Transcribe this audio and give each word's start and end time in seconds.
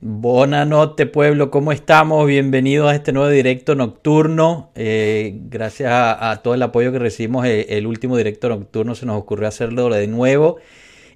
Buenas 0.00 0.64
noches 0.68 1.08
pueblo, 1.08 1.50
¿cómo 1.50 1.72
estamos? 1.72 2.24
Bienvenidos 2.24 2.88
a 2.88 2.94
este 2.94 3.12
nuevo 3.12 3.28
directo 3.30 3.74
nocturno. 3.74 4.70
Eh, 4.76 5.40
gracias 5.46 5.90
a, 5.92 6.40
todo 6.44 6.54
el 6.54 6.62
apoyo 6.62 6.92
que 6.92 7.00
recibimos 7.00 7.44
el, 7.46 7.50
eh, 7.50 7.66
el, 7.70 7.86
último 7.88 8.16
directo 8.16 8.48
nocturno 8.48 8.94
se 8.94 9.06
nos 9.06 9.18
ocurrió 9.20 9.48
hacerlo 9.48 9.88
de 9.88 10.06
nuevo 10.06 10.58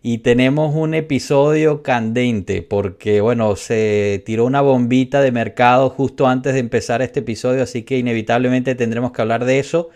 y 0.02 0.18
tenemos 0.18 0.74
un 0.74 0.94
episodio 0.94 1.84
candente 1.84 2.62
porque 2.62 3.20
bueno, 3.20 3.54
se 3.54 4.20
tiró 4.26 4.46
una 4.46 4.62
bombita 4.62 5.20
de 5.20 5.30
mercado 5.30 5.88
justo 5.88 6.26
antes 6.26 6.54
de 6.54 6.58
empezar 6.58 7.02
este 7.02 7.20
episodio, 7.20 7.62
así 7.62 7.84
que 7.84 7.98
inevitablemente 7.98 8.74
tendremos 8.74 9.12
que 9.12 9.22
hablar 9.22 9.44
de 9.44 9.60
eso, 9.60 9.90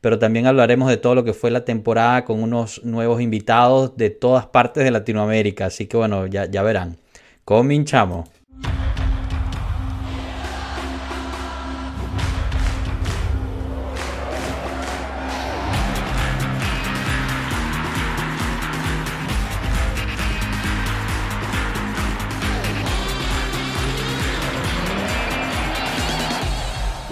pero 0.00 0.18
también 0.18 0.46
hablaremos 0.46 0.88
de 0.90 0.96
todo 0.96 1.14
lo 1.14 1.22
que 1.22 1.32
fue 1.32 1.52
la 1.52 1.64
temporada 1.64 2.24
con 2.24 2.42
unos 2.42 2.84
nuevos 2.84 3.22
invitados 3.22 3.96
de 3.96 4.10
todas 4.10 4.46
partes 4.46 4.82
de 4.82 4.90
Latinoamérica, 4.90 5.66
así 5.66 5.86
que 5.86 5.96
bueno, 5.96 6.26
ya 6.26 6.62
verán. 6.64 7.01
Cominchamos. 7.44 8.28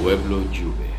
Pueblo 0.00 0.44
Juve. 0.54 0.90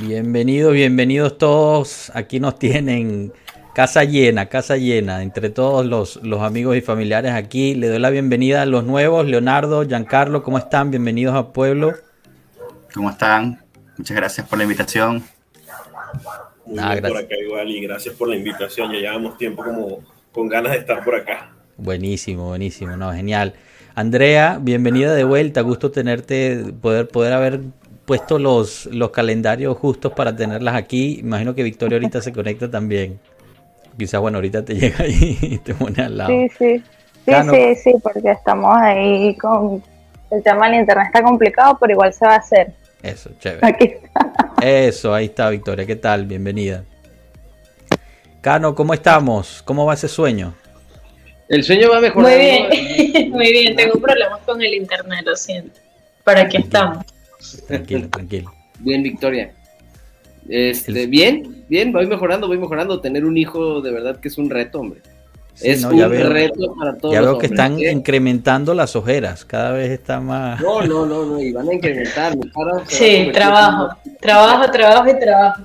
Bienvenidos, 0.00 0.72
bienvenidos 0.72 1.36
todos. 1.36 2.10
Aquí 2.14 2.40
nos 2.40 2.58
tienen 2.58 3.32
Casa 3.76 4.04
llena, 4.04 4.46
casa 4.46 4.78
llena, 4.78 5.22
entre 5.22 5.50
todos 5.50 5.84
los, 5.84 6.16
los, 6.22 6.40
amigos 6.40 6.78
y 6.78 6.80
familiares 6.80 7.32
aquí. 7.32 7.74
Le 7.74 7.88
doy 7.88 7.98
la 7.98 8.08
bienvenida 8.08 8.62
a 8.62 8.64
los 8.64 8.84
nuevos, 8.84 9.26
Leonardo, 9.26 9.86
Giancarlo, 9.86 10.42
¿cómo 10.42 10.56
están? 10.56 10.90
Bienvenidos 10.90 11.34
a 11.34 11.52
Pueblo. 11.52 11.92
¿Cómo 12.94 13.10
están? 13.10 13.60
Muchas 13.98 14.16
gracias 14.16 14.48
por 14.48 14.56
la 14.56 14.64
invitación. 14.64 15.22
Muy 16.64 16.78
ah, 16.78 16.96
por 17.06 17.18
acá 17.18 17.34
igual 17.38 17.68
y 17.68 17.82
gracias 17.82 18.14
por 18.14 18.30
la 18.30 18.36
invitación. 18.36 18.92
Ya 18.92 18.98
llevamos 18.98 19.36
tiempo 19.36 19.62
como 19.62 19.98
con 20.32 20.48
ganas 20.48 20.72
de 20.72 20.78
estar 20.78 21.04
por 21.04 21.14
acá. 21.14 21.50
Buenísimo, 21.76 22.46
buenísimo, 22.46 22.96
no, 22.96 23.12
genial. 23.12 23.52
Andrea, 23.94 24.58
bienvenida 24.58 25.14
de 25.14 25.24
vuelta, 25.24 25.60
gusto 25.60 25.90
tenerte, 25.90 26.64
poder, 26.80 27.08
poder 27.08 27.34
haber 27.34 27.60
puesto 28.06 28.38
los, 28.38 28.86
los 28.86 29.10
calendarios 29.10 29.76
justos 29.76 30.14
para 30.14 30.34
tenerlas 30.34 30.76
aquí. 30.76 31.18
Imagino 31.20 31.54
que 31.54 31.62
Victoria 31.62 31.96
ahorita 31.96 32.22
se 32.22 32.32
conecta 32.32 32.70
también. 32.70 33.20
Quizás, 33.98 34.20
bueno, 34.20 34.38
ahorita 34.38 34.64
te 34.64 34.74
llega 34.78 35.04
ahí 35.04 35.38
y 35.40 35.58
te 35.58 35.74
pone 35.74 36.02
al 36.02 36.18
lado. 36.18 36.30
Sí, 36.30 36.48
sí. 36.58 36.84
Sí, 37.24 37.32
sí, 37.50 37.74
sí, 37.74 37.94
porque 38.02 38.30
estamos 38.30 38.76
ahí 38.76 39.36
con 39.36 39.82
el 40.30 40.42
tema 40.42 40.68
del 40.68 40.80
internet 40.80 41.06
está 41.06 41.22
complicado, 41.22 41.76
pero 41.80 41.92
igual 41.92 42.12
se 42.12 42.24
va 42.24 42.34
a 42.34 42.38
hacer. 42.38 42.72
Eso, 43.02 43.30
chévere. 43.38 43.66
Aquí 43.66 43.84
está. 43.84 44.32
Eso, 44.62 45.14
ahí 45.14 45.26
está 45.26 45.50
Victoria. 45.50 45.86
¿Qué 45.86 45.96
tal? 45.96 46.26
Bienvenida. 46.26 46.84
Cano, 48.40 48.74
¿cómo 48.74 48.94
estamos? 48.94 49.62
¿Cómo 49.64 49.86
va 49.86 49.94
ese 49.94 50.08
sueño? 50.08 50.54
El 51.48 51.62
sueño 51.62 51.90
va 51.90 52.00
mejorando. 52.00 52.36
Muy 52.36 52.46
bien, 52.46 53.30
muy 53.30 53.52
bien. 53.52 53.76
Tengo 53.76 54.00
problemas 54.00 54.40
con 54.42 54.60
el 54.62 54.74
internet, 54.74 55.24
lo 55.24 55.36
siento. 55.36 55.80
¿Para 56.24 56.42
aquí 56.42 56.56
estamos? 56.56 57.04
Tranquilo, 57.66 58.08
tranquilo. 58.08 58.52
Bien, 58.80 59.02
Victoria. 59.02 59.52
Este, 60.48 61.06
bien, 61.06 61.64
bien, 61.68 61.92
voy 61.92 62.06
mejorando, 62.06 62.46
voy 62.46 62.58
mejorando. 62.58 63.00
Tener 63.00 63.24
un 63.24 63.36
hijo 63.36 63.80
de 63.80 63.92
verdad 63.92 64.20
que 64.20 64.28
es 64.28 64.38
un 64.38 64.50
reto, 64.50 64.80
hombre. 64.80 65.00
es 65.60 65.84
un 65.84 65.98
reto 65.98 66.74
para 66.78 66.96
todos. 66.96 67.14
Ya 67.14 67.20
veo 67.20 67.38
que 67.38 67.46
están 67.46 67.78
incrementando 67.78 68.74
las 68.74 68.96
ojeras, 68.96 69.44
cada 69.44 69.72
vez 69.72 69.90
está 69.90 70.20
más. 70.20 70.60
No, 70.60 70.82
no, 70.82 71.06
no, 71.06 71.24
no, 71.24 71.40
y 71.40 71.52
van 71.52 71.68
a 71.68 71.74
incrementar. 71.74 72.36
sí, 72.86 73.30
trabajo, 73.32 73.88
trabajo, 74.20 74.70
trabajo 74.70 75.10
y 75.10 75.18
trabajo. 75.18 75.62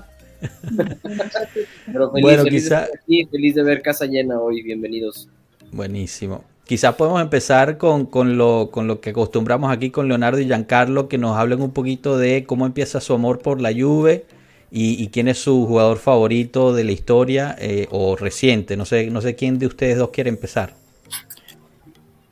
Pero 1.85 2.11
feliz, 2.11 2.23
bueno, 2.23 2.43
feliz 2.43 2.63
quizá... 2.63 2.87
de 3.07 3.27
feliz 3.29 3.55
de 3.55 3.63
ver 3.63 3.81
casa 3.81 4.05
llena 4.05 4.39
hoy, 4.39 4.63
bienvenidos. 4.63 5.27
Buenísimo. 5.71 6.43
Quizás 6.65 6.95
podemos 6.95 7.21
empezar 7.21 7.77
con, 7.77 8.05
con, 8.05 8.37
lo, 8.37 8.69
con 8.71 8.87
lo 8.87 9.01
que 9.01 9.09
acostumbramos 9.09 9.71
aquí 9.71 9.89
con 9.91 10.07
Leonardo 10.07 10.39
y 10.39 10.45
Giancarlo, 10.45 11.09
que 11.09 11.17
nos 11.17 11.37
hablen 11.37 11.61
un 11.61 11.71
poquito 11.71 12.17
de 12.17 12.45
cómo 12.45 12.65
empieza 12.65 13.01
su 13.01 13.13
amor 13.13 13.39
por 13.39 13.59
la 13.61 13.73
Juve 13.73 14.25
y, 14.73 15.09
quién 15.09 15.27
es 15.27 15.37
su 15.37 15.67
jugador 15.67 15.97
favorito 15.97 16.73
de 16.73 16.85
la 16.85 16.93
historia 16.93 17.55
eh, 17.59 17.87
o 17.91 18.15
reciente. 18.15 18.77
No 18.77 18.85
sé, 18.85 19.07
no 19.07 19.19
sé 19.19 19.35
quién 19.35 19.59
de 19.59 19.67
ustedes 19.67 19.97
dos 19.97 20.11
quiere 20.11 20.29
empezar. 20.29 20.75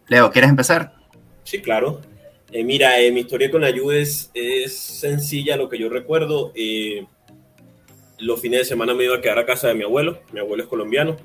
Leo, 0.08 0.32
¿quieres 0.32 0.50
empezar? 0.50 0.94
Sí, 1.44 1.60
claro. 1.62 2.00
Eh, 2.52 2.64
mira, 2.64 3.00
eh, 3.02 3.12
mi 3.12 3.22
historia 3.22 3.52
con 3.52 3.62
la 3.62 3.78
Juve 3.78 4.02
es, 4.02 4.32
sencilla, 4.74 5.58
lo 5.58 5.68
que 5.68 5.78
yo 5.78 5.90
recuerdo. 5.90 6.54
los 8.20 8.42
fines 8.42 8.60
de 8.60 8.66
semana 8.66 8.94
me 8.94 9.04
iba 9.04 9.18
a 9.18 9.22
quedar 9.22 9.40
a 9.40 9.46
casa 9.46 9.68
de 9.68 9.76
mi 9.76 9.84
abuelo. 9.84 10.22
Mi 10.32 10.40
abuelo 10.40 10.64
es 10.64 10.70
colombiano. 10.70 11.18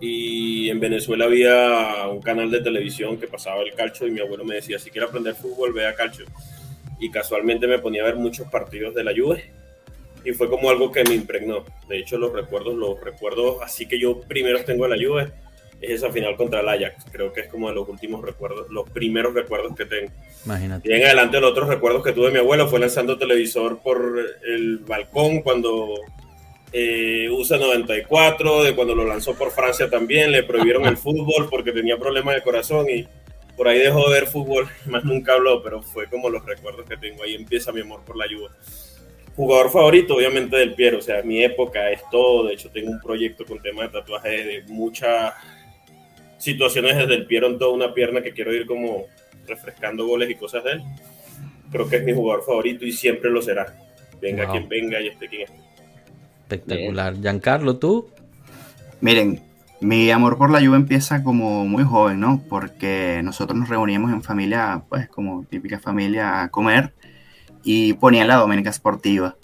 Y 0.00 0.70
en 0.70 0.80
Venezuela 0.80 1.26
había 1.26 2.08
un 2.08 2.20
canal 2.20 2.50
de 2.50 2.60
televisión 2.62 3.16
que 3.16 3.28
pasaba 3.28 3.62
el 3.62 3.74
calcio 3.74 4.08
y 4.08 4.10
mi 4.10 4.20
abuelo 4.20 4.44
me 4.44 4.56
decía, 4.56 4.80
si 4.80 4.90
quieres 4.90 5.10
aprender 5.10 5.36
fútbol, 5.36 5.72
ve 5.72 5.86
a 5.86 5.94
calcio. 5.94 6.26
Y 6.98 7.12
casualmente 7.12 7.68
me 7.68 7.78
ponía 7.78 8.02
a 8.02 8.06
ver 8.06 8.16
muchos 8.16 8.48
partidos 8.48 8.92
de 8.96 9.04
la 9.04 9.12
Juve 9.16 9.57
y 10.28 10.32
fue 10.32 10.50
como 10.50 10.68
algo 10.68 10.92
que 10.92 11.04
me 11.04 11.14
impregnó. 11.14 11.64
De 11.88 11.98
hecho, 11.98 12.18
los 12.18 12.32
recuerdos, 12.34 12.74
los 12.74 13.00
recuerdos 13.00 13.62
así 13.62 13.86
que 13.86 13.98
yo 13.98 14.20
primero 14.20 14.62
tengo 14.62 14.86
de 14.86 14.96
la 14.96 15.02
Juve 15.02 15.32
es 15.80 15.90
esa 15.90 16.10
final 16.10 16.36
contra 16.36 16.60
el 16.60 16.68
Ajax. 16.68 17.06
Creo 17.10 17.32
que 17.32 17.40
es 17.42 17.48
como 17.48 17.68
de 17.68 17.74
los 17.74 17.88
últimos 17.88 18.22
recuerdos, 18.22 18.68
los 18.68 18.90
primeros 18.90 19.32
recuerdos 19.32 19.74
que 19.74 19.86
tengo. 19.86 20.12
Imagínate. 20.44 20.86
Y 20.86 20.92
en 20.92 21.06
adelante 21.06 21.40
los 21.40 21.52
otros 21.52 21.68
recuerdos 21.68 22.04
que 22.04 22.12
tuve 22.12 22.26
de 22.26 22.32
mi 22.32 22.38
abuelo 22.40 22.68
fue 22.68 22.78
lanzando 22.78 23.16
televisor 23.16 23.78
por 23.78 24.18
el 24.46 24.78
balcón 24.78 25.40
cuando 25.40 25.94
eh, 26.72 27.30
USA 27.30 27.56
94, 27.56 28.64
de 28.64 28.74
cuando 28.74 28.94
lo 28.94 29.06
lanzó 29.06 29.34
por 29.34 29.50
Francia 29.50 29.88
también, 29.88 30.30
le 30.30 30.42
prohibieron 30.42 30.84
el 30.84 30.96
fútbol 30.98 31.48
porque 31.48 31.72
tenía 31.72 31.96
problemas 31.96 32.34
de 32.34 32.42
corazón 32.42 32.86
y 32.90 33.08
por 33.56 33.66
ahí 33.66 33.78
dejó 33.78 34.10
de 34.10 34.20
ver 34.20 34.26
fútbol, 34.26 34.68
más 34.84 35.04
nunca 35.04 35.32
habló, 35.32 35.62
pero 35.62 35.80
fue 35.80 36.06
como 36.06 36.28
los 36.28 36.44
recuerdos 36.44 36.86
que 36.86 36.98
tengo. 36.98 37.22
Ahí 37.22 37.34
empieza 37.34 37.72
mi 37.72 37.80
amor 37.80 38.02
por 38.04 38.18
la 38.18 38.26
Juve 38.26 38.50
jugador 39.38 39.70
favorito, 39.70 40.16
obviamente, 40.16 40.56
del 40.56 40.74
Piero. 40.74 40.98
O 40.98 41.00
sea, 41.00 41.22
mi 41.22 41.44
época 41.44 41.90
es 41.92 42.02
todo. 42.10 42.48
De 42.48 42.54
hecho, 42.54 42.70
tengo 42.70 42.90
un 42.90 43.00
proyecto 43.00 43.44
con 43.46 43.62
tema 43.62 43.84
de 43.84 43.90
tatuaje 43.90 44.30
de 44.30 44.64
muchas 44.66 45.32
situaciones 46.38 46.96
desde 46.96 47.14
el 47.14 47.26
Piero 47.26 47.46
en 47.46 47.56
toda 47.56 47.72
una 47.72 47.94
pierna 47.94 48.20
que 48.20 48.32
quiero 48.32 48.52
ir 48.52 48.66
como 48.66 49.06
refrescando 49.46 50.06
goles 50.06 50.28
y 50.28 50.34
cosas 50.34 50.64
de 50.64 50.72
él. 50.72 50.82
Creo 51.70 51.88
que 51.88 51.96
es 51.96 52.04
mi 52.04 52.12
jugador 52.12 52.44
favorito 52.44 52.84
y 52.84 52.90
siempre 52.90 53.30
lo 53.30 53.40
será. 53.40 53.78
Venga 54.20 54.50
quien 54.50 54.68
venga 54.68 55.00
y 55.00 55.06
esté 55.06 55.28
quien 55.28 55.42
esté. 55.42 55.56
Espectacular. 56.42 57.14
Giancarlo, 57.14 57.76
¿tú? 57.76 58.08
Miren, 59.00 59.40
mi 59.80 60.10
amor 60.10 60.36
por 60.36 60.50
la 60.50 60.58
lluvia 60.58 60.78
empieza 60.78 61.22
como 61.22 61.64
muy 61.64 61.84
joven, 61.84 62.18
¿no? 62.18 62.42
Porque 62.48 63.20
nosotros 63.22 63.56
nos 63.56 63.68
reuníamos 63.68 64.10
en 64.10 64.22
familia, 64.22 64.82
pues 64.88 65.08
como 65.08 65.44
típica 65.44 65.78
familia, 65.78 66.42
a 66.42 66.48
comer 66.48 66.92
y 67.62 67.94
ponían 67.94 68.28
la 68.28 68.36
Doménica 68.36 68.70
Esportiva. 68.70 69.36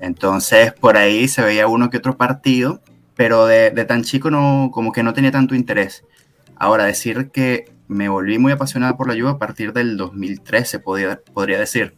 Entonces 0.00 0.72
por 0.72 0.96
ahí 0.96 1.28
se 1.28 1.42
veía 1.42 1.68
uno 1.68 1.90
que 1.90 1.98
otro 1.98 2.16
partido, 2.16 2.80
pero 3.14 3.46
de, 3.46 3.70
tan 3.84 4.02
chico 4.02 4.30
no, 4.30 4.70
como 4.72 4.92
que 4.92 5.02
no 5.02 5.12
tenía 5.12 5.30
tanto 5.30 5.54
interés. 5.54 6.04
Ahora, 6.56 6.84
decir 6.84 7.30
que 7.30 7.72
me 7.88 8.08
volví 8.08 8.38
muy 8.38 8.52
apasionada 8.52 8.96
por 8.96 9.08
la 9.08 9.14
lluvia 9.14 9.32
a 9.32 9.38
partir 9.38 9.72
del 9.72 9.96
2013, 9.96 10.78
podría, 10.78 11.20
podría 11.32 11.58
decir. 11.58 11.94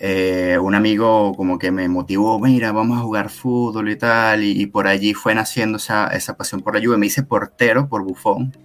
Eh, 0.00 0.58
un 0.60 0.74
amigo 0.74 1.34
como 1.34 1.58
que 1.58 1.70
me 1.70 1.88
motivó, 1.88 2.38
mira, 2.40 2.72
vamos 2.72 2.98
a 2.98 3.02
jugar 3.02 3.30
fútbol 3.30 3.90
y 3.90 3.96
tal, 3.96 4.42
y, 4.42 4.66
por 4.66 4.86
allí 4.86 5.14
fue 5.14 5.34
naciendo 5.34 5.78
esa, 5.78 6.08
esa, 6.08 6.36
pasión 6.36 6.62
por 6.62 6.74
la 6.74 6.80
lluvia. 6.80 6.98
Me 6.98 7.06
hice 7.06 7.22
portero 7.22 7.88
por 7.88 8.02
Bufón. 8.02 8.56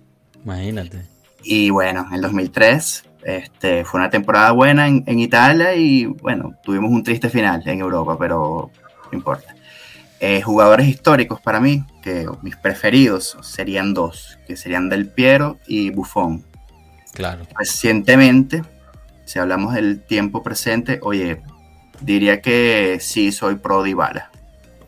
Imagínate. 0.44 1.06
Y 1.44 1.70
bueno, 1.70 2.06
en 2.10 2.16
el 2.16 2.22
2003 2.22 3.09
este, 3.24 3.84
fue 3.86 4.00
una 4.00 4.10
temporada 4.10 4.52
buena 4.52 4.88
en, 4.88 5.20
Italia 5.20 5.76
y 5.76 6.06
bueno, 6.06 6.56
tuvimos 6.64 6.92
un 6.92 7.04
triste 7.04 7.30
final 7.30 7.62
en 7.66 7.80
Europa, 7.80 8.18
pero 8.18 8.72
no 9.12 9.18
importa. 9.18 9.56
Eh, 10.22 10.42
jugadores 10.42 10.88
históricos 10.88 11.40
para 11.40 11.60
mí, 11.60 11.84
que 12.02 12.28
mis 12.42 12.56
preferidos 12.56 13.38
serían 13.42 13.94
dos, 13.94 14.38
que 14.48 14.58
serían 14.58 14.90
Del 14.90 15.08
Piero 15.08 15.58
y 15.68 15.92
Buffon. 15.92 16.44
Claro. 17.14 17.46
Recientemente, 17.58 18.64
si 19.26 19.40
hablamos 19.40 19.74
del 19.74 20.02
tiempo 20.02 20.44
presente, 20.44 21.00
oye, 21.02 21.42
diría 22.02 22.42
que 22.42 22.98
sí 23.02 23.32
soy 23.32 23.56
pro 23.56 23.84
Dybala. 23.84 24.32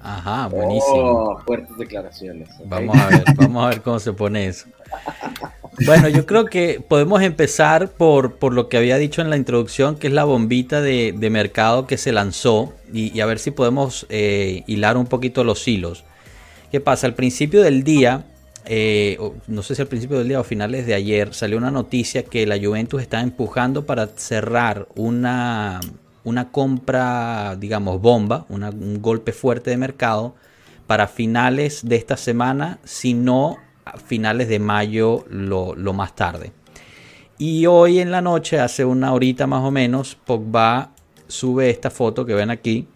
Ajá, 0.02 0.48
buenísimo. 0.48 0.96
Oh, 0.96 1.40
fuertes 1.46 1.78
declaraciones. 1.78 2.50
Vamos 2.66 2.98
a 2.98 3.08
ver, 3.08 3.24
vamos 3.36 3.64
a 3.64 3.70
ver 3.70 3.82
cómo 3.82 4.00
se 4.00 4.14
pone 4.14 4.48
eso. 4.48 4.68
Bueno, 5.86 6.10
yo 6.10 6.26
creo 6.26 6.46
que 6.46 6.84
podemos 6.86 7.22
empezar 7.22 7.90
por, 7.90 8.36
por 8.36 8.54
lo 8.54 8.70
que 8.70 8.78
había 8.78 8.98
dicho 8.98 9.22
en 9.22 9.30
la 9.30 9.38
introducción, 9.38 9.96
que 9.96 10.08
es 10.08 10.14
la 10.14 10.24
bombita 10.24 10.82
de, 10.82 11.14
mercado 11.32 11.88
que 11.88 11.98
se 11.98 12.12
lanzó 12.12 12.74
y, 12.94 13.20
a 13.20 13.26
ver 13.26 13.40
si 13.40 13.52
podemos 13.52 14.06
eh, 14.10 14.64
hilar 14.68 14.98
un 14.98 15.06
poquito 15.06 15.44
los 15.44 15.68
hilos. 15.68 16.04
¿Qué 16.72 16.80
pasa? 16.80 17.08
Al 17.08 17.16
principio 17.16 17.62
del 17.62 17.84
día 17.84 18.26
eh, 18.66 19.18
no 19.48 19.64
sé 19.64 19.76
si 19.76 19.82
al 19.82 19.88
principio 19.88 20.20
del 20.20 20.28
día 20.28 20.40
o 20.40 20.44
finales 20.44 20.86
de 20.86 20.94
ayer, 20.94 21.34
salió 21.34 21.58
una 21.58 21.72
noticia 21.72 22.24
que 22.24 22.46
la 22.46 22.60
Juventus 22.60 23.02
está 23.02 23.22
empujando 23.22 23.86
para 23.86 24.08
cerrar 24.08 24.88
una, 24.96 25.80
una 26.24 26.52
compra, 26.52 27.56
digamos, 27.60 28.02
bomba, 28.02 28.46
un 28.50 29.02
golpe 29.02 29.32
fuerte 29.32 29.72
de 29.72 29.78
mercado 29.78 30.36
para 30.86 31.08
finales 31.08 31.82
de 31.84 31.96
esta 31.96 32.18
semana, 32.18 32.80
si 32.84 33.14
no 33.14 33.58
finales 34.06 34.48
de 34.48 34.60
mayo 34.60 35.26
lo, 35.30 35.76
lo 35.76 35.94
más 35.94 36.16
tarde. 36.16 36.52
Y 37.38 37.66
hoy 37.66 38.00
en 38.00 38.12
la 38.12 38.22
noche, 38.22 38.60
hace 38.60 38.86
una 38.86 39.14
horita 39.14 39.48
más 39.48 39.64
o 39.64 39.72
menos, 39.72 40.16
Pogba 40.16 40.92
sube 41.28 41.70
esta 41.70 41.90
foto 41.90 42.26
que 42.26 42.34
ven 42.34 42.52
aquí, 42.52 42.88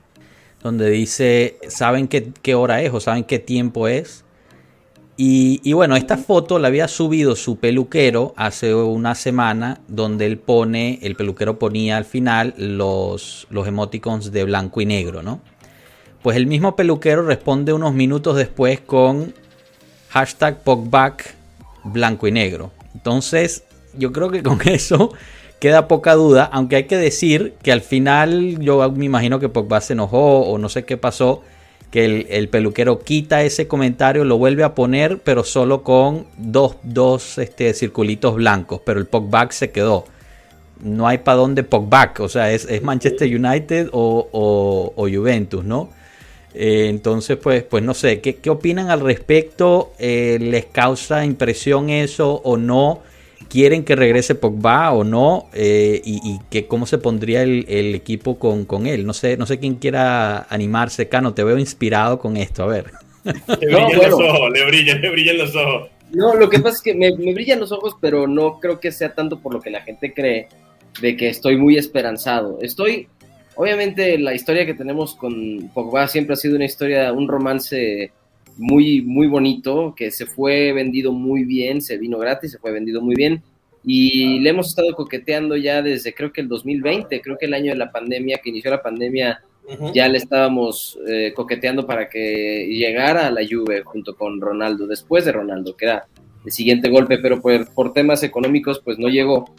donde 0.61 0.89
dice, 0.89 1.57
¿saben 1.67 2.07
qué, 2.07 2.31
qué 2.41 2.55
hora 2.55 2.81
es 2.81 2.93
o 2.93 2.99
saben 2.99 3.23
qué 3.23 3.39
tiempo 3.39 3.87
es? 3.87 4.25
Y, 5.17 5.71
bueno, 5.71 5.95
esta 5.95 6.17
foto 6.17 6.59
la 6.59 6.67
había 6.67 6.89
subido 6.89 7.37
su 7.37 7.57
peluquero 7.57 8.33
hace 8.35 8.75
una 8.75 9.15
semana, 9.15 9.79
donde 9.87 10.25
él 10.25 10.37
pone, 10.37 10.99
el 11.03 11.15
peluquero 11.15 11.57
ponía 11.57 11.95
al 11.95 12.03
final 12.03 12.53
los, 12.57 13.47
los 13.49 13.65
emoticons 13.65 14.33
de 14.33 14.43
blanco 14.43 14.81
y 14.81 14.85
negro, 14.85 15.23
¿no? 15.23 15.39
Pues 16.21 16.35
el 16.35 16.47
mismo 16.47 16.75
peluquero 16.75 17.21
responde 17.21 17.71
unos 17.71 17.93
minutos 17.93 18.35
después 18.35 18.81
con 18.81 19.33
hashtag 20.15 20.63
Pogback 20.63 21.35
blanco 21.83 22.25
y 22.25 22.31
negro. 22.31 22.71
Entonces, 22.93 23.65
yo 23.97 24.13
creo 24.13 24.31
que 24.31 24.41
con 24.41 24.59
eso 24.65 25.13
queda 25.59 25.87
poca 25.87 26.15
duda, 26.15 26.49
aunque 26.51 26.77
hay 26.77 26.83
que 26.85 26.97
decir 26.97 27.53
que 27.61 27.71
al 27.71 27.81
final 27.81 28.59
yo 28.59 28.89
me 28.91 29.05
imagino 29.05 29.39
que 29.39 29.49
Pogba 29.49 29.81
se 29.81 29.93
enojó 29.93 30.41
o 30.41 30.57
no 30.57 30.69
sé 30.69 30.85
qué 30.85 30.97
pasó 30.97 31.41
que 31.91 32.27
el, 32.29 32.49
peluquero 32.49 32.99
quita 32.99 33.43
ese 33.43 33.67
comentario, 33.67 34.25
lo 34.25 34.37
vuelve 34.37 34.63
a 34.63 34.75
poner, 34.75 35.19
pero 35.19 35.45
solo 35.45 35.83
con 35.83 36.25
dos, 36.37 36.75
dos 36.83 37.37
este, 37.37 37.73
circulitos 37.73 38.35
blancos, 38.35 38.81
pero 38.85 38.99
el 38.99 39.05
Pogback 39.05 39.51
se 39.51 39.71
quedó. 39.71 40.05
No 40.81 41.07
hay 41.07 41.19
para 41.19 41.37
dónde 41.37 41.63
Pogback, 41.63 42.19
o 42.19 42.27
sea, 42.27 42.51
es, 42.51 42.67
Manchester 42.81 43.33
United 43.33 43.89
o, 43.93 44.93
Juventus, 44.97 45.63
¿no? 45.63 45.89
Eh, 46.55 46.87
entonces, 46.89 47.37
pues, 47.37 47.63
pues 47.63 47.83
no 47.83 47.93
sé, 47.93 48.21
¿qué, 48.21 48.35
qué 48.35 48.49
opinan 48.49 48.89
al 48.89 49.01
respecto? 49.01 49.91
Eh, 49.99 50.37
¿Les 50.39 50.65
causa 50.65 51.25
impresión 51.25 51.89
eso 51.89 52.41
o 52.43 52.57
no? 52.57 53.01
quieren 53.49 53.83
que 53.83 53.95
regrese 53.95 54.35
Pogba 54.35 54.91
o 54.91 55.03
no 55.03 55.47
eh, 55.53 56.01
y, 56.03 56.39
que 56.49 56.67
cómo 56.67 56.85
se 56.85 56.97
pondría 56.97 57.43
el, 57.43 57.95
equipo 57.95 58.37
con, 58.37 58.85
él. 58.85 59.05
No 59.05 59.13
sé, 59.13 59.37
no 59.37 59.45
sé 59.45 59.59
quién 59.59 59.75
quiera 59.75 60.45
animarse, 60.49 61.07
Cano, 61.07 61.33
te 61.33 61.43
veo 61.43 61.57
inspirado 61.57 62.19
con 62.19 62.37
esto, 62.37 62.63
a 62.63 62.67
ver. 62.67 62.85
Le 63.23 63.67
brillan 63.67 64.11
los 64.11 64.19
ojos, 64.19 64.51
le 64.53 64.65
brillan, 64.65 65.01
le 65.01 65.09
brillan 65.09 65.37
los 65.39 65.55
ojos. 65.55 65.89
No, 66.11 66.35
lo 66.35 66.49
que 66.49 66.59
pasa 66.59 66.75
es 66.75 66.81
que 66.81 66.93
me, 66.93 67.11
brillan 67.11 67.59
los 67.59 67.71
ojos, 67.71 67.95
pero 67.99 68.27
no 68.27 68.59
creo 68.59 68.79
que 68.79 68.91
sea 68.91 69.15
tanto 69.15 69.39
por 69.39 69.53
lo 69.53 69.61
que 69.61 69.71
la 69.71 69.81
gente 69.81 70.13
cree 70.13 70.47
de 71.01 71.17
que 71.17 71.29
estoy 71.29 71.57
muy 71.57 71.77
esperanzado. 71.77 72.59
Estoy, 72.61 73.07
obviamente, 73.55 74.17
la 74.17 74.33
historia 74.33 74.65
que 74.65 74.73
tenemos 74.73 75.15
con 75.15 75.69
Pogba 75.73 76.07
siempre 76.07 76.33
ha 76.33 76.37
sido 76.37 76.55
una 76.55 76.65
historia, 76.65 77.11
un 77.13 77.27
romance 77.27 78.11
muy, 78.57 79.01
muy 79.01 79.27
bonito, 79.27 79.93
que 79.95 80.11
se 80.11 80.25
fue 80.25 80.71
vendido 80.73 81.11
muy 81.11 81.43
bien, 81.43 81.81
se 81.81 81.97
vino 81.97 82.17
gratis, 82.17 82.51
se 82.51 82.59
fue 82.59 82.71
vendido 82.71 83.01
muy 83.01 83.15
bien. 83.15 83.43
Y 83.83 84.39
le 84.39 84.49
hemos 84.49 84.69
estado 84.69 84.93
coqueteando 84.95 85.55
ya 85.55 85.81
desde 85.81 86.13
creo 86.13 86.33
que 86.33 86.41
el 86.41 86.47
2020, 86.47 87.21
creo 87.21 87.37
que 87.37 87.45
el 87.45 87.53
año 87.53 87.71
de 87.71 87.77
la 87.77 87.91
pandemia, 87.91 88.39
que 88.39 88.49
inició 88.49 88.71
la 88.71 88.81
pandemia, 88.81 89.43
ya 89.93 90.07
le 90.07 90.17
estábamos 90.19 90.97
eh, 91.07 91.33
coqueteando 91.35 91.87
para 91.87 92.07
que 92.07 92.67
llegara 92.67 93.27
a 93.27 93.31
la 93.31 93.41
Juve 93.41 93.81
junto 93.83 94.15
con 94.15 94.39
Ronaldo, 94.39 94.85
después 94.87 95.25
de 95.25 95.31
Ronaldo, 95.31 95.75
que 95.75 95.85
era 95.85 96.07
el 96.45 96.51
siguiente 96.51 96.89
golpe, 96.89 97.17
pero 97.17 97.41
por, 97.41 97.73
por 97.73 97.93
temas 97.93 98.23
económicos 98.23 98.79
pues 98.83 98.99
no 98.99 99.07
llegó. 99.07 99.53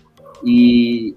Y 0.44 1.16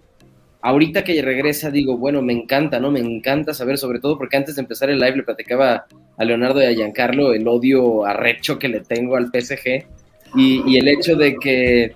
ahorita 0.61 1.03
que 1.03 1.21
regresa 1.21 1.71
digo, 1.71 1.97
bueno, 1.97 2.21
me 2.21 2.33
encanta, 2.33 2.79
¿no? 2.79 2.91
Me 2.91 2.99
encanta 2.99 3.53
saber, 3.53 3.77
sobre 3.77 3.99
todo 3.99 4.17
porque 4.17 4.37
antes 4.37 4.55
de 4.55 4.61
empezar 4.61 4.89
el 4.89 4.99
live 4.99 5.17
le 5.17 5.23
platicaba 5.23 5.85
a 6.17 6.25
Leonardo 6.25 6.61
y 6.61 6.65
a 6.65 6.73
Giancarlo 6.73 7.33
el 7.33 7.47
odio 7.47 8.05
arrecho 8.05 8.59
que 8.59 8.67
le 8.67 8.81
tengo 8.81 9.15
al 9.15 9.27
PSG 9.27 9.85
y, 10.35 10.77
el 10.77 10.87
hecho 10.87 11.15
de 11.15 11.35
que 11.37 11.95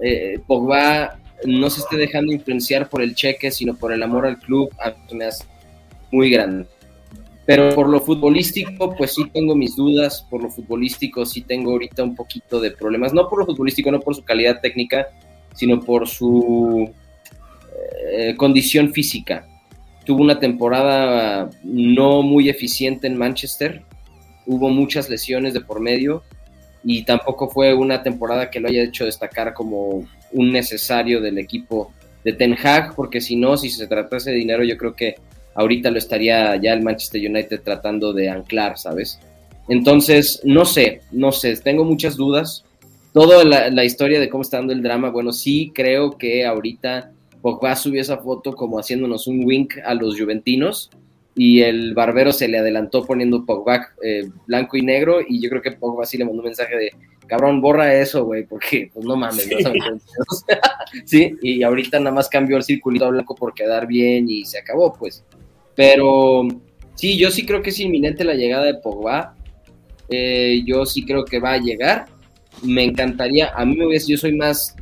eh, 0.00 0.38
Pogba 0.46 1.18
no 1.44 1.70
se 1.70 1.80
esté 1.80 1.96
dejando 1.96 2.32
influenciar 2.32 2.88
por 2.88 3.02
el 3.02 3.14
cheque, 3.14 3.50
sino 3.50 3.76
por 3.76 3.92
el 3.92 4.02
amor 4.02 4.26
al 4.26 4.38
club, 4.38 4.70
me 5.12 5.26
hace 5.26 5.44
muy 6.10 6.30
grande. 6.30 6.66
Pero 7.46 7.74
por 7.74 7.88
lo 7.88 8.00
futbolístico, 8.00 8.94
pues 8.96 9.14
sí 9.14 9.28
tengo 9.32 9.54
mis 9.54 9.74
dudas, 9.74 10.26
por 10.28 10.42
lo 10.42 10.50
futbolístico 10.50 11.24
sí 11.24 11.42
tengo 11.42 11.72
ahorita 11.72 12.02
un 12.02 12.14
poquito 12.14 12.60
de 12.60 12.70
problemas, 12.70 13.12
no 13.12 13.28
por 13.28 13.40
lo 13.40 13.46
futbolístico, 13.46 13.90
no 13.90 14.00
por 14.00 14.14
su 14.14 14.24
calidad 14.24 14.60
técnica, 14.60 15.08
sino 15.54 15.80
por 15.80 16.06
su 16.06 16.92
eh, 18.12 18.34
condición 18.36 18.92
física. 18.92 19.46
Tuvo 20.04 20.22
una 20.22 20.38
temporada 20.38 21.50
no 21.62 22.22
muy 22.22 22.48
eficiente 22.48 23.06
en 23.06 23.16
Manchester, 23.16 23.82
hubo 24.46 24.68
muchas 24.68 25.08
lesiones 25.08 25.54
de 25.54 25.60
por 25.60 25.80
medio 25.80 26.22
y 26.82 27.02
tampoco 27.02 27.48
fue 27.48 27.74
una 27.74 28.02
temporada 28.02 28.50
que 28.50 28.60
lo 28.60 28.68
haya 28.68 28.82
hecho 28.82 29.04
destacar 29.04 29.52
como 29.54 30.06
un 30.32 30.52
necesario 30.52 31.20
del 31.20 31.38
equipo 31.38 31.92
de 32.24 32.32
Ten 32.32 32.56
Hag, 32.62 32.94
porque 32.94 33.20
si 33.20 33.36
no, 33.36 33.56
si 33.56 33.70
se 33.70 33.86
tratase 33.86 34.30
de 34.30 34.36
dinero, 34.36 34.64
yo 34.64 34.76
creo 34.76 34.94
que 34.94 35.16
ahorita 35.54 35.90
lo 35.90 35.98
estaría 35.98 36.56
ya 36.56 36.72
el 36.72 36.82
Manchester 36.82 37.20
United 37.30 37.60
tratando 37.62 38.12
de 38.12 38.28
anclar, 38.28 38.78
¿sabes? 38.78 39.18
Entonces, 39.68 40.40
no 40.44 40.64
sé, 40.64 41.02
no 41.12 41.32
sé, 41.32 41.56
tengo 41.56 41.84
muchas 41.84 42.16
dudas. 42.16 42.64
Toda 43.12 43.44
la, 43.44 43.70
la 43.70 43.84
historia 43.84 44.20
de 44.20 44.28
cómo 44.28 44.42
está 44.42 44.58
dando 44.58 44.72
el 44.72 44.82
drama, 44.82 45.10
bueno, 45.10 45.32
sí 45.32 45.72
creo 45.74 46.16
que 46.16 46.44
ahorita 46.46 47.12
Pogba 47.42 47.76
subió 47.76 48.00
esa 48.00 48.18
foto 48.18 48.54
como 48.54 48.78
haciéndonos 48.78 49.26
un 49.26 49.44
wink 49.44 49.74
a 49.84 49.94
los 49.94 50.18
juventinos 50.18 50.90
y 51.34 51.62
el 51.62 51.94
barbero 51.94 52.32
se 52.32 52.48
le 52.48 52.58
adelantó 52.58 53.04
poniendo 53.04 53.44
Pogba 53.44 53.88
eh, 54.02 54.28
blanco 54.46 54.76
y 54.76 54.82
negro 54.82 55.20
y 55.26 55.40
yo 55.40 55.48
creo 55.48 55.62
que 55.62 55.72
Pogba 55.72 56.04
sí 56.04 56.18
le 56.18 56.24
mandó 56.24 56.40
un 56.40 56.46
mensaje 56.46 56.76
de 56.76 56.92
cabrón, 57.30 57.60
borra 57.60 57.94
eso, 57.94 58.24
güey, 58.24 58.44
porque 58.44 58.90
pues 58.92 59.06
no 59.06 59.14
mames, 59.16 59.48
sí. 61.04 61.36
y 61.40 61.62
ahorita 61.62 62.00
nada 62.00 62.10
más 62.10 62.28
cambió 62.28 62.56
el 62.56 62.64
circulito 62.64 63.04
a 63.04 63.10
blanco 63.10 63.36
por 63.36 63.54
quedar 63.54 63.86
bien 63.86 64.28
y 64.28 64.44
se 64.44 64.58
acabó, 64.58 64.92
pues. 64.92 65.24
Pero 65.76 66.48
sí, 66.96 67.16
yo 67.16 67.30
sí 67.30 67.46
creo 67.46 67.62
que 67.62 67.70
es 67.70 67.78
inminente 67.78 68.24
la 68.24 68.34
llegada 68.34 68.64
de 68.64 68.74
Pogba. 68.74 69.36
Eh, 70.08 70.62
yo 70.66 70.84
sí 70.84 71.06
creo 71.06 71.24
que 71.24 71.38
va 71.38 71.52
a 71.52 71.58
llegar. 71.58 72.06
Me 72.64 72.82
encantaría, 72.82 73.52
a 73.54 73.64
mí 73.64 73.76
me 73.76 73.86
hubiese, 73.86 74.10
yo 74.10 74.18
soy 74.18 74.34
más 74.34 74.74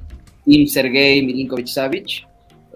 Team 0.46 0.66
Sergei 0.66 1.22
Milinkovic 1.22 1.66
Savic, 1.66 2.26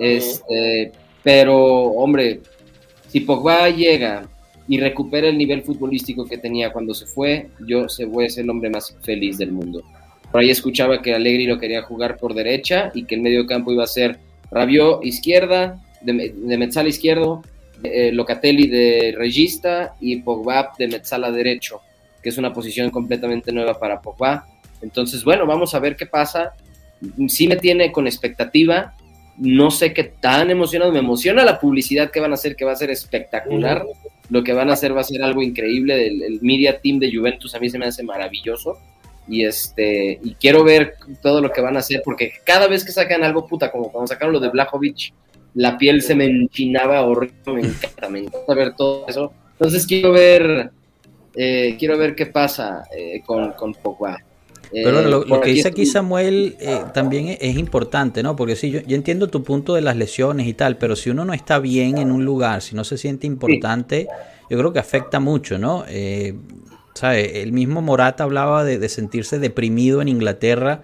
este, 0.02 0.92
pero, 1.22 1.56
hombre, 1.56 2.40
si 3.08 3.20
Pogba 3.20 3.68
llega 3.70 4.28
y 4.68 4.78
recupera 4.78 5.28
el 5.28 5.38
nivel 5.38 5.62
futbolístico 5.62 6.24
que 6.24 6.38
tenía 6.38 6.72
cuando 6.72 6.94
se 6.94 7.06
fue, 7.06 7.48
yo 7.66 7.88
se 7.88 8.04
voy 8.04 8.26
a 8.26 8.30
ser 8.30 8.44
el 8.44 8.50
hombre 8.50 8.70
más 8.70 8.96
feliz 9.02 9.38
del 9.38 9.52
mundo. 9.52 9.82
Por 10.30 10.40
ahí 10.40 10.50
escuchaba 10.50 11.02
que 11.02 11.14
Allegri 11.14 11.46
lo 11.46 11.58
quería 11.58 11.82
jugar 11.82 12.16
por 12.16 12.34
derecha 12.34 12.90
y 12.94 13.04
que 13.04 13.14
el 13.14 13.20
medio 13.20 13.46
campo 13.46 13.72
iba 13.72 13.84
a 13.84 13.86
ser 13.86 14.18
Rabiot 14.50 15.04
izquierda, 15.04 15.82
de, 16.00 16.34
de 16.34 16.58
Metzala 16.58 16.88
izquierdo, 16.88 17.42
eh, 17.82 18.12
Locatelli 18.12 18.68
de 18.68 19.14
regista 19.16 19.94
y 20.00 20.16
Pogba 20.22 20.72
de 20.78 20.88
Metzala 20.88 21.30
derecho, 21.30 21.80
que 22.22 22.28
es 22.28 22.38
una 22.38 22.52
posición 22.52 22.90
completamente 22.90 23.52
nueva 23.52 23.78
para 23.78 24.00
Pogba. 24.00 24.46
Entonces, 24.80 25.24
bueno, 25.24 25.46
vamos 25.46 25.74
a 25.74 25.80
ver 25.80 25.96
qué 25.96 26.06
pasa. 26.06 26.54
Sí 27.28 27.48
me 27.48 27.56
tiene 27.56 27.90
con 27.90 28.06
expectativa, 28.06 28.94
no 29.38 29.70
sé 29.70 29.92
qué 29.92 30.04
tan 30.04 30.50
emocionado, 30.50 30.92
me 30.92 30.98
emociona 30.98 31.44
la 31.44 31.58
publicidad 31.58 32.10
que 32.10 32.20
van 32.20 32.32
a 32.32 32.34
hacer, 32.34 32.56
que 32.56 32.64
va 32.64 32.72
a 32.72 32.76
ser 32.76 32.90
espectacular. 32.90 33.84
Lo 34.28 34.42
que 34.42 34.52
van 34.52 34.70
a 34.70 34.74
hacer 34.74 34.96
va 34.96 35.00
a 35.00 35.04
ser 35.04 35.22
algo 35.22 35.42
increíble. 35.42 36.06
El, 36.06 36.40
media 36.42 36.80
team 36.80 36.98
de 36.98 37.14
Juventus 37.14 37.54
a 37.54 37.58
mí 37.58 37.68
se 37.68 37.78
me 37.78 37.86
hace 37.86 38.02
maravilloso. 38.02 38.78
Y 39.28 39.44
este, 39.44 40.18
y 40.22 40.34
quiero 40.34 40.64
ver 40.64 40.94
todo 41.22 41.40
lo 41.40 41.50
que 41.50 41.60
van 41.60 41.76
a 41.76 41.78
hacer, 41.78 42.02
porque 42.04 42.32
cada 42.44 42.66
vez 42.66 42.84
que 42.84 42.90
sacan 42.90 43.22
algo, 43.22 43.46
puta, 43.46 43.70
como 43.70 43.90
cuando 43.90 44.08
sacaron 44.08 44.32
lo 44.32 44.40
de 44.40 44.48
Blajovic, 44.48 45.12
la 45.54 45.78
piel 45.78 46.02
se 46.02 46.14
me 46.14 46.24
enchinaba 46.24 47.02
horrible, 47.02 47.36
me 47.46 47.60
encanta, 47.60 48.08
me 48.08 48.18
encanta 48.20 48.54
ver 48.54 48.74
todo 48.74 49.06
eso. 49.06 49.32
Entonces 49.52 49.86
quiero 49.86 50.12
ver, 50.12 50.70
eh, 51.36 51.76
quiero 51.78 51.96
ver 51.96 52.16
qué 52.16 52.26
pasa 52.26 52.82
eh, 52.96 53.22
con, 53.24 53.52
con 53.52 53.74
Pogba. 53.74 54.18
Pero 54.72 55.00
eh, 55.00 55.08
lo, 55.08 55.40
que 55.40 55.50
dice 55.50 55.68
aquí 55.68 55.84
Samuel 55.84 56.56
eh, 56.58 56.80
también 56.94 57.36
es, 57.40 57.56
importante, 57.56 58.22
¿no? 58.22 58.36
Porque 58.36 58.56
sí, 58.56 58.70
yo, 58.70 58.80
entiendo 58.88 59.28
tu 59.28 59.42
punto 59.42 59.74
de 59.74 59.82
las 59.82 59.96
lesiones 59.96 60.46
y 60.46 60.54
tal, 60.54 60.78
pero 60.78 60.96
si 60.96 61.10
uno 61.10 61.24
no 61.24 61.34
está 61.34 61.58
bien 61.58 61.98
en 61.98 62.10
un 62.10 62.24
lugar, 62.24 62.62
si 62.62 62.74
no 62.74 62.84
se 62.84 62.96
siente 62.96 63.26
importante, 63.26 64.08
yo 64.48 64.58
creo 64.58 64.72
que 64.72 64.78
afecta 64.78 65.20
mucho, 65.20 65.58
¿no? 65.58 65.84
Eh, 65.88 66.34
¿sabe? 66.94 67.42
El 67.42 67.52
mismo 67.52 67.82
Morata 67.82 68.24
hablaba 68.24 68.64
de, 68.64 68.88
sentirse 68.88 69.38
deprimido 69.38 70.00
en 70.00 70.08
Inglaterra 70.08 70.82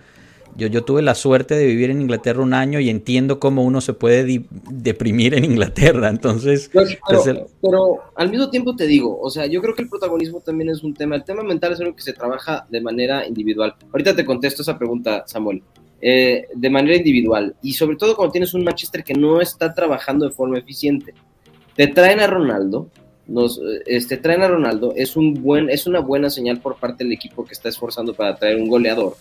Yo, 0.57 0.67
yo 0.67 0.85
tuve 0.85 1.03
la 1.03 1.15
suerte 1.15 1.55
de 1.55 1.67
vivir 1.67 1.91
en 1.91 2.01
Inglaterra 2.01 2.43
un 2.43 2.55
año 2.55 2.81
y 2.81 2.91
entiendo 2.91 3.39
cómo 3.39 3.65
uno 3.65 3.81
se 3.81 3.93
puede 3.93 4.45
deprimir 4.71 5.35
en 5.35 5.45
Inglaterra. 5.45 6.09
Entonces, 6.09 6.71
pero, 6.73 8.01
al 8.15 8.31
mismo 8.31 8.51
tiempo 8.51 8.75
te 8.75 8.87
digo, 8.87 9.19
o 9.21 9.31
sea, 9.31 9.47
yo 9.47 9.61
creo 9.61 9.75
que 9.75 9.83
el 9.83 9.89
protagonismo 9.89 10.41
también 10.41 10.71
es 10.71 10.83
un 10.83 10.95
tema. 10.95 11.17
El 11.17 11.25
tema 11.25 11.43
mental 11.43 11.73
es 11.73 11.81
algo 11.81 11.95
que 11.95 12.03
se 12.03 12.13
trabaja 12.13 12.67
de 12.71 12.81
manera 12.81 13.27
individual. 13.27 13.75
Ahorita 13.93 14.17
te 14.17 14.25
contesto 14.25 14.63
esa 14.63 14.79
pregunta, 14.79 15.25
Samuel. 15.27 15.63
Eh, 16.01 16.47
de 16.55 16.71
manera 16.71 16.97
individual 16.97 17.57
y 17.61 17.73
sobre 17.73 17.97
todo 17.97 18.15
cuando 18.15 18.31
tienes 18.31 18.55
un 18.55 18.63
Manchester 18.63 19.03
que 19.03 19.15
no 19.15 19.41
está 19.41 19.75
trabajando 19.75 20.29
de 20.29 20.33
forma 20.33 20.57
eficiente. 20.57 21.13
Te 21.75 21.89
traen 21.89 22.21
a 22.21 22.29
Ronaldo, 22.29 22.89
nos 23.27 23.61
este, 23.85 24.17
traen 24.17 24.43
a 24.43 24.49
Ronaldo, 24.49 24.93
es, 24.95 25.17
un 25.17 25.43
buen, 25.43 25.69
es 25.71 25.89
una 25.89 25.99
buena 25.99 26.31
señal 26.31 26.61
por 26.61 26.77
parte 26.77 27.03
del 27.03 27.13
equipo 27.13 27.45
que 27.45 27.53
está 27.53 27.69
esforzando 27.69 28.15
para 28.15 28.37
traer 28.37 28.57
un 28.57 28.69
goleador. 28.69 29.17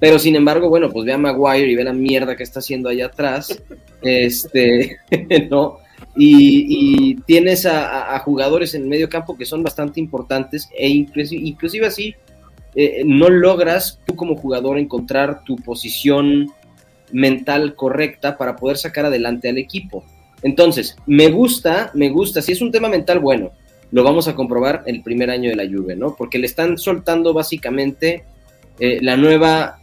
Pero 0.00 0.18
sin 0.18 0.34
embargo, 0.34 0.68
bueno, 0.68 0.90
pues 0.90 1.04
ve 1.04 1.12
a 1.12 1.18
Maguire 1.18 1.70
y 1.70 1.76
ve 1.76 1.84
la 1.84 1.92
mierda 1.92 2.34
que 2.34 2.42
está 2.42 2.58
haciendo 2.58 2.88
allá 2.88 3.06
atrás, 3.06 3.62
este, 4.02 4.96
¿no? 5.50 5.78
Y, 6.16 7.14
tienes 7.26 7.66
a, 7.66 8.18
jugadores 8.20 8.74
en 8.74 8.82
el 8.82 8.88
medio 8.88 9.08
campo 9.08 9.36
que 9.36 9.44
son 9.44 9.62
bastante 9.62 10.00
importantes 10.00 10.68
e 10.76 10.88
inclusive, 10.88 11.42
inclusive 11.42 11.86
así 11.86 12.14
eh, 12.74 13.02
no 13.04 13.28
logras 13.28 14.00
tú 14.06 14.16
como 14.16 14.36
jugador 14.36 14.78
encontrar 14.78 15.44
tu 15.44 15.56
posición 15.56 16.48
mental 17.12 17.74
correcta 17.74 18.36
para 18.36 18.56
poder 18.56 18.76
sacar 18.76 19.06
adelante 19.06 19.48
al 19.48 19.58
equipo. 19.58 20.04
Entonces, 20.42 20.96
me 21.06 21.28
gusta, 21.28 21.90
me 21.94 22.08
gusta, 22.08 22.42
si 22.42 22.52
es 22.52 22.62
un 22.62 22.70
tema 22.70 22.88
mental, 22.88 23.18
bueno, 23.18 23.52
lo 23.92 24.02
vamos 24.02 24.28
a 24.28 24.34
comprobar 24.34 24.82
el 24.86 25.02
primer 25.02 25.30
año 25.30 25.50
de 25.50 25.56
la 25.56 25.64
lluvia, 25.64 25.96
¿no? 25.96 26.14
Porque 26.16 26.38
le 26.38 26.46
están 26.46 26.78
soltando 26.78 27.34
básicamente 27.34 28.24
eh, 28.78 28.98
la 29.02 29.16
nueva 29.16 29.79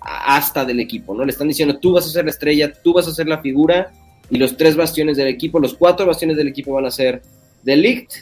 asta 0.00 0.64
del 0.64 0.80
equipo, 0.80 1.14
¿no? 1.14 1.24
Le 1.24 1.30
están 1.30 1.48
diciendo, 1.48 1.78
tú 1.78 1.92
vas 1.92 2.06
a 2.06 2.10
ser 2.10 2.24
la 2.24 2.30
estrella, 2.30 2.72
tú 2.72 2.92
vas 2.92 3.08
a 3.08 3.12
ser 3.12 3.28
la 3.28 3.38
figura, 3.38 3.92
y 4.30 4.38
los 4.38 4.56
tres 4.56 4.76
bastiones 4.76 5.16
del 5.16 5.28
equipo, 5.28 5.60
los 5.60 5.74
cuatro 5.74 6.06
bastiones 6.06 6.36
del 6.36 6.48
equipo 6.48 6.72
van 6.72 6.86
a 6.86 6.90
ser 6.90 7.22
Delict, 7.62 8.12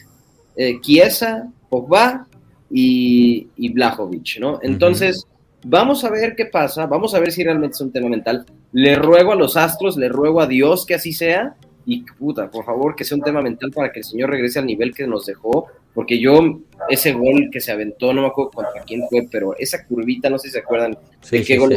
eh, 0.57 0.81
Chiesa, 0.81 1.49
Pogba 1.69 2.27
y, 2.71 3.49
y 3.57 3.69
Blajovic, 3.71 4.39
¿no? 4.39 4.59
Entonces, 4.63 5.27
vamos 5.65 6.05
a 6.05 6.11
ver 6.11 6.37
qué 6.37 6.47
pasa, 6.47 6.87
vamos 6.87 7.15
a 7.15 7.21
ver 7.21 7.33
si 7.33 7.43
realmente 7.43 7.75
es 7.75 7.81
un 7.81 7.93
tema 7.93 8.09
mental. 8.09 8.45
Le 8.73 8.97
ruego 8.97 9.33
a 9.33 9.37
los 9.37 9.57
astros, 9.57 9.97
le 9.97 10.09
ruego 10.09 10.41
a 10.41 10.47
Dios 10.47 10.85
que 10.85 10.95
así 10.95 11.13
sea, 11.13 11.55
y 11.87 12.03
puta, 12.03 12.51
por 12.51 12.65
favor, 12.65 12.95
que 12.95 13.05
sea 13.05 13.17
un 13.17 13.25
tema 13.25 13.43
mental 13.43 13.71
para 13.71 13.93
que 13.93 14.01
el 14.01 14.05
Señor 14.05 14.31
regrese 14.31 14.59
al 14.59 14.67
nivel 14.67 14.95
que 14.95 15.07
nos 15.07 15.27
dejó, 15.27 15.69
porque 15.95 16.19
yo, 16.19 16.61
ese 16.89 17.13
gol 17.13 17.49
que 17.53 17.61
se 17.61 17.73
aventó, 17.73 18.13
no 18.13 18.23
me 18.23 18.29
acuerdo 18.29 18.51
contra 18.51 18.83
quién 18.83 19.03
fue, 19.09 19.27
pero 19.31 19.57
esa 19.57 19.85
curvita, 19.87 20.29
no 20.29 20.39
sé 20.39 20.49
si 20.49 20.55
se 20.55 20.59
acuerdan 20.59 20.99
sí, 21.23 21.39
de 21.39 21.45
qué 21.45 21.57
gol 21.57 21.73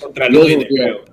Contra 0.00 0.28
creo. 0.28 1.04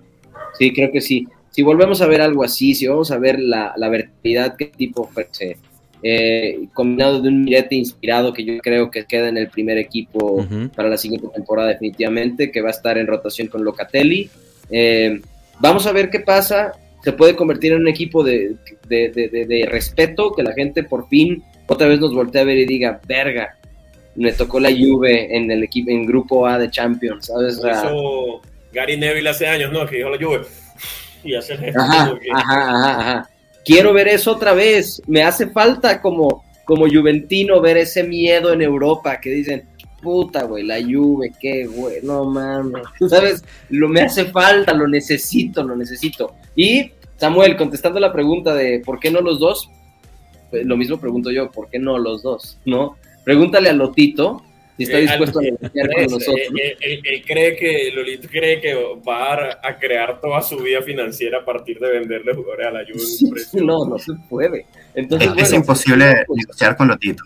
Sí, 0.57 0.73
creo 0.73 0.91
que 0.91 1.01
sí. 1.01 1.27
Si 1.51 1.61
volvemos 1.61 2.01
a 2.01 2.07
ver 2.07 2.21
algo 2.21 2.43
así, 2.43 2.73
si 2.73 2.87
vamos 2.87 3.11
a 3.11 3.17
ver 3.17 3.39
la, 3.39 3.73
la 3.77 3.89
verticalidad 3.89 4.55
que 4.57 4.65
tipo 4.65 5.03
ofrece, 5.03 5.57
eh, 6.03 6.67
combinado 6.73 7.21
de 7.21 7.29
un 7.29 7.43
Mirete 7.43 7.75
inspirado 7.75 8.33
que 8.33 8.43
yo 8.43 8.57
creo 8.59 8.91
que 8.91 9.05
queda 9.05 9.29
en 9.29 9.37
el 9.37 9.49
primer 9.49 9.77
equipo 9.77 10.45
para 10.75 10.89
la 10.89 10.97
siguiente 10.97 11.27
temporada 11.33 11.69
definitivamente, 11.69 12.51
que 12.51 12.61
va 12.61 12.69
a 12.69 12.71
estar 12.71 12.97
en 12.97 13.07
rotación 13.07 13.47
con 13.47 13.63
Locatelli. 13.63 14.29
Eh, 14.69 15.21
vamos 15.59 15.87
a 15.87 15.91
ver 15.91 16.09
qué 16.09 16.19
pasa 16.19 16.73
se 17.05 17.13
puede 17.13 17.35
convertir 17.35 17.71
en 17.71 17.81
un 17.81 17.87
equipo 17.87 18.23
de, 18.23 18.55
respeto, 19.69 20.33
que 20.33 20.41
la 20.41 20.53
gente 20.53 20.81
por 20.81 21.07
fin 21.07 21.43
otra 21.67 21.87
vez 21.87 21.99
nos 21.99 22.13
voltee 22.13 22.41
a 22.41 22.45
ver 22.45 22.57
y 22.57 22.65
diga, 22.65 22.99
verga, 23.07 23.57
me 24.15 24.31
tocó 24.31 24.59
la 24.59 24.69
Juve 24.69 25.35
en 25.35 25.49
el 25.51 25.63
equipo 25.63 25.91
en 25.91 26.05
grupo 26.05 26.47
A 26.47 26.57
de 26.57 26.69
Champions, 26.69 27.27
¿sabes? 27.27 27.57
Eso 27.57 28.41
Gary 28.71 28.97
Neville 28.97 29.29
hace 29.29 29.47
años, 29.47 29.71
¿no? 29.71 29.85
Que 29.85 29.97
dijo 29.97 30.09
la 30.09 30.17
Juve 30.17 30.41
y 31.23 31.35
hace 31.35 31.53
ajá, 31.53 32.17
ajá, 32.33 32.99
ajá, 32.99 33.29
Quiero 33.63 33.93
ver 33.93 34.07
eso 34.07 34.31
otra 34.31 34.53
vez. 34.53 35.01
Me 35.07 35.23
hace 35.23 35.47
falta 35.47 35.99
como 36.01 36.45
como 36.65 36.87
juventino 36.87 37.61
ver 37.61 37.77
ese 37.77 38.03
miedo 38.03 38.51
en 38.51 38.61
Europa 38.61 39.19
que 39.21 39.29
dicen, 39.29 39.67
puta, 40.01 40.43
güey, 40.43 40.63
la 40.63 40.81
Juve, 40.81 41.31
qué 41.39 41.65
güey, 41.65 41.97
no 42.03 42.25
mames. 42.25 42.83
¿Sabes? 43.09 43.43
Lo 43.69 43.87
me 43.87 44.01
hace 44.01 44.25
falta, 44.25 44.73
lo 44.73 44.87
necesito, 44.87 45.63
lo 45.63 45.75
necesito. 45.75 46.35
Y 46.55 46.91
Samuel, 47.17 47.55
contestando 47.55 47.99
la 47.99 48.11
pregunta 48.11 48.53
de 48.53 48.81
¿por 48.83 48.99
qué 48.99 49.09
no 49.09 49.21
los 49.21 49.39
dos? 49.39 49.69
Pues, 50.49 50.65
lo 50.65 50.77
mismo 50.77 50.99
pregunto 50.99 51.31
yo, 51.31 51.51
¿por 51.51 51.69
qué 51.69 51.79
no 51.79 51.97
los 51.97 52.23
dos? 52.23 52.59
¿No? 52.65 52.97
Pregúntale 53.23 53.69
a 53.69 53.73
Lotito 53.73 54.43
si 54.77 54.83
está 54.83 54.97
eh, 54.97 55.01
dispuesto 55.01 55.39
a 55.39 55.43
negociar 55.43 55.89
con 55.93 56.03
nosotros. 56.11 56.39
Él, 56.81 57.23
cree 57.25 57.55
que, 57.55 57.91
Lolito 57.93 58.27
cree 58.29 58.59
que 58.59 58.75
va 59.07 59.57
a, 59.63 59.77
crear 59.79 60.19
toda 60.19 60.41
su 60.41 60.57
vida 60.57 60.81
financiera 60.81 61.39
a 61.39 61.45
partir 61.45 61.79
de 61.79 61.89
venderle 61.89 62.33
jugadores 62.33 62.67
a 62.67 62.71
la 62.71 62.79
Juve. 62.85 63.63
no, 63.63 63.85
no 63.85 63.97
se 63.97 64.13
puede. 64.29 64.65
Entonces, 64.93 65.31
es, 65.37 65.53
imposible 65.53 66.25
negociar 66.27 66.75
con 66.75 66.89
Lotito. 66.89 67.23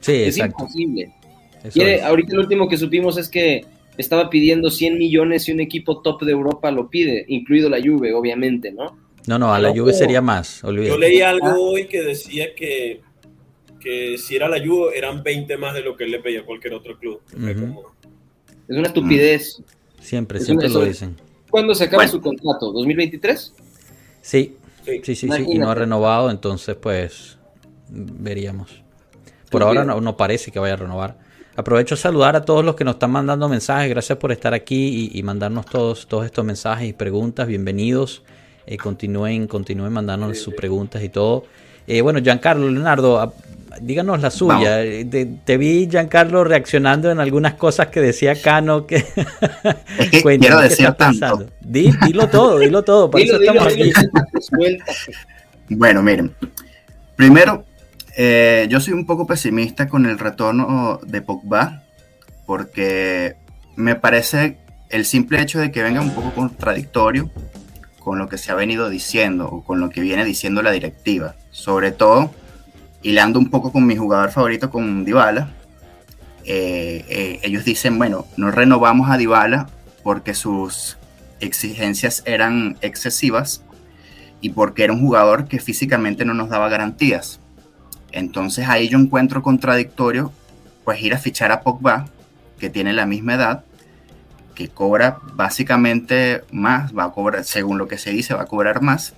Sí, 0.00 0.24
es 0.24 0.38
imposible. 0.38 1.12
ahorita 2.02 2.34
lo 2.34 2.40
último 2.40 2.68
que 2.68 2.76
supimos 2.76 3.16
es 3.18 3.28
que 3.28 3.64
estaba 3.96 4.28
pidiendo 4.28 4.70
100 4.70 4.98
millones 4.98 5.48
y 5.48 5.52
un 5.52 5.60
equipo 5.60 6.02
top 6.02 6.22
de 6.22 6.32
Europa 6.32 6.70
lo 6.70 6.90
pide, 6.90 7.24
incluido 7.28 7.68
la 7.68 7.80
Juve, 7.80 8.12
obviamente, 8.12 8.72
¿no? 8.72 9.03
No, 9.26 9.38
no, 9.38 9.54
a 9.54 9.58
la 9.58 9.70
Juve 9.74 9.92
sería 9.92 10.20
más, 10.20 10.62
Yo 10.62 10.98
leí 10.98 11.20
algo 11.22 11.46
ah. 11.46 11.56
hoy 11.58 11.86
que 11.86 12.02
decía 12.02 12.54
que, 12.54 13.00
que 13.80 14.18
si 14.18 14.36
era 14.36 14.48
la 14.48 14.64
Juve 14.64 14.96
eran 14.96 15.22
20 15.22 15.56
más 15.56 15.74
de 15.74 15.80
lo 15.80 15.96
que 15.96 16.04
él 16.04 16.10
le 16.10 16.18
pedía 16.20 16.40
a 16.40 16.44
cualquier 16.44 16.74
otro 16.74 16.98
club. 16.98 17.20
Es 18.68 18.76
una 18.76 18.88
estupidez. 18.88 19.62
Siempre, 20.00 20.40
siempre 20.40 20.68
lo 20.68 20.84
dicen. 20.84 21.16
¿Cuándo 21.50 21.74
se 21.74 21.84
acaba 21.84 22.06
su 22.08 22.20
contrato? 22.20 22.72
¿2023? 22.72 23.52
Sí, 24.20 24.56
sí, 24.84 25.00
sí, 25.02 25.14
sí, 25.14 25.28
y 25.48 25.58
no 25.58 25.70
ha 25.70 25.74
renovado, 25.74 26.30
entonces 26.30 26.76
pues 26.76 27.38
veríamos. 27.88 28.82
Por 29.50 29.62
ahora 29.62 29.84
no, 29.84 30.00
no, 30.00 30.16
parece 30.16 30.50
que 30.50 30.58
vaya 30.58 30.74
a 30.74 30.78
renovar. 30.78 31.18
Aprovecho 31.56 31.94
a 31.94 31.98
saludar 31.98 32.34
a 32.34 32.44
todos 32.44 32.64
los 32.64 32.74
que 32.74 32.84
nos 32.84 32.94
están 32.94 33.12
mandando 33.12 33.48
mensajes. 33.48 33.88
Gracias 33.88 34.18
por 34.18 34.32
estar 34.32 34.52
aquí 34.52 35.10
y, 35.12 35.22
mandarnos 35.22 35.66
todos, 35.66 36.08
todos 36.08 36.26
estos 36.26 36.44
mensajes 36.44 36.88
y 36.88 36.92
preguntas. 36.92 37.46
Bienvenidos. 37.46 38.24
Eh, 38.66 38.78
continúen, 38.78 39.46
continúen 39.46 39.92
mandándonos 39.92 40.38
sus 40.38 40.54
preguntas 40.54 41.02
y 41.02 41.10
todo. 41.10 41.44
Eh, 41.86 42.00
bueno, 42.00 42.20
Giancarlo, 42.22 42.70
Leonardo, 42.70 43.34
díganos 43.80 44.22
la 44.22 44.30
suya. 44.30 44.82
Eh, 44.82 45.04
te, 45.44 45.58
vi, 45.58 45.86
Giancarlo, 45.86 46.44
reaccionando 46.44 47.10
en 47.10 47.20
algunas 47.20 47.52
cosas 47.54 47.88
que 47.88 48.00
decía 48.00 48.40
Cano. 48.40 48.86
Que, 48.86 49.04
quiero 50.40 50.60
decir 50.60 50.90
tanto. 50.92 51.46
dilo 51.60 52.28
todo, 52.28 52.58
dilo 52.58 52.82
todo. 52.82 53.10
bueno, 55.68 56.02
miren. 56.02 56.34
Primero, 57.16 57.66
yo 58.16 58.80
soy 58.80 58.94
un 58.94 59.04
poco 59.04 59.26
pesimista 59.26 59.88
con 59.88 60.06
el 60.06 60.18
retorno 60.18 61.00
de 61.06 61.20
Pogba, 61.20 61.82
porque 62.46 63.36
me 63.76 63.94
parece 63.94 64.56
el 64.88 65.04
simple 65.04 65.42
hecho 65.42 65.58
de 65.58 65.70
que 65.70 65.82
venga 65.82 66.00
un 66.00 66.14
poco 66.14 66.32
contradictorio 66.32 67.30
con 68.04 68.18
lo 68.18 68.28
que 68.28 68.36
se 68.36 68.52
ha 68.52 68.54
venido 68.54 68.90
diciendo 68.90 69.48
o 69.48 69.64
con 69.64 69.80
lo 69.80 69.88
que 69.88 70.02
viene 70.02 70.26
diciendo 70.26 70.62
la 70.62 70.70
directiva. 70.70 71.36
Sobre 71.50 71.90
todo, 71.90 72.30
hilando 73.02 73.38
un 73.38 73.48
poco 73.48 73.72
con 73.72 73.86
mi 73.86 73.96
jugador 73.96 74.30
favorito, 74.30 74.70
con 74.70 75.06
Dybala, 75.06 75.50
eh, 76.44 77.04
eh, 77.08 77.40
ellos 77.42 77.64
dicen, 77.64 77.96
bueno, 77.96 78.26
no 78.36 78.50
renovamos 78.50 79.10
a 79.10 79.16
Dybala 79.16 79.68
porque 80.02 80.34
sus 80.34 80.98
exigencias 81.40 82.22
eran 82.26 82.76
excesivas 82.82 83.64
y 84.42 84.50
porque 84.50 84.84
era 84.84 84.92
un 84.92 85.00
jugador 85.00 85.48
que 85.48 85.58
físicamente 85.58 86.26
no 86.26 86.34
nos 86.34 86.50
daba 86.50 86.68
garantías. 86.68 87.40
Entonces 88.12 88.68
ahí 88.68 88.88
yo 88.88 88.98
encuentro 88.98 89.42
contradictorio 89.42 90.30
pues 90.84 91.00
ir 91.00 91.14
a 91.14 91.18
fichar 91.18 91.50
a 91.52 91.62
Pogba, 91.62 92.04
que 92.58 92.68
tiene 92.68 92.92
la 92.92 93.06
misma 93.06 93.34
edad, 93.34 93.64
que 94.54 94.68
cobra 94.68 95.18
básicamente 95.34 96.42
más, 96.50 96.96
va 96.96 97.04
a 97.04 97.12
cobrar, 97.12 97.44
según 97.44 97.78
lo 97.78 97.88
que 97.88 97.98
se 97.98 98.10
dice, 98.10 98.34
va 98.34 98.42
a 98.42 98.46
cobrar 98.46 98.82
más, 98.82 99.14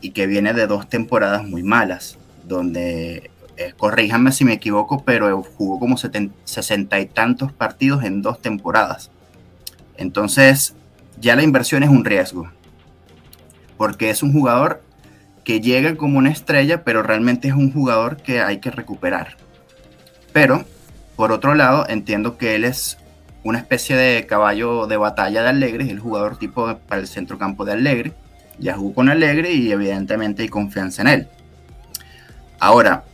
y 0.00 0.10
que 0.10 0.26
viene 0.26 0.52
de 0.52 0.66
dos 0.66 0.88
temporadas 0.88 1.44
muy 1.44 1.62
malas, 1.62 2.18
donde, 2.44 3.30
eh, 3.56 3.74
si 4.32 4.44
me 4.44 4.52
equivoco, 4.52 5.02
pero 5.04 5.42
jugó 5.42 5.78
como 5.78 5.96
sesenta 5.96 7.00
y 7.00 7.06
tantos 7.06 7.52
partidos 7.52 8.04
en 8.04 8.22
dos 8.22 8.40
temporadas. 8.40 9.10
Entonces, 9.96 10.74
ya 11.20 11.36
la 11.36 11.42
inversión 11.42 11.82
es 11.82 11.90
un 11.90 12.04
riesgo, 12.04 12.50
porque 13.76 14.10
es 14.10 14.22
un 14.22 14.32
jugador 14.32 14.82
que 15.44 15.60
llega 15.60 15.96
como 15.96 16.18
una 16.18 16.30
estrella, 16.30 16.84
pero 16.84 17.02
realmente 17.02 17.48
es 17.48 17.54
un 17.54 17.72
jugador 17.72 18.16
que 18.16 18.40
hay 18.40 18.58
que 18.58 18.70
recuperar. 18.70 19.36
Pero, 20.32 20.64
por 21.16 21.32
otro 21.32 21.54
lado, 21.54 21.86
entiendo 21.88 22.38
que 22.38 22.56
él 22.56 22.64
es 22.64 22.98
una 23.44 23.58
especie 23.58 23.94
de 23.94 24.26
caballo 24.26 24.86
de 24.86 24.96
batalla 24.96 25.42
de 25.42 25.50
Alegre, 25.50 25.84
es 25.84 25.90
el 25.90 26.00
jugador 26.00 26.38
tipo 26.38 26.76
para 26.88 27.00
el 27.00 27.06
centrocampo 27.06 27.64
de 27.64 27.72
Alegre. 27.72 28.12
Ya 28.58 28.74
jugó 28.74 28.94
con 28.94 29.08
Alegre 29.10 29.52
y 29.52 29.70
evidentemente 29.70 30.42
hay 30.42 30.48
confianza 30.48 31.02
en 31.02 31.08
él. 31.08 31.28
Ahora, 32.58 33.04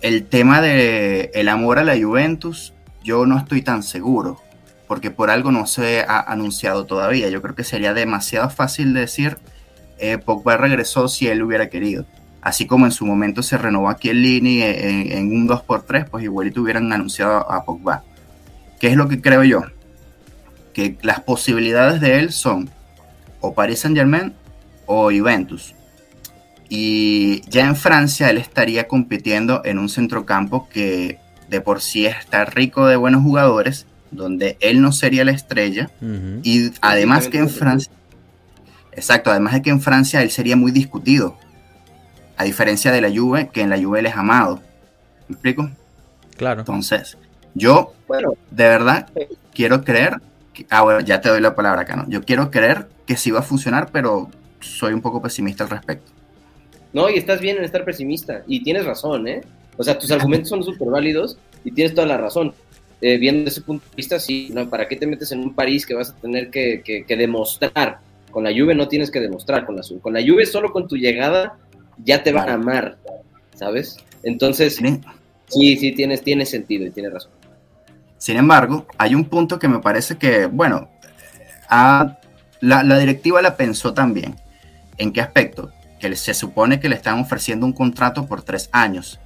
el 0.00 0.24
tema 0.24 0.60
del 0.60 1.30
el 1.34 1.48
amor 1.48 1.78
a 1.78 1.84
la 1.84 2.00
Juventus, 2.00 2.72
yo 3.02 3.26
no 3.26 3.36
estoy 3.36 3.62
tan 3.62 3.82
seguro, 3.82 4.40
porque 4.86 5.10
por 5.10 5.30
algo 5.30 5.50
no 5.50 5.66
se 5.66 6.04
ha 6.06 6.20
anunciado 6.20 6.86
todavía. 6.86 7.28
Yo 7.28 7.42
creo 7.42 7.56
que 7.56 7.64
sería 7.64 7.92
demasiado 7.92 8.50
fácil 8.50 8.94
decir, 8.94 9.38
eh, 9.98 10.18
Pogba 10.18 10.56
regresó 10.56 11.08
si 11.08 11.26
él 11.26 11.42
hubiera 11.42 11.68
querido. 11.68 12.06
Así 12.40 12.66
como 12.66 12.86
en 12.86 12.92
su 12.92 13.04
momento 13.04 13.42
se 13.42 13.58
renovó 13.58 13.88
aquí 13.88 14.10
el 14.10 14.22
Lini 14.22 14.62
en, 14.62 15.12
en 15.12 15.32
un 15.32 15.48
2x3, 15.48 16.08
pues 16.08 16.22
igualito 16.22 16.60
hubieran 16.62 16.92
anunciado 16.92 17.50
a 17.50 17.64
Pogba. 17.64 18.04
¿Qué 18.82 18.88
es 18.88 18.96
lo 18.96 19.08
que 19.08 19.20
creo 19.20 19.44
yo? 19.44 19.62
Que 20.72 20.98
las 21.02 21.20
posibilidades 21.20 22.00
de 22.00 22.18
él 22.18 22.32
son 22.32 22.68
o 23.40 23.54
Paris 23.54 23.78
Saint 23.78 23.96
Germain 23.96 24.32
o 24.86 25.04
Juventus. 25.04 25.76
Y 26.68 27.48
ya 27.48 27.64
en 27.64 27.76
Francia 27.76 28.28
él 28.28 28.38
estaría 28.38 28.88
compitiendo 28.88 29.62
en 29.64 29.78
un 29.78 29.88
centrocampo 29.88 30.68
que 30.68 31.20
de 31.48 31.60
por 31.60 31.80
sí 31.80 32.06
está 32.06 32.44
rico 32.44 32.88
de 32.88 32.96
buenos 32.96 33.22
jugadores, 33.22 33.86
donde 34.10 34.56
él 34.58 34.82
no 34.82 34.90
sería 34.90 35.24
la 35.24 35.30
estrella. 35.30 35.88
Y 36.42 36.72
además 36.80 37.28
que 37.28 37.38
en 37.38 37.50
Francia... 37.50 37.92
Exacto, 38.90 39.30
además 39.30 39.52
de 39.52 39.62
que 39.62 39.70
en 39.70 39.80
Francia 39.80 40.22
él 40.22 40.32
sería 40.32 40.56
muy 40.56 40.72
discutido. 40.72 41.38
A 42.36 42.42
diferencia 42.42 42.90
de 42.90 43.00
la 43.00 43.16
Juve, 43.16 43.48
que 43.52 43.60
en 43.60 43.70
la 43.70 43.80
Juve 43.80 44.00
él 44.00 44.06
es 44.06 44.16
amado. 44.16 44.60
¿Me 45.28 45.34
explico? 45.34 45.70
Claro. 46.36 46.62
Entonces, 46.62 47.16
yo 47.54 47.94
bueno, 48.08 48.34
de 48.50 48.64
verdad 48.64 49.08
quiero 49.54 49.82
creer... 49.84 50.16
Que, 50.52 50.66
ah, 50.68 50.82
bueno, 50.82 51.00
ya 51.00 51.20
te 51.22 51.30
doy 51.30 51.40
la 51.40 51.54
palabra 51.54 51.82
acá, 51.82 51.96
¿no? 51.96 52.04
Yo 52.08 52.22
quiero 52.22 52.50
creer 52.50 52.88
que 53.06 53.16
sí 53.16 53.30
va 53.30 53.38
a 53.38 53.42
funcionar, 53.42 53.88
pero 53.90 54.28
soy 54.60 54.92
un 54.92 55.00
poco 55.00 55.22
pesimista 55.22 55.64
al 55.64 55.70
respecto. 55.70 56.12
No, 56.92 57.08
y 57.08 57.14
estás 57.14 57.40
bien 57.40 57.56
en 57.56 57.64
estar 57.64 57.84
pesimista. 57.84 58.42
Y 58.46 58.62
tienes 58.62 58.84
razón, 58.84 59.26
¿eh? 59.28 59.40
O 59.76 59.82
sea, 59.82 59.98
tus 59.98 60.10
argumentos 60.10 60.50
son 60.50 60.62
súper 60.62 60.88
válidos 60.88 61.38
y 61.64 61.72
tienes 61.72 61.94
toda 61.94 62.06
la 62.06 62.18
razón. 62.18 62.52
Eh, 63.00 63.16
viendo 63.16 63.48
ese 63.48 63.62
punto 63.62 63.84
de 63.90 63.96
vista, 63.96 64.20
sí, 64.20 64.50
¿no? 64.52 64.68
¿para 64.68 64.86
qué 64.86 64.96
te 64.96 65.06
metes 65.06 65.32
en 65.32 65.40
un 65.40 65.54
París 65.54 65.86
que 65.86 65.94
vas 65.94 66.10
a 66.10 66.14
tener 66.14 66.50
que, 66.50 66.82
que, 66.84 67.16
demostrar? 67.16 67.98
Con 68.30 68.44
la 68.44 68.50
Juve 68.50 68.74
no 68.74 68.88
tienes 68.88 69.10
que 69.10 69.20
demostrar, 69.20 69.66
con 69.66 69.76
la, 69.76 69.82
con 70.00 70.12
la 70.12 70.20
Juve 70.20 70.46
solo 70.46 70.72
con 70.72 70.86
tu 70.86 70.96
llegada 70.96 71.58
ya 72.04 72.22
te 72.22 72.32
van 72.32 72.48
a 72.48 72.54
amar, 72.54 72.96
¿sabes? 73.54 73.96
Entonces, 74.22 74.76
sí, 75.48 75.76
sí, 75.76 75.92
tienes, 75.92 76.22
tiene 76.22 76.46
sentido 76.46 76.86
y 76.86 76.90
tienes 76.90 77.12
razón. 77.12 77.32
Sin 78.22 78.36
embargo, 78.36 78.86
hay 78.98 79.16
un 79.16 79.24
punto 79.24 79.58
que 79.58 79.66
me 79.66 79.80
parece 79.80 80.16
que, 80.16 80.46
bueno, 80.46 80.88
la, 82.60 82.98
directiva 83.00 83.42
la 83.42 83.56
pensó 83.56 83.94
también. 83.94 84.36
¿En 84.96 85.12
qué 85.12 85.20
aspecto? 85.20 85.72
que 85.98 86.14
se 86.14 86.32
supone 86.32 86.78
que 86.78 86.88
le 86.88 86.94
están 86.94 87.18
ofreciendo 87.18 87.66
un 87.66 87.72
contrato 87.72 88.26
por 88.26 88.42
tres 88.42 88.68
años, 88.70 89.18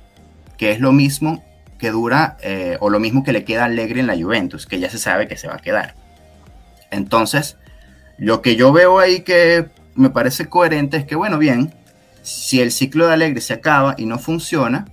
que 0.57 0.71
es 0.71 0.81
lo 0.81 0.93
mismo 0.93 1.45
que 1.79 1.91
dura 1.91 2.39
eh, 2.41 2.79
o 2.81 2.89
lo 2.89 2.99
mismo 2.99 3.23
que 3.23 3.35
le 3.35 3.45
queda 3.45 3.65
a 3.65 3.67
Allegri 3.67 4.01
en 4.01 4.07
la 4.07 4.17
Juventus, 4.17 4.65
que 4.65 4.81
ya 4.81 4.89
se 4.89 4.99
sabe 4.99 5.29
que 5.29 5.37
se 5.37 5.47
va 5.47 5.57
a 5.57 5.61
quedar. 5.61 5.95
Entonces, 6.91 7.59
lo 8.17 8.41
que 8.41 8.57
yo 8.57 8.73
veo 8.73 8.99
ahí 8.99 9.21
que 9.21 9.69
me 9.95 10.09
parece 10.09 10.47
coherente 10.47 10.97
es 10.97 11.05
que, 11.05 11.17
bueno, 11.17 11.37
bien, 11.37 11.75
si 12.23 12.63
el 12.63 12.73
ciclo 12.73 13.07
de 13.07 13.13
Allegri 13.13 13.43
se 13.43 13.53
acaba 13.53 13.95
y 13.99 14.07
no 14.07 14.19
funciona, 14.19 14.87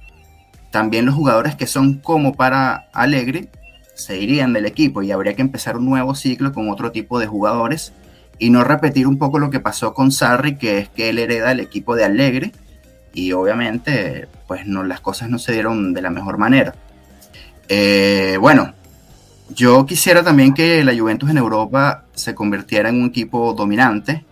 también 0.72 1.06
los 1.06 1.16
jugadores 1.16 1.56
que 1.56 1.68
son 1.68 2.00
como 2.00 2.34
para 2.34 2.90
Allegri 2.92 3.50
se 3.94 4.20
irían 4.20 4.54
del 4.54 4.66
equipo 4.66 5.02
y 5.02 5.12
habría 5.12 5.36
que 5.36 5.42
empezar 5.42 5.78
un 5.78 5.86
nuevo 5.86 6.16
ciclo 6.16 6.52
con 6.52 6.70
otro 6.70 6.92
tipo 6.92 7.20
de 7.20 7.28
jugadores 7.28 7.94
y 8.40 8.50
no 8.50 8.64
repetir 8.64 9.08
un 9.08 9.18
poco 9.18 9.40
lo 9.40 9.50
que 9.50 9.60
pasó 9.60 9.94
con 9.94 10.12
Sarri, 10.12 10.58
que 10.58 10.80
es 10.80 10.90
que 10.90 11.10
él 11.10 11.20
hereda 11.20 11.52
el 11.52 11.60
equipo 11.60 11.96
de 11.96 12.06
Alegre 12.06 12.52
y 13.14 13.32
obviamente 13.34 14.28
pues 14.48 14.66
no, 14.66 14.84
las 14.84 15.00
cosas 15.00 15.30
no 15.30 15.40
se 15.40 15.54
dieron 15.54 15.94
de 15.94 16.02
la 16.02 16.10
mejor 16.10 16.38
manera. 16.38 16.76
Eh, 17.70 18.38
bueno, 18.40 18.74
yo 19.50 19.86
quisiera 19.86 20.24
también 20.24 20.54
que 20.54 20.84
la 20.84 20.98
Juventus 20.98 21.30
en 21.30 21.38
Europa 21.38 22.06
se 22.14 22.34
convirtiera 22.36 22.90
en 22.90 23.02
un 23.02 23.10
equipo 23.10 23.54
dominante, 23.54 24.26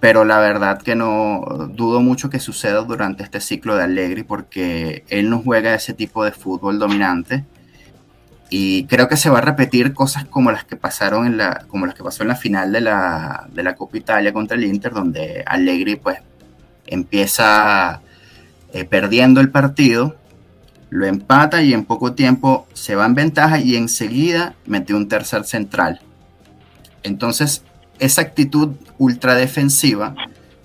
pero 0.00 0.24
la 0.24 0.38
verdad 0.38 0.80
que 0.80 0.94
no 0.94 1.68
dudo 1.70 2.00
mucho 2.00 2.30
que 2.30 2.38
suceda 2.38 2.82
durante 2.82 3.22
este 3.22 3.40
ciclo 3.40 3.76
de 3.76 3.84
Allegri 3.84 4.22
porque 4.22 5.04
él 5.08 5.30
no 5.30 5.40
juega 5.40 5.74
ese 5.74 5.94
tipo 5.94 6.24
de 6.24 6.32
fútbol 6.32 6.78
dominante 6.78 7.44
y 8.50 8.84
creo 8.84 9.08
que 9.08 9.16
se 9.16 9.30
va 9.30 9.38
a 9.38 9.42
repetir 9.42 9.94
cosas 9.94 10.26
como 10.26 10.52
las 10.52 10.64
que 10.64 10.76
pasaron 10.76 11.26
en 11.26 11.36
la, 11.36 11.64
como 11.68 11.86
las 11.86 11.94
que 11.94 12.04
pasó 12.04 12.22
en 12.22 12.28
la 12.28 12.36
final 12.36 12.72
de 12.72 12.80
la, 12.80 13.48
de 13.52 13.62
la 13.62 13.74
Copa 13.74 13.96
Italia 13.96 14.32
contra 14.32 14.56
el 14.56 14.64
Inter, 14.64 14.92
donde 14.92 15.42
Allegri 15.46 15.96
pues 15.96 16.18
empieza 16.86 18.02
eh, 18.72 18.84
perdiendo 18.84 19.40
el 19.40 19.50
partido, 19.50 20.16
lo 20.90 21.06
empata 21.06 21.62
y 21.62 21.72
en 21.72 21.84
poco 21.84 22.12
tiempo 22.12 22.66
se 22.74 22.94
va 22.94 23.06
en 23.06 23.14
ventaja 23.14 23.58
y 23.58 23.76
enseguida 23.76 24.54
mete 24.66 24.94
un 24.94 25.08
tercer 25.08 25.44
central. 25.44 26.00
Entonces, 27.02 27.64
esa 27.98 28.22
actitud 28.22 28.72
ultra 28.98 29.34
defensiva 29.34 30.14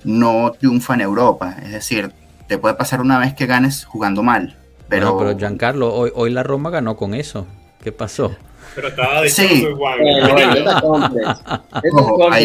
no 0.03 0.51
triunfa 0.51 0.93
en 0.93 1.01
Europa. 1.01 1.55
Es 1.63 1.71
decir, 1.71 2.11
te 2.47 2.57
puede 2.57 2.75
pasar 2.75 3.01
una 3.01 3.19
vez 3.19 3.33
que 3.33 3.45
ganes 3.45 3.85
jugando 3.85 4.23
mal. 4.23 4.55
Pero, 4.87 5.17
pero 5.17 5.37
Giancarlo, 5.37 5.93
hoy, 5.93 6.11
hoy 6.15 6.31
la 6.31 6.43
Roma 6.43 6.69
ganó 6.71 6.95
con 6.95 7.13
eso. 7.13 7.45
¿Qué 7.81 7.91
pasó? 7.91 8.35
Pero 8.75 8.89
estaba 8.89 9.21
de 9.21 9.29
sí. 9.29 9.63
igual. 9.63 9.99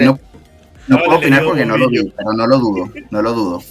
no, 0.03 0.19
no 0.89 0.99
puedo 0.99 1.19
opinar 1.19 1.45
porque 1.45 1.67
no 1.67 1.77
lo 1.77 1.89
vi, 1.89 2.13
pero 2.17 2.33
no 2.33 2.47
lo 2.47 2.59
dudo, 2.59 2.91
no 3.11 3.23
lo 3.23 3.33
dudo. 3.33 3.63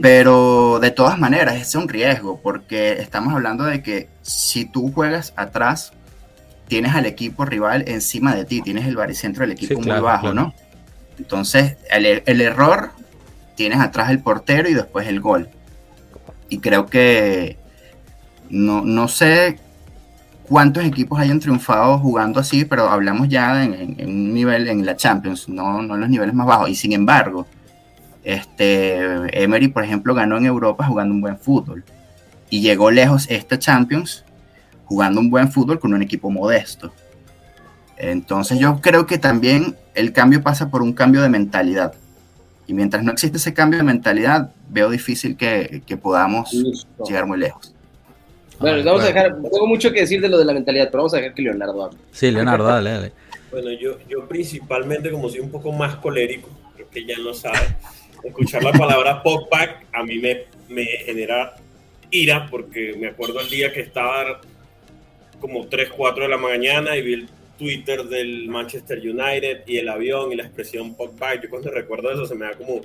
Pero 0.00 0.78
de 0.80 0.90
todas 0.90 1.18
maneras, 1.18 1.56
es 1.56 1.74
un 1.74 1.88
riesgo, 1.88 2.40
porque 2.42 2.92
estamos 2.92 3.32
hablando 3.32 3.64
de 3.64 3.82
que 3.82 4.08
si 4.22 4.66
tú 4.66 4.92
juegas 4.92 5.32
atrás, 5.36 5.92
tienes 6.68 6.94
al 6.94 7.06
equipo 7.06 7.44
rival 7.44 7.84
encima 7.86 8.34
de 8.34 8.44
ti, 8.44 8.60
tienes 8.60 8.86
el 8.86 8.96
baricentro 8.96 9.42
del 9.42 9.52
equipo 9.52 9.80
muy 9.80 10.00
bajo, 10.00 10.34
¿no? 10.34 10.54
Entonces, 11.18 11.76
el, 11.90 12.22
el, 12.26 12.40
error, 12.42 12.90
tienes 13.54 13.80
atrás 13.80 14.10
el 14.10 14.20
portero 14.20 14.68
y 14.68 14.74
después 14.74 15.08
el 15.08 15.20
gol. 15.20 15.48
Y 16.50 16.58
creo 16.58 16.86
que 16.86 17.56
no, 18.50 18.82
no 18.82 19.08
sé 19.08 19.58
cuántos 20.48 20.84
equipos 20.84 21.18
hayan 21.18 21.40
triunfado 21.40 21.98
jugando 21.98 22.40
así, 22.40 22.64
pero 22.64 22.88
hablamos 22.88 23.28
ya 23.28 23.64
en, 23.64 23.96
un 24.06 24.34
nivel 24.34 24.68
en 24.68 24.84
la 24.86 24.96
Champions, 24.96 25.48
no, 25.48 25.82
no 25.82 25.94
en 25.94 26.00
los 26.00 26.08
niveles 26.08 26.34
más 26.34 26.46
bajos. 26.46 26.70
Y 26.70 26.74
sin 26.74 26.92
embargo, 26.92 27.46
este, 28.24 29.42
Emery, 29.42 29.68
por 29.68 29.84
ejemplo, 29.84 30.14
ganó 30.14 30.36
en 30.36 30.46
Europa 30.46 30.84
jugando 30.86 31.14
un 31.14 31.20
buen 31.20 31.38
fútbol. 31.38 31.84
Y 32.50 32.60
llegó 32.60 32.90
lejos 32.90 33.26
esta 33.28 33.58
Champions 33.58 34.24
jugando 34.84 35.20
un 35.20 35.30
buen 35.30 35.50
fútbol 35.50 35.78
con 35.78 35.94
un 35.94 36.02
equipo 36.02 36.30
modesto. 36.30 36.92
Entonces 37.96 38.58
yo 38.58 38.80
creo 38.80 39.06
que 39.06 39.18
también 39.18 39.76
el 39.94 40.12
cambio 40.12 40.42
pasa 40.42 40.70
por 40.70 40.82
un 40.82 40.92
cambio 40.92 41.22
de 41.22 41.28
mentalidad. 41.28 41.94
Y 42.66 42.74
mientras 42.74 43.04
no 43.04 43.12
existe 43.12 43.38
ese 43.38 43.54
cambio 43.54 43.78
de 43.78 43.84
mentalidad, 43.84 44.52
veo 44.68 44.90
difícil 44.90 45.36
que, 45.36 45.82
podamos 46.02 46.50
llegar 47.06 47.26
muy 47.26 47.38
lejos. 47.38 47.75
Bueno, 48.58 48.82
vamos 48.84 49.02
a 49.02 49.06
dejar, 49.06 49.34
tengo 49.34 49.66
mucho 49.66 49.92
que 49.92 50.00
decir 50.00 50.20
de 50.20 50.28
lo 50.28 50.38
de 50.38 50.44
la 50.44 50.54
mentalidad, 50.54 50.86
pero 50.86 50.98
vamos 50.98 51.14
a 51.14 51.18
dejar 51.18 51.34
que 51.34 51.42
Leonardo 51.42 51.84
hable. 51.84 51.98
Sí, 52.12 52.30
Leonardo, 52.30 52.64
dale, 52.64 52.90
dale. 52.90 53.12
Bueno, 53.50 53.70
yo, 53.72 53.98
yo 54.08 54.26
principalmente, 54.26 55.10
como 55.10 55.28
soy 55.28 55.40
un 55.40 55.50
poco 55.50 55.72
más 55.72 55.96
colérico, 55.96 56.48
creo 56.74 56.88
que 56.90 57.04
ya 57.04 57.16
no 57.18 57.34
sabe, 57.34 57.76
escuchar 58.24 58.62
la 58.62 58.72
palabra 58.72 59.22
pop-pack 59.24 59.86
a 59.92 60.02
mí 60.02 60.18
me, 60.18 60.44
me 60.68 60.84
genera 60.84 61.54
ira, 62.10 62.46
porque 62.50 62.94
me 62.98 63.08
acuerdo 63.08 63.40
el 63.40 63.50
día 63.50 63.72
que 63.72 63.80
estaba 63.80 64.40
como 65.40 65.66
3, 65.66 65.90
4 65.96 66.24
de 66.24 66.28
la 66.28 66.38
mañana 66.38 66.96
y 66.96 67.02
vi 67.02 67.14
el 67.14 67.28
Twitter 67.58 68.04
del 68.04 68.48
Manchester 68.48 68.98
United 68.98 69.62
y 69.66 69.78
el 69.78 69.88
avión 69.88 70.32
y 70.32 70.36
la 70.36 70.44
expresión 70.44 70.94
Pogba. 70.94 71.34
Yo 71.40 71.48
cuando 71.48 71.70
recuerdo 71.70 72.10
eso 72.10 72.26
se 72.26 72.34
me 72.34 72.46
da 72.46 72.52
como 72.52 72.80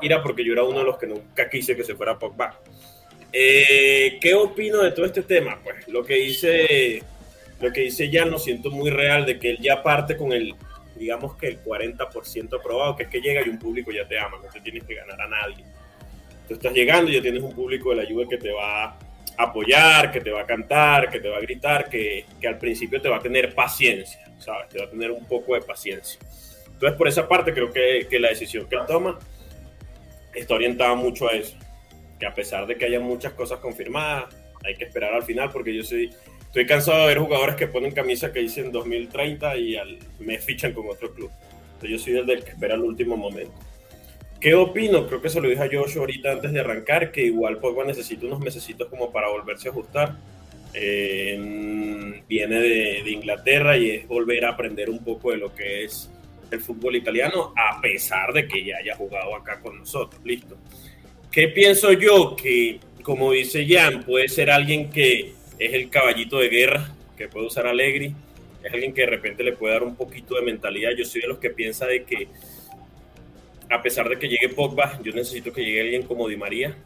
ira 0.00 0.22
porque 0.22 0.44
yo 0.44 0.52
era 0.52 0.64
uno 0.64 0.78
de 0.78 0.84
los 0.84 0.98
que 0.98 1.06
nunca 1.06 1.48
quise 1.48 1.76
que 1.76 1.84
se 1.84 1.94
fuera 1.94 2.18
Pogba. 2.18 2.58
Eh, 3.36 4.18
¿Qué 4.20 4.32
opino 4.32 4.80
de 4.80 4.92
todo 4.92 5.06
este 5.06 5.22
tema? 5.22 5.58
Pues 5.60 5.88
lo 5.88 6.04
que 6.04 6.14
dice, 6.14 7.02
lo 7.60 7.72
que 7.72 7.80
dice 7.80 8.08
Jan 8.12 8.30
lo 8.30 8.38
siento 8.38 8.70
muy 8.70 8.90
real 8.90 9.26
de 9.26 9.40
que 9.40 9.50
él 9.50 9.58
ya 9.60 9.82
parte 9.82 10.16
con 10.16 10.32
el, 10.32 10.54
digamos 10.94 11.34
que 11.34 11.48
el 11.48 11.60
40% 11.60 12.56
aprobado, 12.56 12.94
que 12.94 13.02
es 13.02 13.08
que 13.08 13.20
llega 13.20 13.44
y 13.44 13.48
un 13.48 13.58
público 13.58 13.90
ya 13.90 14.06
te 14.06 14.16
ama, 14.16 14.38
no 14.40 14.48
te 14.48 14.60
tienes 14.60 14.84
que 14.84 14.94
ganar 14.94 15.20
a 15.20 15.26
nadie. 15.26 15.64
Tú 16.46 16.54
estás 16.54 16.72
llegando 16.72 17.10
y 17.10 17.14
ya 17.14 17.22
tienes 17.22 17.42
un 17.42 17.52
público 17.52 17.90
de 17.90 17.96
la 17.96 18.02
ayuda 18.02 18.26
que 18.30 18.38
te 18.38 18.52
va 18.52 18.84
a 18.84 18.98
apoyar, 19.36 20.12
que 20.12 20.20
te 20.20 20.30
va 20.30 20.42
a 20.42 20.46
cantar, 20.46 21.10
que 21.10 21.18
te 21.18 21.28
va 21.28 21.38
a 21.38 21.40
gritar, 21.40 21.90
que, 21.90 22.26
al 22.46 22.58
principio 22.58 23.02
te 23.02 23.08
va 23.08 23.16
a 23.16 23.20
tener 23.20 23.52
paciencia, 23.52 24.20
¿sabes? 24.38 24.68
Te 24.68 24.78
va 24.78 24.84
a 24.84 24.90
tener 24.90 25.10
un 25.10 25.26
poco 25.26 25.54
de 25.54 25.62
paciencia. 25.62 26.20
Entonces, 26.66 26.96
por 26.96 27.08
esa 27.08 27.26
parte, 27.26 27.52
creo 27.52 27.72
que, 27.72 28.06
que 28.08 28.20
la 28.20 28.28
decisión 28.28 28.68
que 28.68 28.76
él 28.76 28.82
toma 28.86 29.18
está 30.32 30.54
orientada 30.54 30.94
mucho 30.94 31.28
a 31.28 31.32
eso 31.32 31.56
a 32.24 32.34
pesar 32.34 32.66
de 32.66 32.76
que 32.76 32.86
haya 32.86 33.00
muchas 33.00 33.32
cosas 33.32 33.58
confirmadas, 33.58 34.34
hay 34.64 34.76
que 34.76 34.84
esperar 34.84 35.14
al 35.14 35.22
final 35.22 35.50
porque 35.52 35.74
yo 35.74 35.82
soy, 35.82 36.10
estoy 36.46 36.66
cansado 36.66 37.02
de 37.02 37.08
ver 37.08 37.18
jugadores 37.18 37.56
que 37.56 37.66
ponen 37.66 37.92
camisa 37.92 38.32
que 38.32 38.40
dicen 38.40 38.72
2030 38.72 39.56
y 39.56 39.76
me 40.20 40.38
fichan 40.38 40.72
con 40.72 40.88
otro 40.88 41.12
club. 41.12 41.30
Entonces 41.74 41.90
yo 41.90 41.98
soy 41.98 42.16
el 42.16 42.26
del 42.26 42.44
que 42.44 42.50
espera 42.50 42.74
el 42.74 42.82
último 42.82 43.16
momento. 43.16 43.52
¿Qué 44.40 44.54
opino? 44.54 45.06
Creo 45.06 45.22
que 45.22 45.30
se 45.30 45.40
lo 45.40 45.48
dije 45.48 45.62
a 45.62 45.68
Josh 45.72 45.96
ahorita 45.96 46.32
antes 46.32 46.52
de 46.52 46.60
arrancar, 46.60 47.10
que 47.10 47.22
igual 47.22 47.58
Pogba 47.58 47.82
necesita 47.84 48.26
unos 48.26 48.40
mesecitos 48.40 48.88
como 48.88 49.10
para 49.10 49.28
volverse 49.28 49.68
a 49.68 49.70
ajustar. 49.70 50.16
Eh, 50.74 52.22
viene 52.28 52.60
de, 52.60 53.10
Inglaterra 53.10 53.76
y 53.76 53.90
es 53.90 54.08
volver 54.08 54.44
a 54.44 54.50
aprender 54.50 54.90
un 54.90 55.02
poco 55.02 55.30
de 55.30 55.38
lo 55.38 55.54
que 55.54 55.84
es 55.84 56.10
el 56.50 56.60
fútbol 56.60 56.96
italiano, 56.96 57.54
a 57.56 57.80
pesar 57.80 58.32
de 58.32 58.46
que 58.46 58.64
ya 58.64 58.76
haya 58.76 58.94
jugado 58.96 59.34
acá 59.34 59.60
con 59.60 59.78
nosotros. 59.78 60.20
Listo. 60.24 60.58
¿Qué 61.34 61.48
pienso 61.48 61.92
yo? 61.92 62.36
Que, 62.36 62.78
como 63.02 63.32
dice 63.32 63.66
Jan, 63.68 64.04
puede 64.04 64.28
ser 64.28 64.52
alguien 64.52 64.88
que 64.88 65.32
es 65.58 65.74
el 65.74 65.90
caballito 65.90 66.38
de 66.38 66.48
guerra, 66.48 66.94
que 67.16 67.26
puede 67.26 67.46
usar 67.46 67.66
Allegri, 67.66 68.14
es 68.62 68.72
alguien 68.72 68.94
que 68.94 69.00
de 69.00 69.08
repente 69.08 69.42
le 69.42 69.52
puede 69.52 69.74
dar 69.74 69.82
un 69.82 69.96
poquito 69.96 70.36
de 70.36 70.42
mentalidad. 70.42 70.92
Yo 70.96 71.04
soy 71.04 71.22
de 71.22 71.26
los 71.26 71.38
que 71.38 71.50
piensa 71.50 71.86
de 71.86 72.04
que, 72.04 72.28
a 73.68 73.82
pesar 73.82 74.08
de 74.08 74.16
que 74.16 74.28
llegue 74.28 74.48
Pogba, 74.48 75.00
yo 75.02 75.12
necesito 75.12 75.52
que 75.52 75.64
llegue 75.64 75.80
alguien 75.80 76.02
como 76.04 76.28
Di 76.28 76.36
María, 76.36 76.76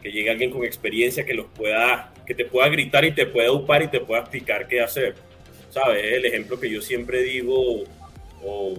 que 0.00 0.12
llegue 0.12 0.30
alguien 0.30 0.52
con 0.52 0.64
experiencia 0.64 1.26
que 1.26 1.34
los 1.34 1.46
pueda, 1.46 2.14
que 2.28 2.34
te 2.34 2.44
pueda 2.44 2.68
gritar 2.68 3.04
y 3.04 3.10
te 3.10 3.26
pueda 3.26 3.50
upar 3.50 3.82
y 3.82 3.88
te 3.88 3.98
pueda 3.98 4.20
explicar 4.20 4.68
qué 4.68 4.82
hacer. 4.82 5.16
¿Sabes? 5.70 6.04
El 6.04 6.24
ejemplo 6.24 6.60
que 6.60 6.70
yo 6.70 6.80
siempre 6.80 7.24
digo 7.24 7.82
o, 8.44 8.74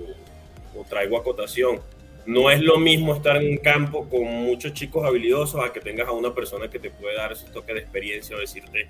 traigo 0.89 1.17
a 1.17 1.23
cotación. 1.23 1.81
No 2.25 2.51
es 2.51 2.62
lo 2.62 2.77
mismo 2.77 3.15
estar 3.15 3.38
en 3.38 3.51
un 3.51 3.58
campo 3.58 4.08
con 4.08 4.23
muchos 4.23 4.73
chicos 4.73 5.05
habilidosos 5.05 5.63
a 5.63 5.73
que 5.73 5.79
tengas 5.79 6.08
a 6.08 6.12
una 6.12 6.34
persona 6.34 6.69
que 6.69 6.79
te 6.79 6.89
puede 6.89 7.15
dar 7.15 7.32
esos 7.32 7.51
toques 7.51 7.75
de 7.75 7.82
experiencia 7.82 8.36
o 8.36 8.39
decirte 8.39 8.88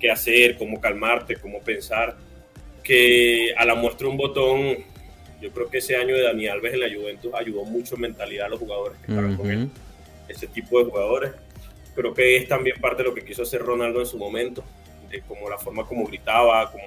qué 0.00 0.10
hacer, 0.10 0.56
cómo 0.56 0.80
calmarte, 0.80 1.36
cómo 1.36 1.60
pensar, 1.60 2.16
que 2.82 3.52
a 3.56 3.64
la 3.64 3.74
muestra 3.74 4.08
un 4.08 4.16
botón, 4.16 4.76
yo 5.40 5.50
creo 5.50 5.68
que 5.68 5.78
ese 5.78 5.96
año 5.96 6.14
de 6.14 6.22
Dani 6.22 6.46
Alves 6.46 6.74
en 6.74 6.80
la 6.80 6.88
Juventus 6.88 7.32
ayudó 7.34 7.64
mucho 7.64 7.96
mentalidad 7.96 8.46
a 8.46 8.50
los 8.50 8.60
jugadores 8.60 8.98
que 8.98 9.12
estaban 9.12 9.36
con 9.36 9.50
él, 9.50 9.68
ese 10.28 10.46
tipo 10.46 10.78
de 10.78 10.90
jugadores 10.90 11.32
creo 11.98 12.14
que 12.14 12.36
es 12.36 12.46
también 12.46 12.80
parte 12.80 13.02
de 13.02 13.08
lo 13.08 13.14
que 13.14 13.24
quiso 13.24 13.42
hacer 13.42 13.60
Ronaldo 13.60 13.98
en 13.98 14.06
su 14.06 14.18
momento, 14.18 14.62
de 15.10 15.20
como 15.22 15.50
la 15.50 15.58
forma 15.58 15.84
como 15.84 16.06
gritaba, 16.06 16.70
como, 16.70 16.84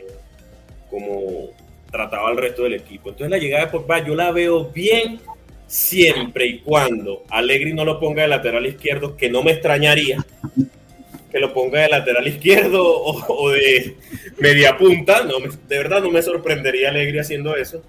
como 0.90 1.50
trataba 1.92 2.30
al 2.30 2.38
resto 2.38 2.64
del 2.64 2.76
equipo. 2.76 3.10
Entonces 3.10 3.30
la 3.30 3.38
llegada 3.38 3.66
de 3.66 3.72
Pogba 3.72 4.00
yo 4.06 4.16
la 4.16 4.32
veo 4.32 4.70
bien 4.70 5.20
siempre 5.72 6.48
y 6.48 6.60
cuando 6.60 7.24
Allegri 7.30 7.72
no 7.72 7.86
lo 7.86 7.98
ponga 7.98 8.24
de 8.24 8.28
lateral 8.28 8.66
izquierdo, 8.66 9.16
que 9.16 9.30
no 9.30 9.42
me 9.42 9.52
extrañaría 9.52 10.18
que 11.32 11.40
lo 11.40 11.54
ponga 11.54 11.80
de 11.80 11.88
lateral 11.88 12.28
izquierdo 12.28 12.84
o, 12.84 13.52
de 13.52 13.96
media 14.38 14.78
punta, 14.78 15.24
no 15.24 15.36
de 15.40 15.78
verdad 15.78 16.02
no 16.02 16.12
me 16.12 16.22
sorprendería 16.22 16.90
Allegri 16.90 17.20
haciendo 17.20 17.56
eso. 17.56 17.82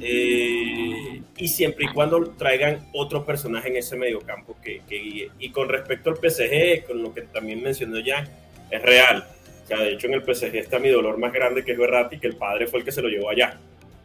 Eh, 0.00 1.20
y 1.36 1.48
siempre 1.48 1.86
y 1.86 1.88
cuando 1.88 2.22
traigan 2.36 2.88
otro 2.94 3.24
personaje 3.24 3.68
en 3.68 3.78
ese 3.78 3.96
mediocampo 3.96 4.56
que, 4.62 4.82
guíe. 4.88 5.30
Y 5.40 5.50
con 5.50 5.68
respecto 5.68 6.10
al 6.10 6.18
PSG, 6.18 6.86
con 6.86 7.02
lo 7.02 7.12
que 7.12 7.22
también 7.22 7.60
mencionó 7.60 7.98
ya, 7.98 8.28
es 8.70 8.80
real. 8.80 9.26
O 9.64 9.66
sea, 9.66 9.80
de 9.80 9.94
hecho 9.94 10.06
en 10.06 10.14
el 10.14 10.22
PSG 10.22 10.54
está 10.54 10.78
mi 10.78 10.88
dolor 10.88 11.18
más 11.18 11.32
grande 11.32 11.64
que 11.64 11.72
es 11.72 11.78
Berratti, 11.78 12.20
que 12.20 12.28
el 12.28 12.36
padre 12.36 12.68
fue 12.68 12.78
el 12.78 12.84
que 12.84 12.92
se 12.92 13.02
lo 13.02 13.08
llevó 13.08 13.28
allá. 13.28 13.58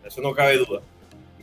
Eso 0.03 0.19
no 0.19 0.33
cabe 0.33 0.57
duda. 0.57 0.81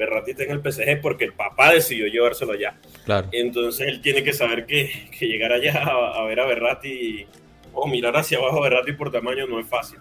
Berratti 0.00 0.32
está 0.32 0.44
en 0.44 0.50
el 0.50 0.60
PSG 0.60 1.00
porque 1.00 1.24
el 1.24 1.32
papá 1.32 1.72
decidió 1.72 2.06
llevárselo 2.06 2.52
allá. 2.52 2.76
Claro. 3.04 3.28
Entonces 3.32 3.86
él 3.86 4.00
tiene 4.00 4.24
que 4.24 4.32
saber 4.32 4.66
que, 4.66 5.08
que 5.16 5.26
llegar 5.26 5.52
allá 5.52 5.82
a, 5.84 6.24
ver 6.24 6.40
a 6.40 6.46
Berratti 6.46 7.26
o 7.72 7.86
mirar 7.86 8.16
hacia 8.16 8.38
abajo 8.38 8.58
a 8.58 8.68
Berratti 8.68 8.92
por 8.92 9.12
tamaño 9.12 9.46
no 9.46 9.60
es 9.60 9.66
fácil 9.66 9.98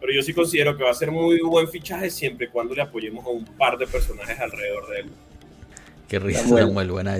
pero 0.00 0.12
yo 0.12 0.22
sí 0.22 0.32
considero 0.32 0.76
que 0.76 0.84
va 0.84 0.90
a 0.90 0.94
ser 0.94 1.10
muy 1.10 1.40
buen 1.40 1.68
fichaje 1.68 2.10
siempre 2.10 2.46
y 2.46 2.50
cuando 2.50 2.74
le 2.74 2.82
apoyemos 2.82 3.24
a 3.26 3.30
un 3.30 3.44
par 3.44 3.76
de 3.78 3.86
personajes 3.86 4.38
alrededor 4.38 4.88
de 4.88 5.00
él. 5.00 5.06
Qué 6.08 6.18
risa, 6.18 6.40
Samuel, 6.48 6.90
buena 6.90 7.18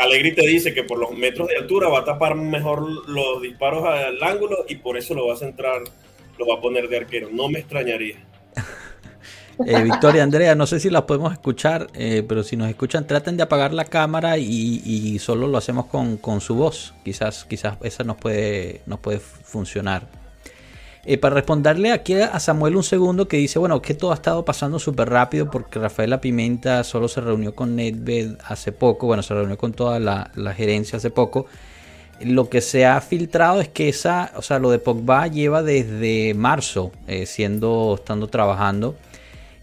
Alegri 0.00 0.34
te 0.34 0.44
dice 0.44 0.74
que 0.74 0.82
por 0.82 0.98
los 0.98 1.12
metros 1.12 1.46
de 1.48 1.56
altura 1.56 1.88
va 1.88 2.00
a 2.00 2.04
tapar 2.04 2.34
mejor 2.34 3.08
los 3.08 3.42
disparos 3.42 3.84
al 3.84 4.20
ángulo 4.22 4.64
y 4.68 4.76
por 4.76 4.96
eso 4.96 5.14
lo 5.14 5.28
va 5.28 5.34
a 5.34 5.36
centrar, 5.36 5.82
lo 6.36 6.46
va 6.46 6.56
a 6.56 6.60
poner 6.60 6.88
de 6.88 6.96
arquero. 6.96 7.28
No 7.30 7.48
me 7.48 7.60
extrañaría. 7.60 8.16
Eh, 9.66 9.82
Victoria, 9.82 10.22
Andrea, 10.22 10.54
no 10.54 10.66
sé 10.66 10.80
si 10.80 10.90
las 10.90 11.02
podemos 11.02 11.32
escuchar, 11.32 11.88
eh, 11.94 12.24
pero 12.26 12.42
si 12.42 12.56
nos 12.56 12.68
escuchan, 12.68 13.06
traten 13.06 13.36
de 13.36 13.42
apagar 13.42 13.72
la 13.72 13.84
cámara 13.84 14.38
y, 14.38 15.18
solo 15.18 15.48
lo 15.48 15.58
hacemos 15.58 15.86
con, 15.86 16.16
con, 16.16 16.40
su 16.40 16.54
voz. 16.54 16.94
Quizás, 17.04 17.44
quizás 17.44 17.76
esa 17.82 18.04
nos 18.04 18.16
puede, 18.16 18.80
nos 18.86 19.00
puede 19.00 19.20
funcionar. 19.20 20.06
Eh, 21.04 21.18
para 21.18 21.34
responderle 21.34 21.92
aquí 21.92 22.14
a 22.14 22.38
Samuel 22.40 22.76
un 22.76 22.82
segundo 22.82 23.26
que 23.26 23.38
dice, 23.38 23.58
bueno, 23.58 23.80
que 23.80 23.94
todo 23.94 24.12
ha 24.12 24.14
estado 24.14 24.44
pasando 24.44 24.78
súper 24.78 25.08
rápido 25.08 25.50
porque 25.50 25.78
Rafaela 25.78 26.20
Pimenta 26.20 26.84
solo 26.84 27.08
se 27.08 27.22
reunió 27.22 27.54
con 27.54 27.74
Nedved 27.74 28.36
hace 28.46 28.70
poco, 28.70 29.06
bueno, 29.06 29.22
se 29.22 29.32
reunió 29.32 29.56
con 29.56 29.72
toda 29.72 29.98
la, 29.98 30.30
gerencia 30.54 30.98
hace 30.98 31.10
poco. 31.10 31.46
Lo 32.20 32.50
que 32.50 32.60
se 32.60 32.84
ha 32.84 33.00
filtrado 33.00 33.62
es 33.62 33.68
que 33.68 33.88
esa, 33.88 34.30
o 34.36 34.42
sea, 34.42 34.58
lo 34.58 34.70
de 34.70 34.78
Pogba 34.78 35.26
lleva 35.26 35.62
desde 35.62 36.34
marzo 36.34 36.92
siendo, 37.24 37.94
estando 37.98 38.28
trabajando. 38.28 38.94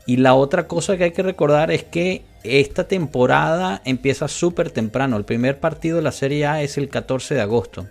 Y 0.08 0.16
la 0.18 0.36
otra 0.36 0.68
cosa 0.68 0.96
que 0.98 1.04
hay 1.04 1.12
que 1.12 1.22
recordar 1.22 1.70
es 1.70 1.84
que 1.84 2.24
esta 2.46 2.88
temporada 2.88 3.82
empieza 3.84 4.30
súper 4.30 4.72
temprano. 4.72 5.18
El 5.18 5.26
primer 5.26 5.60
partido 5.60 5.98
de 5.98 6.02
la 6.02 6.14
Serie 6.14 6.46
A 6.46 6.62
es 6.62 6.78
el 6.78 6.88
14 6.88 7.36
de 7.36 7.42
agosto. 7.42 7.88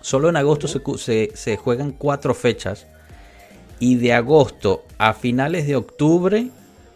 Solo 0.00 0.28
en 0.28 0.36
agosto 0.36 0.66
se, 0.66 1.56
juegan 1.56 1.92
cuatro 1.92 2.34
fechas. 2.34 2.88
Y 3.78 3.94
de 3.94 4.12
agosto 4.12 4.84
a 4.98 5.14
finales 5.14 5.68
de 5.68 5.76
octubre, 5.76 6.48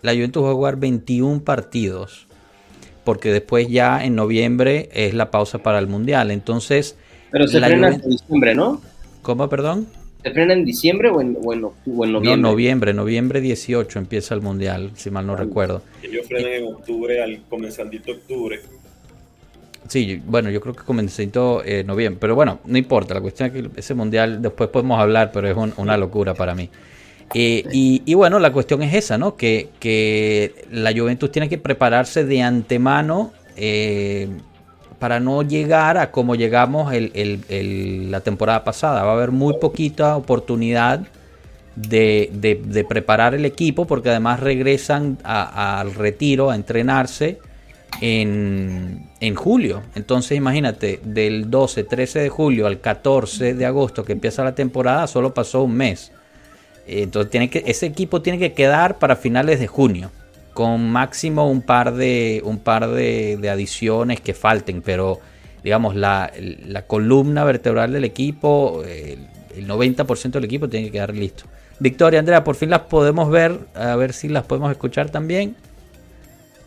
la 0.03 0.13
Juventus 0.15 0.43
va 0.43 0.51
a 0.51 0.55
jugar 0.55 0.77
21 0.77 1.45
partidos. 1.45 2.27
Porque 3.05 3.33
después 3.33 3.69
ya 3.69 4.05
en 4.05 4.17
noviembre 4.17 4.89
es 4.93 5.15
la 5.15 5.31
pausa 5.31 5.59
para 5.59 5.79
el 5.79 5.87
Mundial. 5.87 6.33
Entonces... 6.33 6.97
Pero 7.31 7.47
se 7.47 7.61
frena 7.61 7.91
en 7.91 8.01
diciembre, 8.01 8.57
¿no? 8.57 8.81
¿Cómo, 9.23 9.49
perdón? 9.49 9.87
¿Se 10.23 10.31
frena 10.31 10.53
en 10.53 10.65
diciembre 10.65 11.11
o 11.11 11.21
en, 11.21 11.33
noviembre? 11.35 12.21
No, 12.21 12.37
noviembre. 12.37 12.93
Noviembre 12.93 13.41
18 13.41 13.99
empieza 13.99 14.35
el 14.35 14.43
Mundial, 14.43 14.91
si 14.95 15.11
mal 15.11 15.27
no 15.27 15.37
recuerdo. 15.37 15.83
Ellos 16.03 16.27
frenan 16.27 16.53
en 16.53 16.65
octubre, 16.65 17.23
al 17.23 17.41
comenzandito 17.49 18.13
octubre. 18.13 18.61
Sí, 19.89 20.23
bueno, 20.25 20.51
yo 20.51 20.61
creo 20.61 20.75
que 20.75 20.85
comencé 20.85 21.25
en 21.25 21.87
noviembre, 21.87 22.19
pero 22.21 22.37
bueno, 22.37 22.61
no 22.65 22.79
importa, 22.79 23.15
la 23.15 23.21
cuestión 23.21 23.49
es 23.49 23.55
que 23.55 23.71
ese 23.81 23.95
mundial 23.95 24.41
después 24.41 24.71
podemos 24.71 25.01
hablar, 25.01 25.33
pero 25.33 25.49
es 25.49 25.75
una 25.77 25.97
locura 25.97 26.35
para 26.35 26.55
mí. 26.55 26.69
Eh, 27.35 27.65
y, 27.73 28.15
bueno, 28.15 28.39
la 28.39 28.53
cuestión 28.53 28.83
es 28.83 28.95
esa, 28.95 29.17
¿no? 29.17 29.37
Que, 29.37 29.69
que 29.79 30.67
la 30.71 30.93
Juventus 30.93 31.31
tiene 31.33 31.49
que 31.49 31.59
prepararse 31.59 32.25
de 32.25 32.43
antemano 32.43 33.33
eh, 33.57 34.29
para 35.01 35.19
no 35.19 35.43
llegar 35.43 35.97
a 35.97 36.13
como 36.13 36.37
llegamos 36.37 36.93
la 36.93 38.21
temporada 38.21 38.63
pasada. 38.63 39.03
Va 39.03 39.13
a 39.13 39.15
haber 39.15 39.33
muy 39.33 39.55
poquita 39.59 40.15
oportunidad 40.15 41.01
de, 41.75 42.85
preparar 42.89 43.35
el 43.35 43.47
equipo 43.47 43.87
porque 43.87 44.11
además 44.11 44.41
regresan 44.41 45.19
al 45.25 45.95
retiro 45.95 46.51
a 46.51 46.55
entrenarse 46.55 47.39
en, 48.03 49.35
julio. 49.35 49.83
Entonces 49.95 50.37
imagínate, 50.37 51.01
del 51.03 51.51
12, 51.51 51.85
13 51.85 52.19
de 52.21 52.29
julio 52.29 52.67
al 52.67 52.81
14 52.81 53.55
de 53.55 53.67
agosto 53.67 54.05
que 54.05 54.13
empieza 54.13 54.45
la 54.45 54.55
temporada, 54.55 55.07
solo 55.07 55.33
pasó 55.33 55.63
un 55.63 55.75
mes. 55.75 56.13
Entonces 56.87 57.31
tiene 57.31 57.49
que, 57.49 57.65
ese 57.67 57.87
equipo 57.87 58.21
tiene 58.21 58.39
que 58.39 58.53
quedar 58.53 58.99
para 58.99 59.17
finales 59.17 59.61
de 59.61 59.67
junio, 59.67 60.11
con 60.53 60.91
máximo 60.91 61.49
un 61.49 61.63
par 61.63 61.95
de, 61.95 62.43
un 62.45 62.59
par 62.59 62.89
de, 62.89 63.49
adiciones 63.51 64.21
que 64.21 64.35
falten, 64.35 64.83
pero 64.83 65.21
digamos 65.63 65.95
la, 65.95 66.33
columna 66.87 67.45
vertebral 67.45 67.93
del 67.93 68.05
equipo, 68.05 68.83
el, 68.85 69.27
el 69.57 69.69
90% 69.69 70.31
del 70.31 70.45
equipo 70.45 70.69
tiene 70.69 70.87
que 70.87 70.93
quedar 70.93 71.15
listo. 71.15 71.45
Victoria, 71.79 72.21
Andrea, 72.21 72.45
por 72.45 72.57
fin 72.57 72.71
las 72.71 72.81
podemos 72.81 73.31
ver, 73.31 73.59
a 73.75 73.97
ver 73.97 74.13
si 74.13 74.29
las 74.29 74.45
podemos 74.45 74.71
escuchar 74.71 75.09
también. 75.09 75.57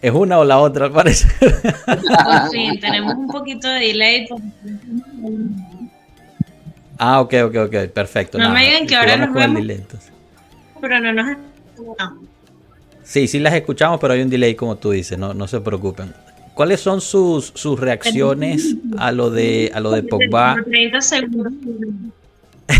Es 0.01 0.11
una 0.11 0.37
o 0.37 0.43
la 0.43 0.57
otra, 0.57 0.87
al 0.87 0.91
parecer. 0.91 1.31
Por 1.39 2.51
fin, 2.51 2.77
tenemos 2.77 3.15
un 3.15 3.27
poquito 3.27 3.69
de 3.69 3.79
delay. 3.79 4.27
Ah, 6.97 7.21
ok, 7.21 7.33
ok, 7.45 7.55
ok, 7.67 7.75
perfecto. 7.93 8.37
No 8.37 8.49
me 8.49 8.65
digan 8.65 8.85
que 8.85 8.97
ahora 8.97 9.15
nos 9.15 9.33
vemos. 9.33 9.63
Pero 10.81 10.99
no 10.99 11.13
nos... 11.13 11.37
Sí, 13.13 13.27
sí 13.27 13.37
las 13.37 13.53
escuchamos, 13.53 13.99
pero 13.99 14.13
hay 14.13 14.23
un 14.23 14.29
delay 14.31 14.55
como 14.55 14.75
tú 14.75 14.89
dices, 14.89 15.19
no, 15.19 15.35
no 15.35 15.47
se 15.47 15.61
preocupen. 15.61 16.11
¿Cuáles 16.55 16.79
son 16.79 16.99
sus, 16.99 17.51
sus 17.53 17.79
reacciones 17.79 18.75
a 18.97 19.11
lo 19.11 19.29
de 19.29 19.69
a 19.71 19.79
lo 19.79 19.91
de 19.91 20.01
Pogba? 20.01 20.55
30 20.65 20.99
segundos. 20.99 21.53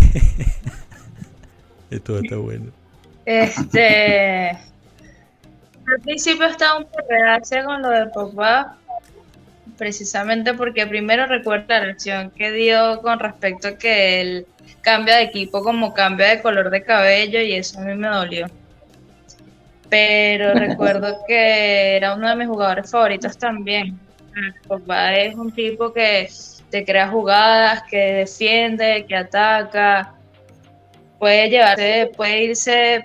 Esto 1.90 2.18
está 2.18 2.34
bueno. 2.34 2.72
Este 3.24 4.50
al 4.50 6.00
principio 6.02 6.46
estaba 6.46 6.80
un 6.80 6.86
poco 6.86 7.04
reacia 7.08 7.64
con 7.64 7.80
lo 7.80 7.90
de 7.90 8.06
Pogba, 8.06 8.76
precisamente 9.78 10.52
porque 10.54 10.84
primero 10.84 11.26
recuerdo 11.26 11.66
la 11.68 11.78
reacción 11.78 12.32
que 12.32 12.50
dio 12.50 13.00
con 13.02 13.20
respecto 13.20 13.68
a 13.68 13.78
que 13.78 14.20
él 14.20 14.46
cambia 14.80 15.14
de 15.14 15.22
equipo 15.22 15.62
como 15.62 15.94
cambia 15.94 16.30
de 16.30 16.42
color 16.42 16.70
de 16.70 16.82
cabello 16.82 17.40
y 17.40 17.52
eso 17.52 17.78
a 17.78 17.84
mí 17.84 17.94
me 17.94 18.08
dolió. 18.08 18.48
Pero 19.94 20.54
recuerdo 20.54 21.24
que 21.24 21.96
era 21.96 22.16
uno 22.16 22.28
de 22.28 22.34
mis 22.34 22.48
jugadores 22.48 22.90
favoritos 22.90 23.38
también. 23.38 23.96
Pogba 24.66 25.14
es 25.14 25.36
un 25.36 25.52
tipo 25.52 25.92
que 25.92 26.28
te 26.68 26.84
crea 26.84 27.08
jugadas, 27.08 27.84
que 27.88 27.96
defiende, 28.14 29.06
que 29.06 29.14
ataca, 29.14 30.12
puede 31.20 31.48
llevarse, 31.48 32.10
puede 32.16 32.42
irse 32.42 33.04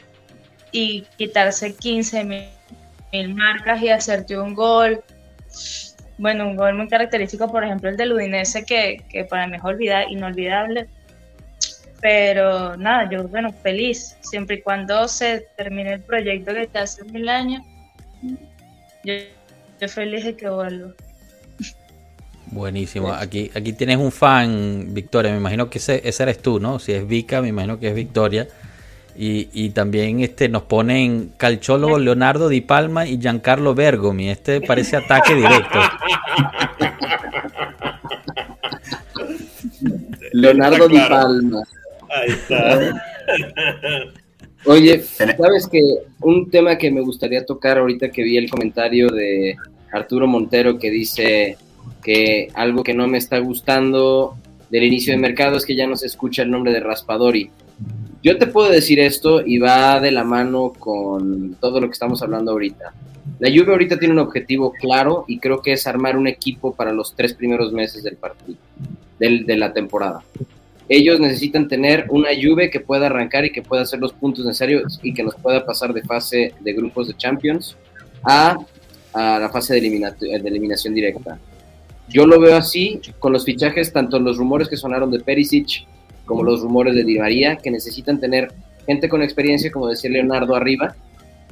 y 0.71 1.01
quitarse 1.15 1.75
15 1.75 2.23
mil 2.23 3.35
marcas 3.35 3.83
y 3.83 3.89
hacerte 3.89 4.39
un 4.39 4.55
gol. 4.55 5.03
Bueno, 6.17 6.47
un 6.47 6.55
gol 6.55 6.73
muy 6.73 6.87
característico, 6.87 7.51
por 7.51 7.63
ejemplo, 7.63 7.89
el 7.91 7.97
del 7.97 8.13
Udinese, 8.13 8.65
que, 8.65 9.05
que 9.09 9.25
para 9.25 9.45
mí 9.45 9.57
es 9.57 10.09
inolvidable. 10.09 10.87
Pero 12.01 12.77
nada, 12.77 13.09
yo, 13.09 13.27
bueno, 13.27 13.51
feliz, 13.51 14.15
siempre 14.21 14.57
y 14.57 14.61
cuando 14.61 15.07
se 15.07 15.47
termine 15.57 15.93
el 15.93 16.01
proyecto 16.01 16.53
que 16.53 16.61
está 16.61 16.83
hace 16.83 17.03
mil 17.03 17.27
años, 17.27 17.61
yo, 19.03 19.13
yo 19.81 19.87
feliz 19.89 20.23
de 20.23 20.35
que 20.35 20.49
vuelva. 20.49 20.91
Buenísimo. 22.51 23.13
Aquí, 23.13 23.51
aquí 23.53 23.73
tienes 23.73 23.97
un 23.97 24.11
fan, 24.11 24.93
Victoria. 24.93 25.31
Me 25.31 25.37
imagino 25.37 25.69
que 25.69 25.77
ese, 25.77 26.01
ese 26.07 26.23
eres 26.23 26.41
tú, 26.41 26.59
¿no? 26.59 26.79
Si 26.79 26.93
es 26.93 27.07
Vika, 27.07 27.41
me 27.41 27.49
imagino 27.49 27.79
que 27.79 27.89
es 27.89 27.95
Victoria. 27.95 28.47
Y, 29.15 29.49
y 29.51 29.71
también 29.71 30.21
este, 30.21 30.47
nos 30.47 30.63
ponen 30.63 31.33
Calchólogo 31.37 31.99
Leonardo 31.99 32.47
Di 32.47 32.61
Palma 32.61 33.05
y 33.05 33.19
Giancarlo 33.19 33.75
Bergomi. 33.75 34.29
Este 34.29 34.61
parece 34.61 34.95
ataque 34.95 35.35
directo. 35.35 35.79
Leonardo 40.31 40.87
Di 40.87 40.99
Palma. 40.99 41.61
Ahí 42.09 42.29
está. 42.29 43.01
Oye, 44.65 45.01
sabes 45.01 45.67
que 45.71 45.81
un 46.21 46.49
tema 46.49 46.77
que 46.77 46.91
me 46.91 47.01
gustaría 47.01 47.45
tocar 47.45 47.77
ahorita 47.77 48.09
que 48.09 48.23
vi 48.23 48.37
el 48.37 48.49
comentario 48.49 49.09
de 49.09 49.55
Arturo 49.91 50.27
Montero 50.27 50.77
que 50.77 50.91
dice 50.91 51.57
que 52.03 52.49
algo 52.53 52.83
que 52.83 52.93
no 52.93 53.07
me 53.07 53.17
está 53.17 53.39
gustando 53.39 54.37
del 54.69 54.83
inicio 54.83 55.13
de 55.13 55.19
mercado 55.19 55.57
es 55.57 55.65
que 55.65 55.75
ya 55.75 55.87
no 55.87 55.95
se 55.95 56.07
escucha 56.07 56.43
el 56.43 56.51
nombre 56.51 56.73
de 56.73 56.81
Raspadori. 56.81 57.49
Yo 58.21 58.37
te 58.37 58.47
puedo 58.47 58.69
decir 58.69 58.99
esto 58.99 59.45
y 59.45 59.59
va 59.59 59.99
de 60.01 60.11
la 60.11 60.25
mano 60.25 60.73
con 60.77 61.55
todo 61.55 61.79
lo 61.79 61.87
que 61.87 61.93
estamos 61.93 62.21
hablando 62.21 62.51
ahorita. 62.51 62.93
La 63.39 63.49
Juve 63.49 63.71
ahorita 63.71 63.97
tiene 63.97 64.13
un 64.13 64.19
objetivo 64.19 64.73
claro 64.73 65.23
y 65.27 65.39
creo 65.39 65.61
que 65.61 65.71
es 65.71 65.87
armar 65.87 66.17
un 66.17 66.27
equipo 66.27 66.73
para 66.73 66.91
los 66.91 67.15
tres 67.15 67.33
primeros 67.33 67.71
meses 67.71 68.03
del 68.03 68.17
partido, 68.17 68.57
del, 69.17 69.45
de 69.45 69.55
la 69.55 69.71
temporada. 69.71 70.21
Ellos 70.89 71.19
necesitan 71.19 71.67
tener 71.67 72.07
una 72.09 72.29
Juve 72.29 72.71
que 72.71 72.79
pueda 72.79 73.05
arrancar 73.05 73.45
y 73.45 73.51
que 73.51 73.61
pueda 73.61 73.83
hacer 73.83 73.99
los 73.99 74.11
puntos 74.11 74.43
necesarios 74.43 74.99
y 75.03 75.13
que 75.13 75.21
nos 75.21 75.35
pueda 75.35 75.63
pasar 75.63 75.93
de 75.93 76.01
fase 76.01 76.53
de 76.59 76.73
grupos 76.73 77.07
de 77.07 77.15
Champions 77.15 77.77
a, 78.23 78.57
a 79.13 79.39
la 79.39 79.49
fase 79.49 79.75
de, 79.75 79.81
de 79.81 80.49
eliminación 80.49 80.95
directa. 80.95 81.37
Yo 82.07 82.25
lo 82.25 82.39
veo 82.39 82.57
así 82.57 82.99
con 83.19 83.33
los 83.33 83.45
fichajes, 83.45 83.93
tanto 83.93 84.19
los 84.19 84.37
rumores 84.37 84.67
que 84.67 84.77
sonaron 84.77 85.11
de 85.11 85.19
Perisic 85.19 85.85
como 86.25 86.43
los 86.43 86.61
rumores 86.61 86.95
de 86.95 87.03
Di 87.03 87.19
María, 87.19 87.57
que 87.57 87.69
necesitan 87.69 88.19
tener 88.19 88.51
gente 88.87 89.09
con 89.09 89.21
experiencia, 89.21 89.71
como 89.71 89.87
decía 89.87 90.09
Leonardo 90.09 90.55
arriba, 90.55 90.95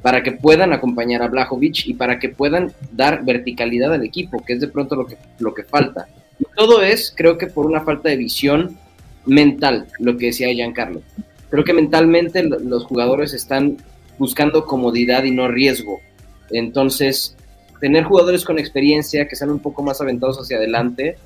para 0.02 0.24
que 0.24 0.32
puedan 0.32 0.72
acompañar 0.72 1.22
a 1.22 1.28
Blajovic 1.28 1.86
y 1.86 1.94
para 1.94 2.18
que 2.18 2.28
puedan 2.28 2.72
dar 2.90 3.24
verticalidad 3.24 3.92
al 3.92 4.04
equipo, 4.04 4.44
que 4.44 4.54
es 4.54 4.60
de 4.60 4.66
pronto 4.68 4.96
lo 4.96 5.06
que, 5.06 5.16
lo 5.38 5.54
que 5.54 5.62
falta. 5.62 6.08
Y 6.40 6.44
todo 6.56 6.82
es, 6.82 7.12
creo 7.16 7.38
que 7.38 7.46
por 7.46 7.66
una 7.66 7.82
falta 7.82 8.08
de 8.08 8.16
visión 8.16 8.76
mental, 9.28 9.86
lo 10.00 10.16
que 10.16 10.26
decía 10.26 10.52
Giancarlo. 10.52 11.02
Creo 11.50 11.64
que 11.64 11.72
mentalmente 11.72 12.42
lo- 12.42 12.58
los 12.58 12.84
jugadores 12.84 13.32
están 13.34 13.76
buscando 14.18 14.64
comodidad 14.64 15.24
y 15.24 15.30
no 15.30 15.48
riesgo. 15.48 16.00
Entonces, 16.50 17.36
tener 17.80 18.04
jugadores 18.04 18.44
con 18.44 18.58
experiencia 18.58 19.28
que 19.28 19.36
sean 19.36 19.50
un 19.50 19.60
poco 19.60 19.82
más 19.82 20.00
aventados 20.00 20.38
hacia 20.38 20.56
adelante, 20.56 21.16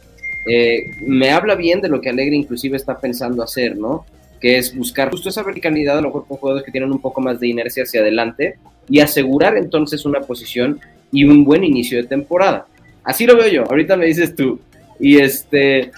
eh, 0.47 0.91
me 1.01 1.31
habla 1.31 1.55
bien 1.55 1.81
de 1.81 1.89
lo 1.89 2.01
que 2.01 2.11
Alegre 2.11 2.37
inclusive 2.37 2.77
está 2.77 2.99
pensando 2.99 3.43
hacer, 3.43 3.77
¿no? 3.79 4.05
Que 4.41 4.59
es 4.59 4.77
buscar 4.77 5.11
justo 5.11 5.29
esa 5.29 5.43
verticalidad, 5.43 5.99
a 5.99 6.01
lo 6.01 6.09
mejor 6.09 6.27
con 6.27 6.37
jugadores 6.37 6.65
que 6.67 6.73
tienen 6.73 6.91
un 6.93 7.01
poco 7.01 7.21
más 7.21 7.39
de 7.41 7.49
inercia 7.49 7.85
hacia 7.85 8.01
adelante 8.01 8.57
y 8.89 8.99
asegurar 9.01 9.57
entonces 9.57 10.05
una 10.05 10.21
posición 10.21 10.81
y 11.13 11.25
un 11.25 11.45
buen 11.45 11.63
inicio 11.63 11.99
de 11.99 12.09
temporada. 12.09 12.67
Así 13.05 13.25
lo 13.27 13.37
veo 13.37 13.49
yo, 13.49 13.65
ahorita 13.71 13.97
me 13.97 14.07
dices 14.07 14.35
tú. 14.35 14.61
Y 14.99 15.19
este 15.19 15.93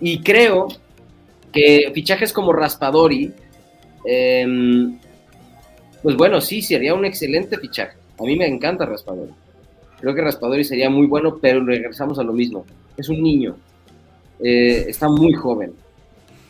y 0.00 0.20
creo 0.20 0.68
que 1.52 1.90
fichajes 1.94 2.32
como 2.32 2.52
Raspadori, 2.52 3.32
em, 4.04 4.98
pues 6.02 6.16
bueno, 6.16 6.40
sí, 6.40 6.62
sería 6.62 6.94
un 6.94 7.04
excelente 7.04 7.58
fichaje. 7.58 7.96
A 8.18 8.24
mí 8.24 8.36
me 8.36 8.46
encanta 8.46 8.86
Raspadori. 8.86 9.32
Creo 10.00 10.14
que 10.14 10.22
Raspadori 10.22 10.64
sería 10.64 10.90
muy 10.90 11.06
bueno, 11.06 11.38
pero 11.40 11.64
regresamos 11.64 12.18
a 12.18 12.24
lo 12.24 12.32
mismo. 12.32 12.64
Es 12.96 13.08
un 13.08 13.22
niño. 13.22 13.56
Eh, 14.40 14.86
está 14.88 15.08
muy 15.08 15.32
joven. 15.32 15.72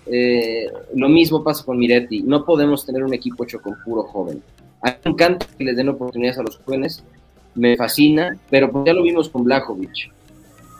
Eh, 0.07 0.67
lo 0.95 1.09
mismo 1.09 1.45
pasa 1.45 1.65
con 1.65 1.79
Miretti. 1.79 2.23
No 2.23 2.45
podemos 2.45 2.87
tener 2.87 3.05
un 3.05 3.13
equipo 3.13 3.45
hecho 3.45 3.61
con 3.61 3.77
puro 3.85 4.05
joven. 4.05 4.43
A 4.81 4.91
mí 4.91 4.97
me 5.05 5.11
encanta 5.11 5.47
que 5.59 5.65
les 5.65 5.77
den 5.77 5.91
oportunidades 5.91 6.39
a 6.39 6.43
los 6.43 6.59
jóvenes. 6.59 7.05
Me 7.55 7.77
fascina, 7.77 8.37
pero 8.49 8.71
pues 8.71 8.85
ya 8.87 8.95
lo 8.95 9.03
vimos 9.03 9.29
con 9.29 9.45
Blajovic. 9.45 10.11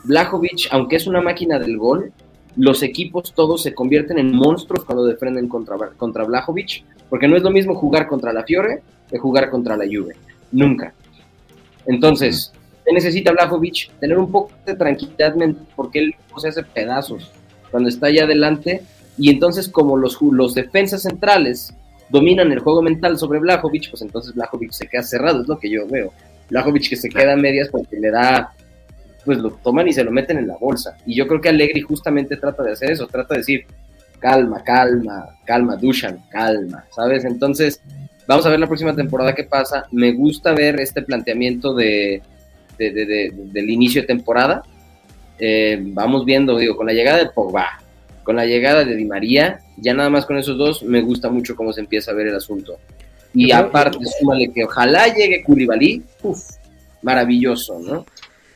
Blajovic, 0.05 0.67
aunque 0.71 0.95
es 0.95 1.05
una 1.05 1.21
máquina 1.21 1.59
del 1.59 1.77
gol, 1.77 2.11
los 2.55 2.83
equipos 2.83 3.33
todos 3.33 3.63
se 3.63 3.73
convierten 3.73 4.19
en 4.19 4.35
monstruos 4.35 4.85
cuando 4.85 5.05
defenden 5.05 5.47
contra, 5.47 5.77
contra 5.97 6.23
Blajovic, 6.23 6.83
porque 7.09 7.27
no 7.27 7.35
es 7.35 7.43
lo 7.43 7.51
mismo 7.51 7.75
jugar 7.75 8.07
contra 8.07 8.33
la 8.33 8.43
Fiore 8.43 8.81
que 9.09 9.17
jugar 9.17 9.49
contra 9.49 9.77
la 9.77 9.85
Juve. 9.85 10.15
Nunca. 10.51 10.93
Entonces, 11.85 12.51
¿qué 12.85 12.93
necesita 12.93 13.31
Blajovic? 13.31 13.91
Tener 13.99 14.17
un 14.17 14.31
poco 14.31 14.51
de 14.65 14.75
tranquilidad 14.75 15.35
porque 15.75 15.99
él 15.99 16.15
se 16.37 16.47
hace 16.47 16.63
pedazos 16.63 17.31
cuando 17.71 17.89
está 17.89 18.07
allá 18.07 18.25
adelante, 18.25 18.83
y 19.17 19.31
entonces 19.31 19.67
como 19.67 19.97
los, 19.97 20.21
los 20.21 20.53
defensas 20.53 21.01
centrales 21.01 21.73
dominan 22.09 22.51
el 22.51 22.59
juego 22.59 22.83
mental 22.83 23.17
sobre 23.17 23.39
Blajovic, 23.39 23.89
pues 23.89 24.03
entonces 24.03 24.35
Blajovic 24.35 24.71
se 24.71 24.87
queda 24.87 25.01
cerrado, 25.01 25.41
es 25.41 25.47
lo 25.47 25.57
que 25.57 25.71
yo 25.71 25.87
veo. 25.87 26.13
Blajovic 26.51 26.89
que 26.89 26.95
se 26.95 27.09
queda 27.09 27.33
a 27.33 27.35
medias 27.35 27.69
porque 27.69 27.99
le 27.99 28.11
da, 28.11 28.53
pues 29.25 29.37
lo 29.39 29.51
toman 29.51 29.87
y 29.87 29.93
se 29.93 30.03
lo 30.03 30.11
meten 30.11 30.37
en 30.37 30.47
la 30.47 30.57
bolsa. 30.57 30.97
Y 31.05 31.15
yo 31.15 31.27
creo 31.27 31.39
que 31.41 31.49
Allegri 31.49 31.81
justamente 31.81 32.37
trata 32.37 32.63
de 32.63 32.73
hacer 32.73 32.91
eso, 32.91 33.07
trata 33.07 33.33
de 33.35 33.39
decir, 33.39 33.65
calma, 34.19 34.63
calma, 34.63 35.27
calma, 35.45 35.75
Dushan, 35.75 36.19
calma, 36.29 36.85
¿sabes? 36.95 37.25
Entonces, 37.25 37.81
vamos 38.27 38.45
a 38.45 38.49
ver 38.49 38.59
la 38.59 38.67
próxima 38.67 38.95
temporada 38.95 39.33
qué 39.35 39.43
pasa. 39.43 39.85
Me 39.91 40.11
gusta 40.13 40.53
ver 40.53 40.79
este 40.79 41.01
planteamiento 41.01 41.73
de, 41.73 42.21
de- 42.77 42.91
de- 42.91 43.05
de- 43.05 43.31
del 43.35 43.69
inicio 43.69 44.01
de 44.01 44.07
temporada. 44.07 44.63
Eh, 45.39 45.79
vamos 45.81 46.25
viendo, 46.25 46.57
digo, 46.57 46.75
con 46.77 46.85
la 46.87 46.93
llegada 46.93 47.17
de 47.17 47.29
Pogba, 47.29 47.81
con 48.23 48.35
la 48.35 48.45
llegada 48.45 48.85
de 48.85 48.95
Di 48.95 49.05
María, 49.05 49.59
ya 49.77 49.93
nada 49.93 50.09
más 50.09 50.25
con 50.25 50.37
esos 50.37 50.57
dos, 50.57 50.83
me 50.83 51.01
gusta 51.01 51.29
mucho 51.29 51.55
cómo 51.55 51.73
se 51.73 51.81
empieza 51.81 52.11
a 52.11 52.13
ver 52.13 52.27
el 52.27 52.35
asunto. 52.35 52.77
Y 53.33 53.51
aparte, 53.51 53.97
súmale 54.19 54.51
que 54.53 54.63
ojalá 54.63 55.07
llegue 55.07 55.43
Koulibaly, 55.43 56.03
uf, 56.21 56.39
maravilloso, 57.01 57.79
¿no? 57.79 58.05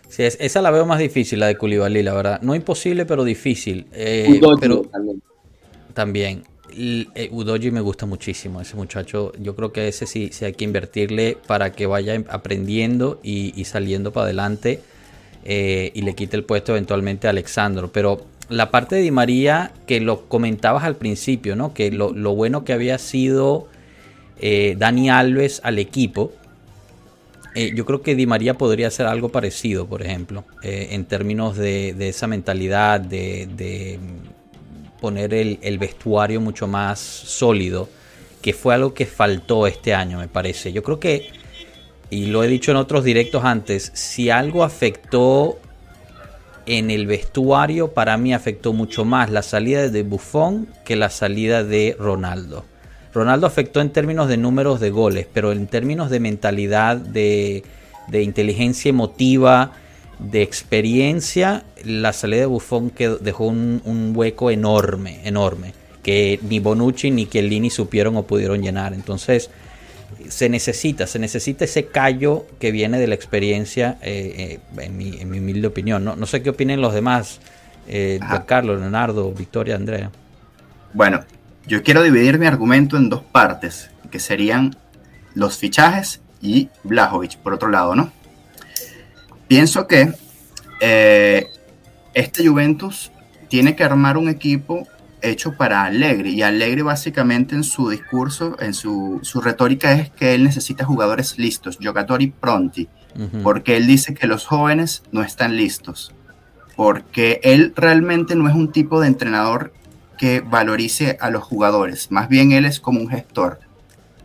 Sí, 0.10 0.24
es- 0.24 0.38
esa 0.40 0.62
la 0.62 0.72
veo 0.72 0.86
más 0.86 1.00
difícil, 1.00 1.40
la 1.40 1.48
de 1.48 1.58
Koulibaly, 1.58 2.02
la 2.04 2.14
verdad. 2.14 2.42
No 2.42 2.56
imposible, 2.56 3.06
pero 3.06 3.24
difícil. 3.24 3.86
Eh, 3.94 4.40
Udogie 4.42 4.58
pero 4.62 4.82
también. 4.84 5.22
también. 5.94 6.44
Eh, 6.80 7.30
Udoji 7.32 7.72
me 7.72 7.82
gusta 7.82 8.06
muchísimo, 8.06 8.62
ese 8.62 8.76
muchacho. 8.76 9.32
Yo 9.40 9.56
creo 9.56 9.72
que 9.72 9.88
ese 9.88 10.06
sí, 10.06 10.30
sí 10.32 10.46
hay 10.46 10.54
que 10.54 10.64
invertirle 10.66 11.38
para 11.48 11.72
que 11.72 11.86
vaya 11.88 12.22
aprendiendo 12.30 13.20
y, 13.24 13.54
y 13.60 13.66
saliendo 13.66 14.12
para 14.12 14.26
adelante 14.26 14.80
eh, 15.46 15.92
y 15.94 16.02
le 16.02 16.14
quite 16.14 16.36
el 16.38 16.44
puesto 16.44 16.74
eventualmente 16.74 17.28
a 17.28 17.32
Alexandro. 17.32 17.92
Pero 17.92 18.22
la 18.50 18.70
parte 18.70 18.96
de 18.96 19.02
Di 19.02 19.12
María, 19.12 19.72
que 19.88 20.00
lo 20.02 20.28
comentabas 20.28 20.84
al 20.84 20.96
principio, 20.98 21.56
¿no? 21.56 21.74
Que 21.74 21.92
lo, 21.92 22.12
lo 22.14 22.36
bueno 22.36 22.64
que 22.64 22.74
había 22.74 22.98
sido 22.98 23.68
eh, 24.40 24.76
Dani 24.78 25.10
Alves 25.10 25.62
al 25.64 25.80
equipo. 25.80 26.32
Eh, 27.58 27.72
yo 27.74 27.86
creo 27.86 28.04
que 28.04 28.14
Di 28.14 28.28
María 28.28 28.54
podría 28.54 28.86
hacer 28.90 29.08
algo 29.08 29.30
parecido, 29.30 29.88
por 29.88 30.04
ejemplo, 30.04 30.44
eh, 30.62 30.90
en 30.92 31.06
términos 31.06 31.58
de, 31.58 31.96
esa 32.08 32.28
mentalidad, 32.28 33.00
de, 33.00 33.50
de 33.58 34.00
poner 35.02 35.34
el, 35.34 35.58
el 35.64 35.80
vestuario 35.80 36.40
mucho 36.40 36.68
más 36.68 37.00
sólido, 37.00 37.90
que 38.44 38.54
fue 38.54 38.76
algo 38.76 38.94
que 38.94 39.08
faltó 39.08 39.66
este 39.66 39.96
año, 39.96 40.20
me 40.20 40.28
parece. 40.28 40.72
Yo 40.72 40.84
creo 40.84 41.00
que, 41.00 41.32
y 42.12 42.28
lo 42.28 42.44
he 42.44 42.48
dicho 42.48 42.70
en 42.70 42.78
otros 42.78 43.04
directos 43.04 43.44
antes, 43.44 43.92
si 43.96 44.30
algo 44.30 44.64
afectó 44.64 45.58
en 46.68 46.92
el 46.92 47.08
vestuario, 47.08 47.88
para 47.88 48.18
mí 48.18 48.36
afectó 48.36 48.72
mucho 48.72 49.04
más 49.04 49.32
la 49.32 49.42
salida 49.42 49.90
de 49.90 50.04
Buffon 50.04 50.68
que 50.86 50.96
la 50.96 51.10
salida 51.10 51.64
de 51.64 51.96
Ronaldo. 51.98 52.66
Ronaldo 53.18 53.48
afectó 53.48 53.82
en 53.82 53.90
términos 53.90 54.28
de 54.30 54.38
números 54.38 54.80
de 54.80 54.90
goles, 54.90 55.28
pero 55.34 55.52
en 55.52 55.68
términos 55.68 56.10
de 56.10 56.20
mentalidad, 56.20 56.98
de, 56.98 57.64
de 58.08 58.24
inteligencia 58.24 58.90
emotiva, 58.90 59.72
de 60.20 60.42
experiencia, 60.42 61.64
la 61.84 62.14
salida 62.14 62.42
de 62.42 62.46
Buffon 62.48 62.90
quedó- 62.90 63.18
dejó 63.18 63.46
un, 63.48 63.82
un 63.86 64.14
hueco 64.16 64.50
enorme, 64.52 65.20
enorme, 65.26 65.74
que 66.02 66.40
ni 66.50 66.60
Bonucci 66.60 67.12
ni 67.12 67.28
Chiellini 67.28 67.70
supieron 67.70 68.16
o 68.18 68.24
pudieron 68.24 68.62
llenar. 68.62 68.94
Entonces, 68.94 69.50
se 70.30 70.48
necesita, 70.50 71.06
se 71.06 71.20
necesita 71.20 71.66
ese 71.66 71.88
callo 71.88 72.46
que 72.60 72.72
viene 72.72 72.98
de 73.00 73.08
la 73.08 73.16
experiencia, 73.16 73.98
eh, 74.02 74.60
eh, 74.78 74.84
en, 74.84 74.98
mi, 74.98 75.20
en 75.20 75.30
mi 75.30 75.40
humilde 75.40 75.68
opinión. 75.68 76.04
No, 76.04 76.16
no 76.16 76.26
sé 76.26 76.42
qué 76.42 76.50
opinen 76.50 76.82
los 76.82 76.94
demás, 76.94 77.40
eh, 77.88 78.20
Ajá. 78.22 78.46
Carlos, 78.46 78.80
Leonardo, 78.80 79.32
Victoria, 79.34 79.76
Andrea. 79.76 80.10
Bueno, 80.94 81.24
yo 81.68 81.84
quiero 81.84 82.02
dividir 82.02 82.40
mi 82.40 82.46
argumento 82.46 82.98
en 82.98 83.10
dos 83.10 83.24
partes, 83.24 83.92
que 84.10 84.20
serían 84.20 84.76
los 85.34 85.58
fichajes 85.58 86.22
y 86.42 86.70
Blajovic, 86.84 87.38
por 87.38 87.54
otro 87.54 87.70
lado, 87.70 87.96
¿no? 87.96 88.12
Pienso 89.48 89.86
que 89.88 90.14
eh, 90.80 91.48
este 92.14 92.48
Juventus 92.48 93.12
tiene 93.50 93.76
que 93.76 93.84
armar 93.84 94.18
un 94.18 94.30
equipo 94.30 94.88
hecho 95.22 95.56
para 95.58 95.84
Allegri 95.84 96.36
y 96.36 96.42
Allegri 96.42 96.82
básicamente 96.82 97.56
en 97.56 97.64
su 97.64 97.90
discurso, 97.90 98.56
en 98.60 98.74
su, 98.74 99.20
su 99.24 99.42
retórica 99.42 99.94
es 99.94 100.10
que 100.12 100.36
él 100.36 100.44
necesita 100.44 100.86
jugadores 100.86 101.38
listos, 101.38 101.78
giocatori 101.80 102.28
pronti, 102.28 102.88
porque 103.42 103.78
él 103.78 103.88
dice 103.88 104.14
que 104.14 104.28
los 104.28 104.46
jóvenes 104.46 105.02
no 105.12 105.24
están 105.24 105.58
listos, 105.58 106.14
porque 106.76 107.40
él 107.44 107.74
realmente 107.76 108.36
no 108.36 108.48
es 108.48 108.56
un 108.56 108.72
tipo 108.72 109.02
de 109.02 109.08
entrenador 109.08 109.74
que 110.18 110.42
valorice 110.42 111.18
a 111.20 111.30
los 111.30 111.44
jugadores, 111.44 112.12
más 112.12 112.30
bien 112.30 112.52
él 112.52 112.66
es 112.66 112.80
como 112.80 113.00
un 113.00 113.10
gestor, 113.10 113.60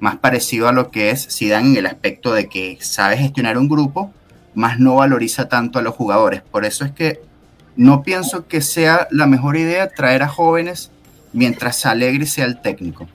más 0.00 0.16
parecido 0.16 0.68
a 0.68 0.72
lo 0.72 0.90
que 0.90 1.10
es 1.10 1.28
Zidane 1.30 1.68
en 1.68 1.76
el 1.76 1.86
aspecto 1.86 2.34
de 2.34 2.48
que 2.48 2.78
sabe 2.80 3.16
gestionar 3.16 3.56
un 3.56 3.68
grupo, 3.68 4.12
más 4.54 4.78
no 4.78 4.96
valoriza 4.96 5.48
tanto 5.48 5.78
a 5.78 5.82
los 5.82 5.94
jugadores. 5.94 6.42
Por 6.42 6.64
eso 6.64 6.84
es 6.84 6.90
que 6.92 7.20
no 7.76 8.02
pienso 8.02 8.46
que 8.48 8.60
sea 8.60 9.08
la 9.10 9.26
mejor 9.26 9.56
idea 9.56 9.88
traer 9.88 10.22
a 10.22 10.28
jóvenes 10.28 10.90
mientras 11.32 11.86
Alegre 11.86 12.26
sea 12.26 12.44
el 12.44 12.60
técnico. 12.60 13.08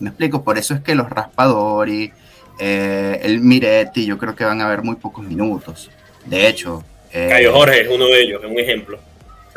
Me 0.00 0.10
explico, 0.10 0.44
por 0.44 0.58
eso 0.58 0.74
es 0.74 0.80
que 0.80 0.94
los 0.94 1.08
Raspadori, 1.08 2.12
eh, 2.58 3.20
el 3.22 3.40
Miretti, 3.40 4.04
yo 4.04 4.18
creo 4.18 4.34
que 4.34 4.44
van 4.44 4.60
a 4.60 4.66
haber 4.66 4.82
muy 4.82 4.96
pocos 4.96 5.24
minutos. 5.24 5.90
De 6.26 6.48
hecho. 6.48 6.84
Eh, 7.12 7.28
Cayo 7.30 7.52
Jorge 7.52 7.82
es 7.82 7.88
uno 7.88 8.06
de 8.06 8.20
ellos, 8.20 8.42
es 8.44 8.50
un 8.50 8.58
ejemplo. 8.58 8.98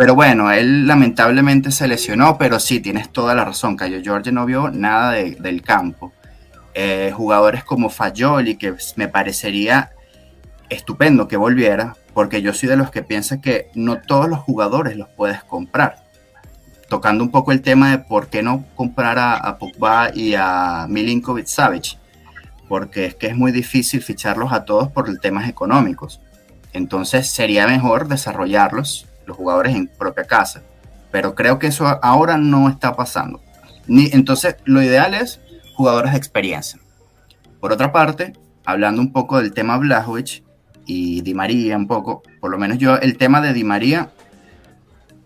Pero 0.02 0.16
bueno, 0.16 0.52
él 0.52 0.88
lamentablemente 0.88 1.70
se 1.70 1.88
lesionó, 1.88 2.36
pero 2.40 2.60
sí, 2.60 2.80
tienes 2.80 3.12
toda 3.12 3.36
la 3.36 3.46
razón. 3.46 3.76
Cayo 3.76 4.02
Jorge 4.04 4.32
no 4.32 4.48
vio 4.48 4.72
nada 4.72 5.12
del 5.12 5.62
campo. 5.62 6.12
Eh, 6.74 7.14
jugadores 7.16 7.64
como 7.64 7.88
Fagioli, 7.88 8.56
que 8.56 8.74
me 8.96 9.08
parecería 9.08 9.92
estupendo 10.72 11.28
que 11.28 11.38
volviera, 11.38 11.96
porque 12.16 12.42
yo 12.42 12.52
soy 12.52 12.68
de 12.68 12.78
los 12.78 12.90
que 12.90 13.04
piensa 13.04 13.42
que 13.42 13.70
no 13.76 14.02
todos 14.02 14.28
los 14.28 14.40
jugadores 14.40 14.98
los 14.98 15.08
puedes 15.10 15.44
comprar. 15.44 15.98
Tocando 16.90 17.24
un 17.24 17.30
poco 17.30 17.52
el 17.52 17.62
tema 17.62 17.92
de 17.92 18.00
por 18.00 18.26
qué 18.30 18.42
no 18.42 18.66
comprar 18.74 19.20
a, 19.20 19.36
a 19.36 20.12
y 20.16 20.34
a 20.34 20.88
Milinkovic 20.90 21.46
Savic, 21.46 22.00
porque 22.68 23.06
es 23.06 23.14
que 23.14 23.28
es 23.28 23.36
muy 23.36 23.52
difícil 23.52 24.02
ficharlos 24.02 24.52
a 24.52 24.66
todos 24.66 24.92
por 24.92 25.16
temas 25.20 25.48
económicos. 25.48 26.22
Entonces 26.74 27.30
sería 27.30 27.68
mejor 27.68 28.08
desarrollarlos, 28.08 29.06
jugadores 29.32 29.76
en 29.76 29.88
propia 29.88 30.24
casa. 30.24 30.62
Pero 31.12 31.36
creo 31.36 31.60
que 31.60 31.68
eso 31.68 31.88
ahora 32.02 32.38
no 32.38 32.70
está 32.70 32.96
pasando. 32.96 33.42
Ni, 33.88 34.10
entonces 34.12 34.56
lo 34.66 34.82
ideal 34.82 35.14
es 35.14 35.42
jugadores 35.76 36.12
de 36.12 36.18
experiencia. 36.18 36.80
Por 37.60 37.74
otra 37.74 37.92
parte, 37.92 38.34
hablando 38.66 39.02
un 39.02 39.12
poco 39.12 39.38
del 39.38 39.54
tema 39.54 39.78
Blajovic, 39.78 40.44
y 40.86 41.22
Di 41.22 41.34
María 41.34 41.78
un 41.78 41.88
poco, 41.88 42.24
por 42.40 42.52
lo 42.52 42.58
menos 42.58 42.78
yo 42.78 42.98
el 42.98 43.18
tema 43.18 43.42
de 43.42 43.54
Di 43.54 43.64
María 43.64 44.10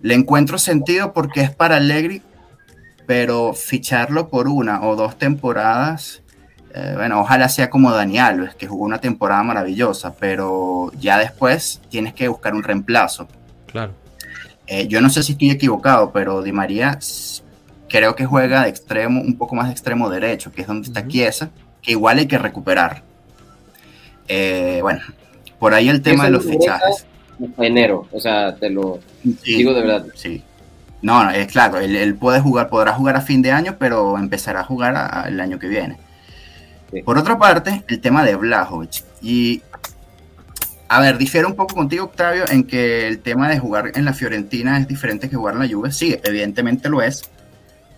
le 0.02 0.14
encuentro 0.14 0.58
sentido 0.58 1.14
porque 1.14 1.42
es 1.42 1.52
para 1.52 1.78
Allegri, 1.78 2.22
pero 3.08 3.54
ficharlo 3.54 4.30
por 4.30 4.48
una 4.48 4.84
o 4.84 4.96
dos 4.96 5.18
temporadas, 5.18 6.22
eh, 6.74 6.94
bueno, 6.96 7.22
ojalá 7.22 7.50
sea 7.50 7.70
como 7.70 7.92
Dani 7.92 8.20
Alves, 8.20 8.56
que 8.56 8.68
jugó 8.68 8.86
una 8.86 9.00
temporada 9.00 9.42
maravillosa, 9.44 10.14
pero 10.20 10.92
ya 11.00 11.18
después 11.18 11.82
tienes 11.90 12.14
que 12.14 12.28
buscar 12.28 12.54
un 12.54 12.64
reemplazo. 12.64 13.28
Claro. 13.76 13.92
Eh, 14.68 14.88
yo 14.88 15.02
no 15.02 15.10
sé 15.10 15.22
si 15.22 15.34
estoy 15.34 15.50
equivocado, 15.52 16.14
pero 16.14 16.42
Di 16.42 16.54
María 16.54 16.98
creo 17.90 18.16
que 18.16 18.26
juega 18.26 18.64
de 18.64 18.70
extremo, 18.70 19.20
un 19.20 19.38
poco 19.38 19.54
más 19.54 19.66
de 19.66 19.74
extremo 19.74 20.10
derecho, 20.10 20.50
que 20.54 20.62
es 20.62 20.68
donde 20.68 20.88
está 20.88 21.06
Chiesa, 21.06 21.50
que 21.82 21.92
igual 21.92 22.20
hay 22.20 22.26
que 22.26 22.38
recuperar. 22.38 23.04
Eh, 24.30 24.80
bueno, 24.82 25.02
por 25.60 25.74
ahí 25.74 25.90
el 25.90 26.02
tema 26.02 26.24
de 26.24 26.32
los 26.32 26.46
fichajes. 26.46 27.06
Enero, 27.58 28.08
o 28.14 28.20
sea, 28.22 28.56
te 28.56 28.70
lo 28.70 29.02
digo 29.44 29.74
de 29.74 29.82
verdad. 29.82 30.06
Sí. 30.16 30.42
No, 31.02 31.26
no, 31.26 31.32
es 31.32 31.48
claro, 31.48 31.78
él, 31.80 32.16
puede 32.16 32.40
jugar, 32.40 32.70
podrá 32.70 32.94
jugar 32.94 33.18
a 33.18 33.22
fin 33.22 33.42
de 33.42 33.52
año, 33.52 33.76
pero 33.78 34.18
empezará 34.18 34.62
a 34.62 34.64
jugar 34.64 35.28
el 35.28 35.38
año 35.42 35.60
que 35.60 35.68
viene. 35.68 35.98
Por 37.04 37.18
otra 37.18 37.38
parte, 37.38 37.84
el 37.90 38.00
tema 38.00 38.24
de 38.24 38.38
Blajovic. 38.38 39.04
Y, 39.22 39.62
a 40.88 41.00
ver, 41.00 41.18
difiere 41.18 41.48
un 41.48 41.56
poco 41.56 41.76
contigo, 41.76 42.06
Octavio, 42.06 42.46
en 42.50 42.64
que 42.64 43.08
el 43.08 43.20
tema 43.20 43.50
de 43.50 43.60
jugar 43.60 43.92
en 43.96 44.06
la 44.06 44.14
Fiorentina 44.14 44.80
es 44.80 44.88
diferente 44.88 45.30
que 45.30 45.36
jugar 45.36 45.56
en 45.56 45.62
la 45.62 45.68
Juve. 45.68 45.92
Sí, 45.92 46.18
evidentemente 46.24 46.90
lo 46.90 47.02
es. 47.02 47.30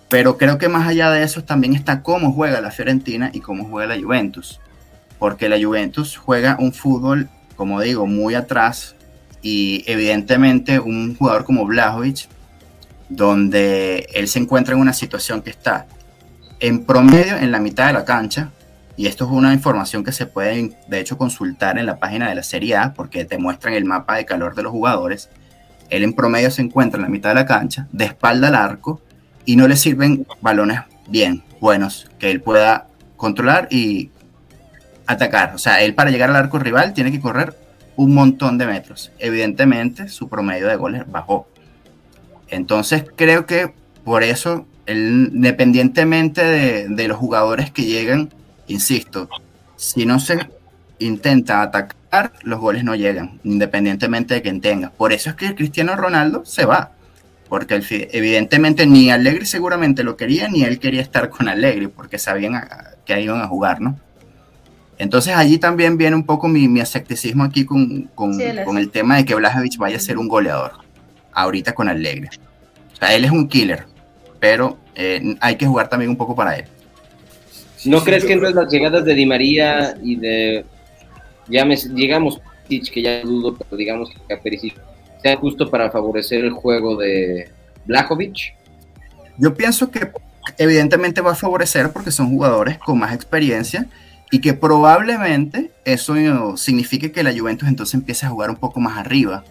Pero 0.10 0.38
creo 0.38 0.58
que 0.58 0.69
más 0.69 0.88
allá 0.88 1.12
de 1.12 1.23
eso 1.23 1.43
también 1.43 1.76
está 1.76 2.02
cómo 2.02 2.32
juega 2.32 2.62
la 2.62 2.71
Fiorentina 2.71 3.30
y 3.34 3.41
cómo 3.41 3.65
juega 3.65 3.95
la 3.95 4.02
Juventus. 4.02 4.62
Porque 5.19 5.50
la 5.50 5.58
Juventus 5.62 6.15
juega 6.15 6.56
un 6.60 6.71
fútbol 6.71 7.30
como 7.58 7.82
digo, 7.82 8.06
muy 8.06 8.36
atrás 8.36 8.95
y 9.41 9.84
evidentemente 9.88 10.80
un 10.80 11.17
jugador 11.17 11.43
como 11.43 11.65
Blajovic, 11.65 12.30
donde 13.10 14.08
él 14.13 14.28
se 14.28 14.39
encuentra 14.39 14.76
en 14.76 14.80
una 14.80 14.93
situación 14.93 15.41
que 15.41 15.50
está 15.50 15.88
en 16.60 16.86
promedio 16.86 17.36
en 17.36 17.52
la 17.52 17.60
mitad 17.60 17.88
de 17.88 17.93
la 17.93 18.06
cancha, 18.06 18.52
y 18.97 19.07
esto 19.07 19.25
es 19.25 19.31
una 19.31 19.53
información 19.53 20.03
que 20.03 20.12
se 20.12 20.25
puede 20.25 20.75
de 20.88 20.99
hecho 20.99 21.17
consultar 21.17 21.77
en 21.77 21.86
la 21.86 21.99
página 21.99 22.27
de 22.27 22.36
la 22.36 22.43
Serie 22.43 22.75
A, 22.75 22.93
porque 22.93 23.23
te 23.23 23.38
muestran 23.38 23.75
el 23.75 23.86
mapa 23.86 24.15
de 24.15 24.25
calor 24.25 24.55
de 24.55 24.63
los 24.63 24.71
jugadores, 24.71 25.29
él 25.89 26.03
en 26.03 26.13
promedio 26.13 26.51
se 26.51 26.62
encuentra 26.62 26.97
en 26.97 27.03
la 27.03 27.10
mitad 27.10 27.29
de 27.29 27.36
la 27.36 27.45
cancha, 27.45 27.88
de 27.91 28.05
espalda 28.05 28.49
al 28.49 28.55
arco, 28.55 29.01
y 29.45 29.55
no 29.55 29.67
le 29.67 29.77
sirven 29.77 30.27
balones 30.41 30.81
bien, 31.07 31.43
buenos, 31.62 32.10
que 32.19 32.31
él 32.31 32.41
pueda 32.41 32.88
controlar 33.15 33.67
y 33.71 34.12
atacar. 35.05 35.55
O 35.55 35.57
sea, 35.57 35.81
él 35.81 35.95
para 35.95 36.12
llegar 36.12 36.29
al 36.29 36.36
arco 36.36 36.60
rival 36.60 36.93
tiene 36.93 37.12
que 37.12 37.21
correr 37.21 37.55
un 37.95 38.13
montón 38.13 38.57
de 38.57 38.67
metros. 38.67 39.12
Evidentemente, 39.19 40.10
su 40.10 40.29
promedio 40.29 40.67
de 40.67 40.75
goles 40.75 41.03
bajó. 41.07 41.47
Entonces, 42.49 43.05
creo 43.15 43.45
que 43.45 43.73
por 44.03 44.23
eso, 44.23 44.65
independientemente 44.88 46.43
de, 46.88 47.07
los 47.07 47.17
jugadores 47.17 47.71
que 47.71 47.83
llegan, 47.83 48.33
insisto, 48.67 49.30
si 49.75 50.06
no 50.06 50.19
se 50.19 50.39
intenta 50.99 51.62
atacar, 51.62 52.34
los 52.43 52.60
goles 52.60 52.84
no 52.84 52.95
llegan, 52.95 53.39
independientemente 53.43 54.36
de 54.36 54.41
quien 54.41 54.62
tenga. 54.62 54.89
Por 54.89 55.13
eso 55.13 55.30
es 55.30 55.36
que 55.36 55.56
Cristiano 55.56 55.95
Ronaldo 55.95 56.45
se 56.45 56.65
va. 56.65 56.91
Porque 57.49 57.82
evidentemente 58.12 58.86
ni 58.86 59.10
Allegri 59.10 59.45
seguramente 59.45 60.03
lo 60.03 60.17
quería, 60.17 60.49
ni 60.49 60.63
él 60.63 60.80
quería 60.80 61.01
estar 61.01 61.30
con 61.30 61.47
Allegri, 61.47 61.88
porque 61.88 62.19
sabían 62.19 62.67
que 63.06 63.21
iban 63.21 63.41
a 63.41 63.47
jugar, 63.47 63.80
¿no? 63.80 63.97
Entonces 64.97 65.34
allí 65.36 65.58
también 65.58 65.97
viene 65.97 66.15
un 66.15 66.25
poco 66.25 66.47
mi, 66.47 66.67
mi 66.67 66.82
escepticismo 66.82 67.43
aquí 67.43 67.65
con, 67.65 68.10
el 68.77 68.89
tema 68.89 69.17
de 69.17 69.25
que 69.25 69.36
Blajovic 69.36 69.77
vaya 69.77 69.97
a 69.97 69.99
ser 70.01 70.17
un 70.17 70.27
goleador, 70.27 70.73
ahorita 71.32 71.73
con 71.73 71.88
Alegre. 71.88 72.30
O 72.93 72.95
sea, 72.97 73.13
él 73.13 73.23
es 73.23 73.32
un 73.32 73.47
killer, 73.47 73.86
pero 74.39 74.77
eh, 74.95 75.36
hay 75.39 75.56
que 75.56 75.67
jugar 75.67 75.88
también 75.88 76.10
un 76.10 76.17
poco 76.17 76.36
para 76.36 76.56
él. 76.56 76.65
¿No 77.86 78.04
crees 78.04 78.26
que 78.26 78.34
entonces 78.34 78.56
las 78.56 78.72
llegadas 78.72 79.06
de 79.06 79.13
Di 79.13 79.26
María 79.26 79.98
y 80.02 80.16
de, 80.16 80.66
ya 81.48 81.66
llegamos, 81.66 82.42
que 82.68 83.02
ya 83.02 83.22
dudo, 83.22 83.56
pero 83.56 83.78
digamos 83.78 84.10
que 84.28 84.38
Perisic 84.38 84.76
sea 85.22 85.38
justo 85.38 85.70
para 85.70 85.90
favorecer 85.92 86.44
el 86.44 86.52
juego 86.52 86.98
de 86.98 87.50
Blajovic? 87.86 88.56
Yo 89.38 89.54
pienso 89.54 89.92
que 89.92 90.12
evidentemente 90.58 91.22
va 91.22 91.32
a 91.32 91.36
favorecer 91.36 91.92
porque 91.92 92.12
son 92.12 92.30
jugadores 92.30 92.78
con 92.80 92.98
más 92.98 93.13
experiencia 93.13 93.88
y 94.32 94.42
que 94.42 94.54
probablemente 94.54 95.72
eso 95.86 96.58
signifique 96.58 97.12
que 97.12 97.24
la 97.24 97.38
Juventus 97.38 97.70
entonces 97.70 97.94
empiece 97.94 98.26
a 98.26 98.30
jugar 98.30 98.50
un 98.50 98.58
poco 98.58 98.80
más 98.80 98.98
arriba. 98.98 99.44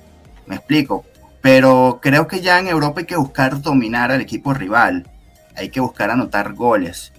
Me 0.46 0.56
explico. 0.56 1.04
Pero 1.40 2.00
creo 2.02 2.26
que 2.26 2.40
ya 2.40 2.58
en 2.58 2.66
Europa 2.66 3.00
hay 3.00 3.06
que 3.06 3.16
buscar 3.16 3.62
dominar 3.62 4.10
al 4.10 4.20
equipo 4.20 4.52
rival. 4.52 5.06
Hay 5.54 5.68
que 5.70 5.80
buscar 5.80 6.10
anotar 6.10 6.54
goles. 6.54 7.12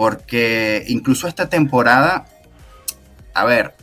Porque 0.00 0.84
incluso 0.88 1.28
esta 1.28 1.50
temporada, 1.50 2.24
a 3.34 3.44
ver, 3.44 3.74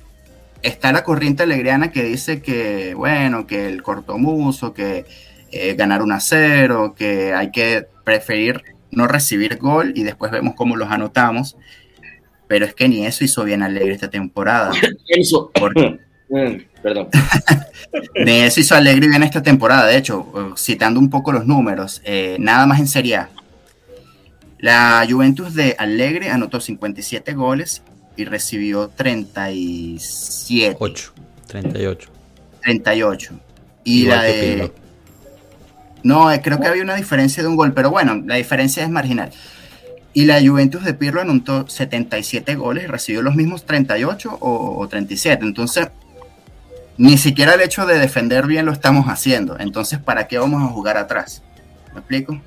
está 0.63 0.91
la 0.91 1.03
corriente 1.03 1.43
alegriana 1.43 1.91
que 1.91 2.01
dice 2.01 2.41
que, 2.41 2.95
bueno, 2.95 3.45
que 3.45 3.67
el 3.67 3.84
cortomuso, 3.84 4.73
que 4.73 5.06
eh, 5.51 5.75
ganar 5.75 6.01
un 6.01 6.13
a 6.13 6.19
cero, 6.19 6.95
que 6.97 7.36
hay 7.36 7.51
que 7.51 7.86
preferir 8.03 8.63
no 8.89 9.08
recibir 9.08 9.57
gol 9.57 9.91
y 9.95 10.01
después 10.01 10.32
vemos 10.32 10.55
cómo 10.55 10.76
los 10.76 10.89
anotamos 10.89 11.55
pero 12.47 12.65
es 12.65 12.74
que 12.74 12.88
ni 12.88 13.05
eso 13.05 13.24
hizo 13.24 13.43
bien 13.43 13.61
Alegre 13.61 13.93
esta 13.93 14.09
temporada. 14.09 14.72
Eso. 15.07 15.51
Mm, 16.30 16.57
perdón. 16.84 17.07
ni 18.26 18.39
eso 18.41 18.59
hizo 18.59 18.76
Alegre 18.76 19.07
bien 19.07 19.24
esta 19.24 19.41
temporada. 19.41 19.86
De 19.86 19.95
hecho, 19.95 20.28
eh, 20.36 20.53
citando 20.57 20.99
un 20.99 21.09
poco 21.09 21.32
los 21.32 21.45
números, 21.45 22.01
eh, 22.03 22.36
nada 22.38 22.65
más 22.65 22.82
en 22.82 22.88
Serie 22.88 23.15
A. 23.15 23.30
La 24.60 25.05
Juventus 25.08 25.53
de 25.53 25.76
Alegre 25.78 26.30
anotó 26.30 26.60
57 26.60 27.34
goles 27.34 27.84
y 28.16 28.26
recibió 28.26 28.89
37. 28.89 30.78
8, 30.80 31.14
38. 31.47 32.10
38. 32.62 33.39
Y 33.84 34.05
la 34.05 34.24
de. 34.24 34.72
No, 36.03 36.32
eh, 36.32 36.41
creo 36.41 36.60
que 36.60 36.68
había 36.68 36.84
una 36.84 36.95
diferencia 36.95 37.43
de 37.43 37.49
un 37.49 37.55
gol, 37.55 37.74
pero 37.74 37.91
bueno, 37.91 38.22
la 38.26 38.36
diferencia 38.36 38.84
es 38.84 38.89
marginal. 38.89 39.32
Y 40.14 40.26
la 40.26 40.41
Juventus 40.41 40.84
de 40.84 40.95
Pirlo 40.95 41.22
anotó 41.22 41.68
77 41.68 42.55
goles 42.55 42.86
y 42.86 42.88
recibió 42.88 43.22
los 43.22 43.36
mismos 43.36 43.66
38 43.66 44.38
o, 44.39 44.80
o 44.80 44.88
37. 44.88 45.45
Entonces, 45.45 45.89
ni 46.97 47.18
siquiera 47.18 47.53
el 47.53 47.62
hecho 47.62 47.86
de 47.86 47.99
defender 47.99 48.47
bien 48.47 48.66
lo 48.66 48.72
estamos 48.72 49.05
haciendo. 49.05 49.60
Entonces, 49.60 49.99
¿para 49.99 50.28
qué 50.28 50.39
vamos 50.39 50.64
a 50.64 50.74
jugar 50.74 50.97
atrás? 50.97 51.43
¿Me 51.93 51.99
explico? 51.99 52.41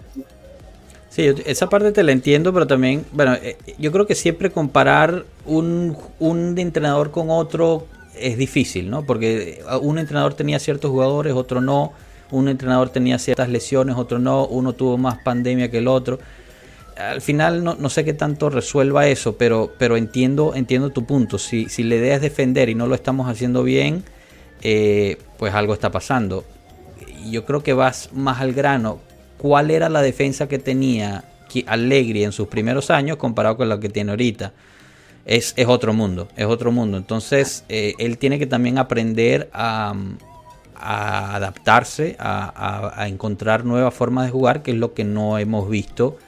Sí, 1.11 1.29
esa 1.45 1.69
parte 1.69 1.91
te 1.91 2.05
la 2.05 2.13
entiendo, 2.13 2.53
pero 2.53 2.69
también, 2.69 3.05
bueno, 3.13 3.35
eh, 3.35 3.59
yo 3.79 3.91
creo 3.91 4.07
que 4.07 4.15
siempre 4.15 4.51
comparar 4.51 5.25
un, 5.45 5.97
un 6.21 6.57
entrenador 6.57 7.11
con 7.11 7.31
otro 7.31 7.87
es 8.17 8.39
difícil, 8.39 8.91
¿no? 8.91 9.05
Porque 9.05 9.61
un 9.83 9.99
entrenador 9.99 10.35
tenía 10.35 10.59
ciertos 10.61 10.91
jugadores, 10.91 11.35
otro 11.35 11.61
no. 11.61 11.93
Un 12.31 12.49
entrenador 12.49 12.91
tenía 12.91 13.19
ciertas 13.19 13.49
lesiones, 13.49 13.97
otro 13.97 14.21
no. 14.21 14.47
Uno 14.47 14.73
tuvo 14.73 14.99
más 14.99 15.19
pandemia 15.19 15.69
que 15.71 15.79
el 15.79 15.89
otro. 15.89 16.21
Al 16.97 17.21
final 17.21 17.65
no, 17.65 17.75
no 17.75 17.89
sé 17.89 18.05
qué 18.05 18.13
tanto 18.13 18.51
resuelva 18.51 19.09
eso, 19.09 19.37
pero, 19.37 19.73
pero 19.79 19.97
entiendo, 19.97 20.55
entiendo 20.55 20.91
tu 20.91 21.07
punto. 21.07 21.39
Si, 21.39 21.69
si 21.69 21.83
la 21.83 21.97
idea 21.97 22.17
es 22.17 22.23
defender 22.23 22.69
y 22.69 22.75
no 22.75 22.87
lo 22.87 22.95
estamos 22.95 23.29
haciendo 23.29 23.63
bien, 23.63 24.05
eh, 24.63 25.17
pues 25.39 25.55
algo 25.55 25.75
está 25.75 25.91
pasando. 25.91 26.45
Yo 27.29 27.45
creo 27.47 27.63
que 27.63 27.73
vas 27.73 28.11
más 28.13 28.41
al 28.41 28.53
grano. 28.53 29.01
¿Cuál 29.41 29.71
era 29.71 29.89
la 29.89 30.03
defensa 30.03 30.49
que 30.49 30.59
tenía 30.59 31.25
Allegri 31.67 32.25
en 32.25 32.33
sus 32.33 32.47
primeros 32.49 32.91
años 32.91 33.17
comparado 33.17 33.57
con 33.57 33.71
la 33.71 33.81
que 33.81 33.89
tiene 33.89 34.11
ahorita? 34.11 34.53
Es, 35.25 35.55
es 35.57 35.67
otro 35.67 35.95
mundo, 35.95 36.29
es 36.37 36.45
otro 36.45 36.73
mundo. 36.73 36.99
Entonces, 36.99 37.65
eh, 37.71 37.95
él 37.99 38.19
tiene 38.19 38.39
que 38.39 38.47
también 38.47 38.77
aprender 38.77 39.49
a, 39.55 39.95
adaptarse, 40.75 42.17
a, 42.19 42.93
a, 42.95 43.09
encontrar 43.09 43.65
nuevas 43.65 43.95
formas 43.95 44.27
de 44.27 44.31
jugar, 44.31 44.63
que 44.63 44.73
es 44.73 44.77
lo 44.77 44.93
que 44.93 45.05
no 45.05 45.39
hemos 45.39 45.71
visto. 45.71 46.19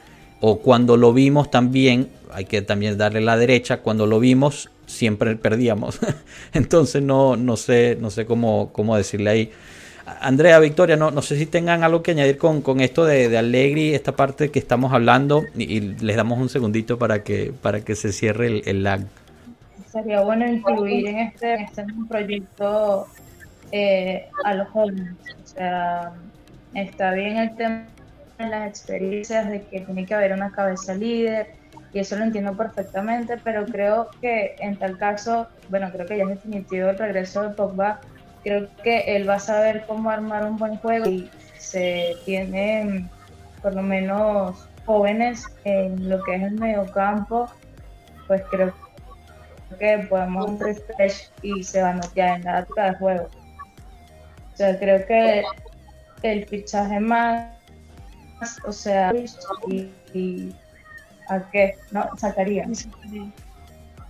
O 0.40 0.60
cuando 0.60 0.96
lo 0.96 1.12
vimos 1.12 1.50
también, 1.50 2.08
hay 2.32 2.46
que 2.46 2.62
también 2.62 2.96
darle 2.96 3.20
la 3.20 3.36
derecha, 3.36 3.80
cuando 3.80 4.06
lo 4.06 4.20
vimos 4.20 4.70
siempre 4.86 5.36
perdíamos. 5.36 5.98
Entonces 6.54 7.02
no, 7.02 7.36
no 7.36 7.58
sé, 7.58 7.98
no 8.00 8.08
sé 8.08 8.24
cómo, 8.24 8.70
cómo 8.72 8.96
decirle 8.96 9.28
ahí. 9.28 9.52
Andrea, 10.20 10.58
Victoria, 10.58 10.96
no, 10.96 11.10
no 11.10 11.22
sé 11.22 11.36
si 11.36 11.46
tengan 11.46 11.82
algo 11.82 12.02
que 12.02 12.12
añadir 12.12 12.38
con, 12.38 12.62
con 12.62 12.80
esto 12.80 13.04
de, 13.04 13.28
de 13.28 13.38
Allegri, 13.38 13.94
esta 13.94 14.12
parte 14.12 14.50
que 14.50 14.58
estamos 14.58 14.92
hablando, 14.92 15.42
y, 15.56 15.80
les 15.80 16.16
damos 16.16 16.38
un 16.38 16.48
segundito 16.48 16.98
para 16.98 17.22
que, 17.22 17.52
para 17.62 17.80
que 17.80 17.94
se 17.94 18.12
cierre 18.12 18.46
el, 18.46 18.62
el 18.66 18.82
lag. 18.82 19.00
Sería 19.90 20.22
bueno 20.22 20.46
incluir 20.46 21.06
en 21.08 21.18
este, 21.18 21.54
en 21.54 21.60
este 21.62 21.84
proyecto 22.08 23.06
eh, 23.72 24.28
a 24.44 24.54
los 24.54 24.68
jóvenes. 24.68 25.14
O 25.44 25.46
sea, 25.46 26.12
está 26.74 27.12
bien 27.12 27.36
el 27.36 27.56
tema 27.56 27.86
de 28.38 28.46
las 28.46 28.68
experiencias, 28.68 29.48
de 29.50 29.62
que 29.62 29.80
tiene 29.80 30.06
que 30.06 30.14
haber 30.14 30.32
una 30.32 30.50
cabeza 30.50 30.94
líder, 30.94 31.48
y 31.92 31.98
eso 31.98 32.16
lo 32.16 32.24
entiendo 32.24 32.56
perfectamente, 32.56 33.36
pero 33.42 33.66
creo 33.66 34.08
que 34.20 34.56
en 34.60 34.76
tal 34.76 34.96
caso, 34.96 35.48
bueno, 35.68 35.90
creo 35.92 36.06
que 36.06 36.16
ya 36.16 36.24
es 36.24 36.30
definitivo 36.30 36.88
el 36.88 36.98
regreso 36.98 37.42
de 37.42 37.50
Pogba, 37.50 38.00
creo 38.42 38.68
que 38.82 39.16
él 39.16 39.28
va 39.28 39.34
a 39.34 39.40
saber 39.40 39.84
cómo 39.86 40.10
armar 40.10 40.44
un 40.44 40.56
buen 40.56 40.76
juego 40.76 41.08
y 41.08 41.30
se 41.58 42.16
tienen 42.24 43.08
por 43.60 43.74
lo 43.74 43.82
menos 43.82 44.68
jóvenes 44.84 45.46
en 45.64 46.08
lo 46.08 46.22
que 46.24 46.34
es 46.34 46.42
el 46.42 46.58
mediocampo, 46.58 47.48
pues 48.26 48.42
creo 48.50 48.74
que 49.78 50.06
podemos 50.08 50.50
un 50.50 50.60
refresh 50.60 51.30
y 51.42 51.62
se 51.62 51.82
van 51.82 52.00
ya 52.14 52.34
en 52.34 52.44
la 52.44 52.60
época 52.60 52.90
de 52.90 52.98
juego. 52.98 53.28
O 54.52 54.56
sea, 54.56 54.78
creo 54.78 55.06
que 55.06 55.44
el 56.22 56.46
fichaje 56.46 57.00
más, 57.00 57.48
o 58.66 58.72
sea, 58.72 59.12
y, 59.68 59.90
y 60.12 60.54
¿a 61.28 61.40
qué? 61.50 61.76
No, 61.90 62.10
sacaría. 62.16 62.66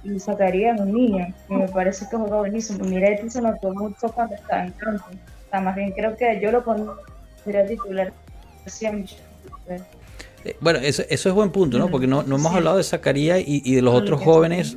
Y 0.04 0.18
sacaría 0.18 0.74
a 0.74 0.82
un 0.82 0.92
niño. 0.92 1.32
Y 1.48 1.54
me 1.54 1.68
parece 1.68 2.06
que 2.10 2.16
juega 2.16 2.38
buenísimo. 2.38 2.84
Miretti 2.84 3.30
se 3.30 3.40
notó 3.40 3.72
mucho 3.72 4.08
cuando 4.12 4.34
estaba 4.34 4.64
en 4.64 4.72
campo. 4.72 5.04
O 5.10 5.50
sea, 5.50 5.60
más 5.60 5.76
bien 5.76 5.92
creo 5.92 6.16
que 6.16 6.40
yo 6.40 6.50
lo 6.50 6.64
pondría 6.64 7.66
titular 7.66 8.12
siempre. 8.66 9.14
Eh, 10.44 10.56
bueno, 10.60 10.80
eso, 10.80 11.02
eso, 11.08 11.28
es 11.28 11.34
buen 11.34 11.50
punto, 11.50 11.78
¿no? 11.78 11.88
Porque 11.88 12.06
no, 12.06 12.22
no 12.22 12.36
hemos 12.36 12.50
sí. 12.50 12.58
hablado 12.58 12.76
de 12.78 12.84
Zacarías 12.84 13.40
y, 13.40 13.62
y, 13.64 13.74
de 13.76 13.82
los 13.82 13.94
otros 13.94 14.20
jóvenes. 14.20 14.76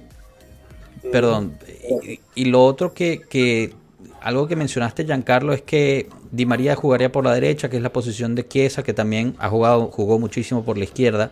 Perdón. 1.12 1.58
Y, 2.04 2.20
y, 2.36 2.46
lo 2.46 2.64
otro 2.64 2.94
que, 2.94 3.22
que, 3.22 3.74
algo 4.22 4.48
que 4.48 4.56
mencionaste, 4.56 5.06
Giancarlo, 5.06 5.54
es 5.54 5.62
que 5.62 6.10
Di 6.32 6.46
María 6.46 6.76
jugaría 6.76 7.12
por 7.12 7.24
la 7.24 7.34
derecha, 7.34 7.70
que 7.70 7.78
es 7.78 7.84
la 7.84 7.94
posición 7.94 8.36
de 8.36 8.48
Chiesa, 8.48 8.84
que 8.84 8.94
también 8.94 9.36
ha 9.40 9.50
jugado, 9.50 9.88
jugó 9.88 10.20
muchísimo 10.20 10.64
por 10.64 10.78
la 10.78 10.84
izquierda. 10.84 11.32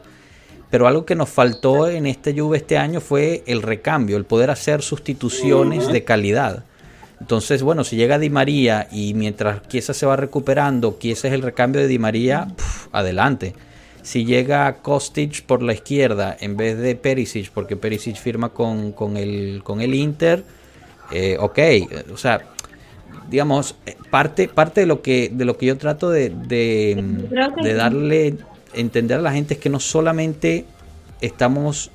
Pero 0.73 0.87
algo 0.87 1.05
que 1.05 1.13
nos 1.13 1.29
faltó 1.29 1.87
en 1.87 2.07
este 2.07 2.33
Juve 2.33 2.57
este 2.57 2.79
año 2.79 2.99
fue 2.99 3.43
el 3.45 3.61
recambio, 3.61 4.17
el 4.17 4.25
poder 4.25 4.49
hacer 4.49 4.81
sustituciones 4.81 5.87
de 5.87 6.03
calidad. 6.03 6.63
Entonces, 7.21 7.61
bueno, 7.61 7.83
si 7.83 7.95
llega 7.95 8.17
Di 8.17 8.31
María 8.31 8.87
y 8.91 9.13
mientras 9.13 9.67
Chiesa 9.67 9.93
se 9.93 10.07
va 10.07 10.15
recuperando, 10.15 10.97
Chiesa 10.99 11.27
es 11.27 11.35
el 11.35 11.43
recambio 11.43 11.79
de 11.79 11.87
Di 11.87 11.99
María, 11.99 12.47
puf, 12.57 12.87
adelante. 12.91 13.53
Si 14.01 14.25
llega 14.25 14.77
Kostic 14.77 15.43
por 15.43 15.61
la 15.61 15.73
izquierda 15.73 16.35
en 16.39 16.57
vez 16.57 16.79
de 16.79 16.95
Perisic, 16.95 17.51
porque 17.51 17.75
Perisic 17.75 18.15
firma 18.15 18.49
con, 18.49 18.93
con, 18.93 19.15
el, 19.15 19.61
con 19.63 19.79
el 19.79 19.93
Inter, 19.93 20.43
eh, 21.11 21.37
ok, 21.39 21.59
o 22.11 22.17
sea, 22.17 22.41
digamos, 23.29 23.75
parte, 24.09 24.47
parte 24.47 24.81
de, 24.81 24.87
lo 24.87 25.03
que, 25.03 25.29
de 25.31 25.45
lo 25.45 25.55
que 25.55 25.67
yo 25.67 25.77
trato 25.77 26.09
de, 26.09 26.31
de, 26.31 27.27
de 27.61 27.73
darle 27.75 28.37
entender 28.73 29.19
a 29.19 29.21
la 29.21 29.31
gente 29.31 29.55
es 29.55 29.59
que 29.59 29.69
no 29.69 29.79
solamente 29.79 30.65
estamos 31.21 31.91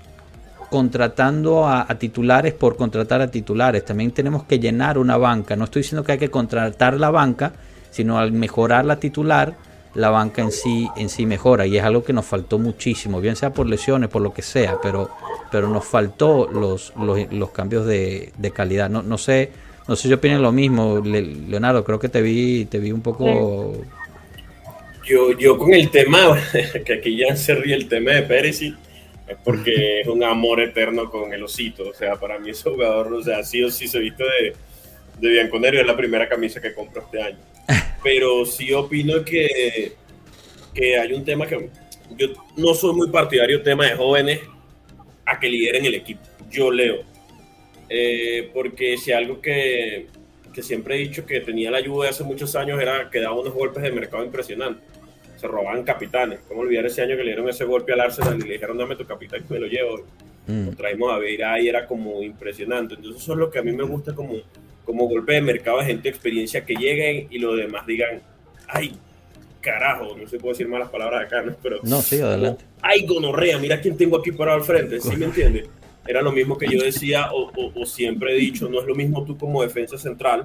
contratando 0.71 1.67
a, 1.67 1.87
titulares 1.99 2.53
por 2.53 2.77
contratar 2.77 3.21
a 3.21 3.31
titulares, 3.31 3.85
también 3.85 4.11
tenemos 4.11 4.45
que 4.45 4.59
llenar 4.59 4.99
una 4.99 5.17
banca. 5.17 5.57
No 5.57 5.65
estoy 5.65 5.83
diciendo 5.83 6.05
que 6.05 6.13
hay 6.13 6.19
que 6.19 6.31
contratar 6.31 6.95
la 6.99 7.11
banca, 7.11 7.53
sino 7.91 8.19
al 8.19 8.33
mejorar 8.33 8.85
la 8.85 9.01
titular, 9.01 9.55
la 9.95 10.11
banca 10.11 10.43
en 10.43 10.53
sí, 10.53 10.89
en 10.97 11.09
sí 11.09 11.27
mejora. 11.27 11.67
Y 11.67 11.79
es 11.79 11.85
algo 11.85 12.05
que 12.05 12.13
nos 12.13 12.27
faltó 12.27 12.59
muchísimo, 12.59 13.21
bien 13.21 13.37
sea 13.37 13.53
por 13.53 13.67
lesiones, 13.67 14.11
por 14.11 14.23
lo 14.23 14.33
que 14.33 14.43
sea, 14.43 14.79
pero, 14.83 15.11
pero 15.51 15.69
nos 15.69 15.85
faltó 15.85 16.49
los, 16.51 16.93
los, 16.97 17.51
cambios 17.51 17.87
de, 17.87 18.33
calidad. 18.55 18.91
No, 18.91 19.03
no 19.03 19.17
sé, 19.17 19.51
no 19.87 19.97
sé 19.97 20.09
si 20.09 20.15
opinan 20.15 20.43
lo 20.43 20.53
mismo, 20.53 21.01
Leonardo, 21.03 21.83
creo 21.83 21.99
que 21.99 22.11
te 22.11 22.21
vi, 22.21 22.67
te 22.67 22.79
vi 22.79 22.93
un 22.93 23.01
poco. 23.01 23.73
Yo, 25.09 25.33
yo 25.39 25.57
con 25.57 25.73
el 25.73 25.91
tema, 25.91 26.39
que 26.85 26.93
aquí 26.93 27.17
ya 27.17 27.35
se 27.35 27.55
ríe 27.55 27.75
el 27.75 27.89
tema 27.89 28.13
de 28.13 28.23
Pérez, 28.23 28.61
es 28.63 28.77
porque 29.45 30.01
es 30.01 30.07
un 30.07 30.23
amor 30.23 30.61
eterno 30.61 31.11
con 31.11 31.33
el 31.33 31.43
osito. 31.43 31.89
O 31.89 31.95
sea, 31.95 32.17
para 32.17 32.39
mí 32.39 32.51
ese 32.51 32.71
jugador, 32.71 33.13
o 33.13 33.23
sea, 33.23 33.43
sí 33.43 33.63
o 33.63 33.71
sí 33.71 33.89
se 33.89 33.99
viste 33.99 34.25
de, 34.25 34.55
de 35.21 35.29
Bianconero, 35.31 35.81
es 35.81 35.87
la 35.87 35.97
primera 35.97 36.29
camisa 36.29 36.61
que 36.61 36.75
compro 36.75 37.03
este 37.03 37.23
año. 37.23 37.39
Pero 38.03 38.45
sí 38.45 38.73
opino 38.73 39.25
que, 39.25 39.93
que 40.75 40.99
hay 40.99 41.13
un 41.13 41.25
tema 41.25 41.47
que 41.47 41.71
yo 42.17 42.29
no 42.57 42.75
soy 42.75 42.95
muy 42.95 43.11
partidario 43.11 43.63
tema 43.63 43.87
de 43.87 43.97
jóvenes 43.97 44.41
a 45.25 45.39
que 45.39 45.49
lideren 45.49 45.85
el 45.85 45.95
equipo. 45.95 46.23
Yo 46.51 46.71
leo. 46.71 47.03
Eh, 47.91 48.51
porque 48.53 48.97
si 48.99 49.13
algo 49.13 49.41
que, 49.41 50.07
que 50.53 50.63
siempre 50.63 50.97
he 50.97 50.99
dicho 50.99 51.25
que 51.25 51.41
tenía 51.41 51.71
la 51.71 51.85
Juve 51.85 52.09
hace 52.09 52.25
muchos 52.25 52.55
años 52.55 52.81
era 52.81 53.11
que 53.11 53.21
daba 53.21 53.41
unos 53.41 53.55
golpes 53.55 53.83
de 53.83 53.91
mercado 53.91 54.25
impresionantes 54.25 54.98
se 55.39 55.47
robaban 55.47 55.85
capitanes. 55.85 56.41
¿Cómo 56.49 56.63
olvidar 56.63 56.87
ese 56.87 57.03
año 57.03 57.17
que 57.17 57.23
le 57.23 57.31
dieron 57.31 57.49
ese 57.49 57.65
golpe 57.65 57.93
al 57.93 58.01
Arsenal 58.01 58.39
y 58.39 58.47
le 58.47 58.53
dijeron 58.55 58.77
dame 58.77 58.97
tu 58.97 59.07
capitán 59.07 59.45
que 59.47 59.55
me 59.55 59.61
lo 59.61 59.67
llevo? 59.67 60.05
Mm. 60.47 60.67
Lo 60.67 60.73
traímos 60.73 61.13
a 61.13 61.19
ver 61.19 61.45
ahí, 61.45 61.69
era 61.69 61.87
como 61.87 62.23
impresionante. 62.23 62.95
Entonces 62.95 63.23
eso 63.23 63.33
es 63.33 63.39
lo 63.39 63.51
que 63.51 63.61
a 63.61 63.63
mí 63.63 63.73
me 63.73 63.85
gusta 63.85 64.15
como, 64.15 64.35
como 64.85 65.09
golpe 65.09 65.35
de 65.35 65.43
mercado 65.43 65.79
de 65.79 65.87
gente 65.87 66.05
de 66.05 66.09
experiencia 66.09 66.65
que 66.65 66.75
lleguen 66.75 67.29
y 67.31 67.39
los 67.39 67.57
demás 67.57 67.87
digan, 67.87 68.21
ay, 68.67 68.99
carajo, 69.61 70.17
no 70.17 70.27
se 70.29 70.39
puede 70.39 70.55
decir 70.55 70.69
malas 70.69 70.89
palabras 70.89 71.27
acá, 71.27 71.43
¿no? 71.43 71.55
Pero, 71.63 71.79
no, 71.83 72.03
sí, 72.03 72.21
adelante. 72.21 72.65
Ay, 72.83 73.07
gonorrea, 73.07 73.59
mira 73.59 73.81
quién 73.81 73.97
tengo 73.97 74.19
aquí 74.19 74.33
parado 74.33 74.59
al 74.59 74.65
frente, 74.65 75.01
¿sí 75.01 75.17
me 75.17 75.25
entiendes? 75.27 75.69
Era 76.07 76.23
lo 76.23 76.33
mismo 76.33 76.57
que 76.57 76.67
yo 76.67 76.83
decía 76.83 77.31
o, 77.33 77.51
o, 77.55 77.73
o, 77.81 77.87
siempre 77.87 78.33
he 78.33 78.39
dicho, 78.39 78.69
no 78.69 78.81
es 78.81 78.87
lo 78.87 78.95
mismo 78.95 79.25
tú 79.25 79.37
como 79.37 79.63
defensa 79.63 79.99
central 79.99 80.43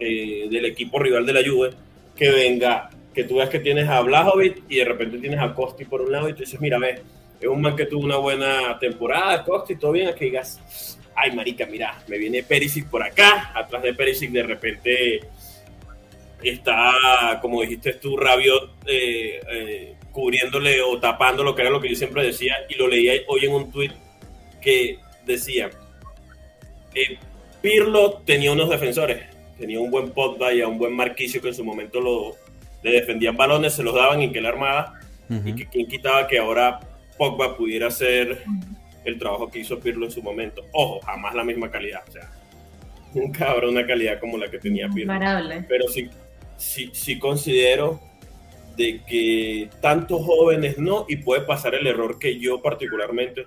eh, 0.00 0.48
del 0.50 0.64
equipo 0.64 0.98
rival 0.98 1.24
de 1.24 1.32
la 1.32 1.40
Juve 1.48 1.70
que 2.16 2.30
venga 2.30 2.90
que 3.14 3.24
tú 3.24 3.36
ves 3.36 3.48
que 3.48 3.58
tienes 3.58 3.88
a 3.88 4.00
Blajovic 4.00 4.62
y 4.68 4.76
de 4.76 4.84
repente 4.84 5.18
tienes 5.18 5.40
a 5.40 5.54
Costi 5.54 5.84
por 5.84 6.00
un 6.00 6.12
lado 6.12 6.28
y 6.28 6.32
tú 6.32 6.40
dices, 6.40 6.60
mira, 6.60 6.78
ves, 6.78 7.00
es 7.40 7.48
un 7.48 7.60
man 7.60 7.74
que 7.74 7.86
tuvo 7.86 8.04
una 8.04 8.16
buena 8.16 8.78
temporada, 8.78 9.44
Costi, 9.44 9.76
todo 9.76 9.92
bien, 9.92 10.08
aquí 10.08 10.26
digas, 10.26 10.98
ay, 11.14 11.32
marica, 11.32 11.66
mira, 11.66 12.02
me 12.06 12.18
viene 12.18 12.42
Perisic 12.42 12.88
por 12.88 13.02
acá, 13.02 13.52
atrás 13.54 13.82
de 13.82 13.94
Perisic 13.94 14.30
de 14.30 14.42
repente 14.42 15.20
está, 16.42 17.38
como 17.40 17.60
dijiste 17.62 17.94
tú, 17.94 18.16
Rabiot 18.16 18.70
eh, 18.86 19.40
eh, 19.50 19.94
cubriéndole 20.12 20.80
o 20.82 20.98
tapando 20.98 21.44
lo 21.44 21.54
que 21.54 21.62
era 21.62 21.70
lo 21.70 21.80
que 21.80 21.88
yo 21.88 21.96
siempre 21.96 22.24
decía 22.24 22.54
y 22.68 22.74
lo 22.74 22.88
leí 22.88 23.22
hoy 23.28 23.44
en 23.44 23.52
un 23.52 23.70
tweet 23.70 23.92
que 24.60 24.98
decía, 25.26 25.70
eh, 26.94 27.18
Pirlo 27.60 28.22
tenía 28.24 28.52
unos 28.52 28.70
defensores, 28.70 29.22
tenía 29.58 29.80
un 29.80 29.90
buen 29.90 30.10
Pogba 30.12 30.52
y 30.52 30.60
a 30.62 30.68
un 30.68 30.78
buen 30.78 30.94
Marquisio 30.94 31.42
que 31.42 31.48
en 31.48 31.54
su 31.54 31.64
momento 31.64 32.00
lo 32.00 32.36
le 32.82 32.92
defendían 32.92 33.36
balones, 33.36 33.74
se 33.74 33.82
los 33.82 33.94
daban 33.94 34.22
y 34.22 34.32
que 34.32 34.40
la 34.40 34.50
armada, 34.50 35.00
y 35.28 35.54
que 35.54 35.66
quien 35.66 35.86
quitaba 35.86 36.26
que 36.26 36.38
ahora 36.38 36.80
Pogba 37.16 37.56
pudiera 37.56 37.88
hacer 37.88 38.42
el 39.04 39.18
trabajo 39.18 39.50
que 39.50 39.60
hizo 39.60 39.78
Pirlo 39.78 40.06
en 40.06 40.10
su 40.10 40.22
momento. 40.22 40.64
Ojo, 40.72 41.00
jamás 41.00 41.34
la 41.34 41.44
misma 41.44 41.70
calidad, 41.70 42.02
o 42.08 42.12
sea, 42.12 42.30
nunca 43.14 43.50
habrá 43.50 43.68
una 43.68 43.86
calidad 43.86 44.18
como 44.18 44.38
la 44.38 44.50
que 44.50 44.58
tenía 44.58 44.88
Pirlo. 44.88 45.12
Pero 45.68 45.88
sí, 45.88 46.10
sí, 46.56 46.90
sí 46.92 47.18
considero 47.18 48.00
de 48.76 49.02
que 49.06 49.68
tantos 49.80 50.24
jóvenes 50.24 50.78
no, 50.78 51.04
y 51.08 51.16
puede 51.16 51.42
pasar 51.42 51.74
el 51.74 51.86
error 51.86 52.18
que 52.18 52.38
yo 52.38 52.62
particularmente 52.62 53.46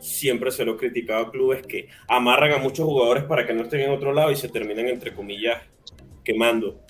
siempre 0.00 0.50
se 0.50 0.64
lo 0.64 0.74
he 0.74 0.76
criticado 0.76 1.26
a 1.26 1.30
clubes 1.30 1.66
que 1.66 1.88
amarran 2.08 2.52
a 2.52 2.58
muchos 2.58 2.86
jugadores 2.86 3.24
para 3.24 3.46
que 3.46 3.52
no 3.52 3.62
estén 3.62 3.80
en 3.80 3.90
otro 3.90 4.12
lado 4.12 4.30
y 4.30 4.36
se 4.36 4.48
terminan, 4.48 4.86
entre 4.88 5.12
comillas, 5.12 5.62
quemando. 6.24 6.85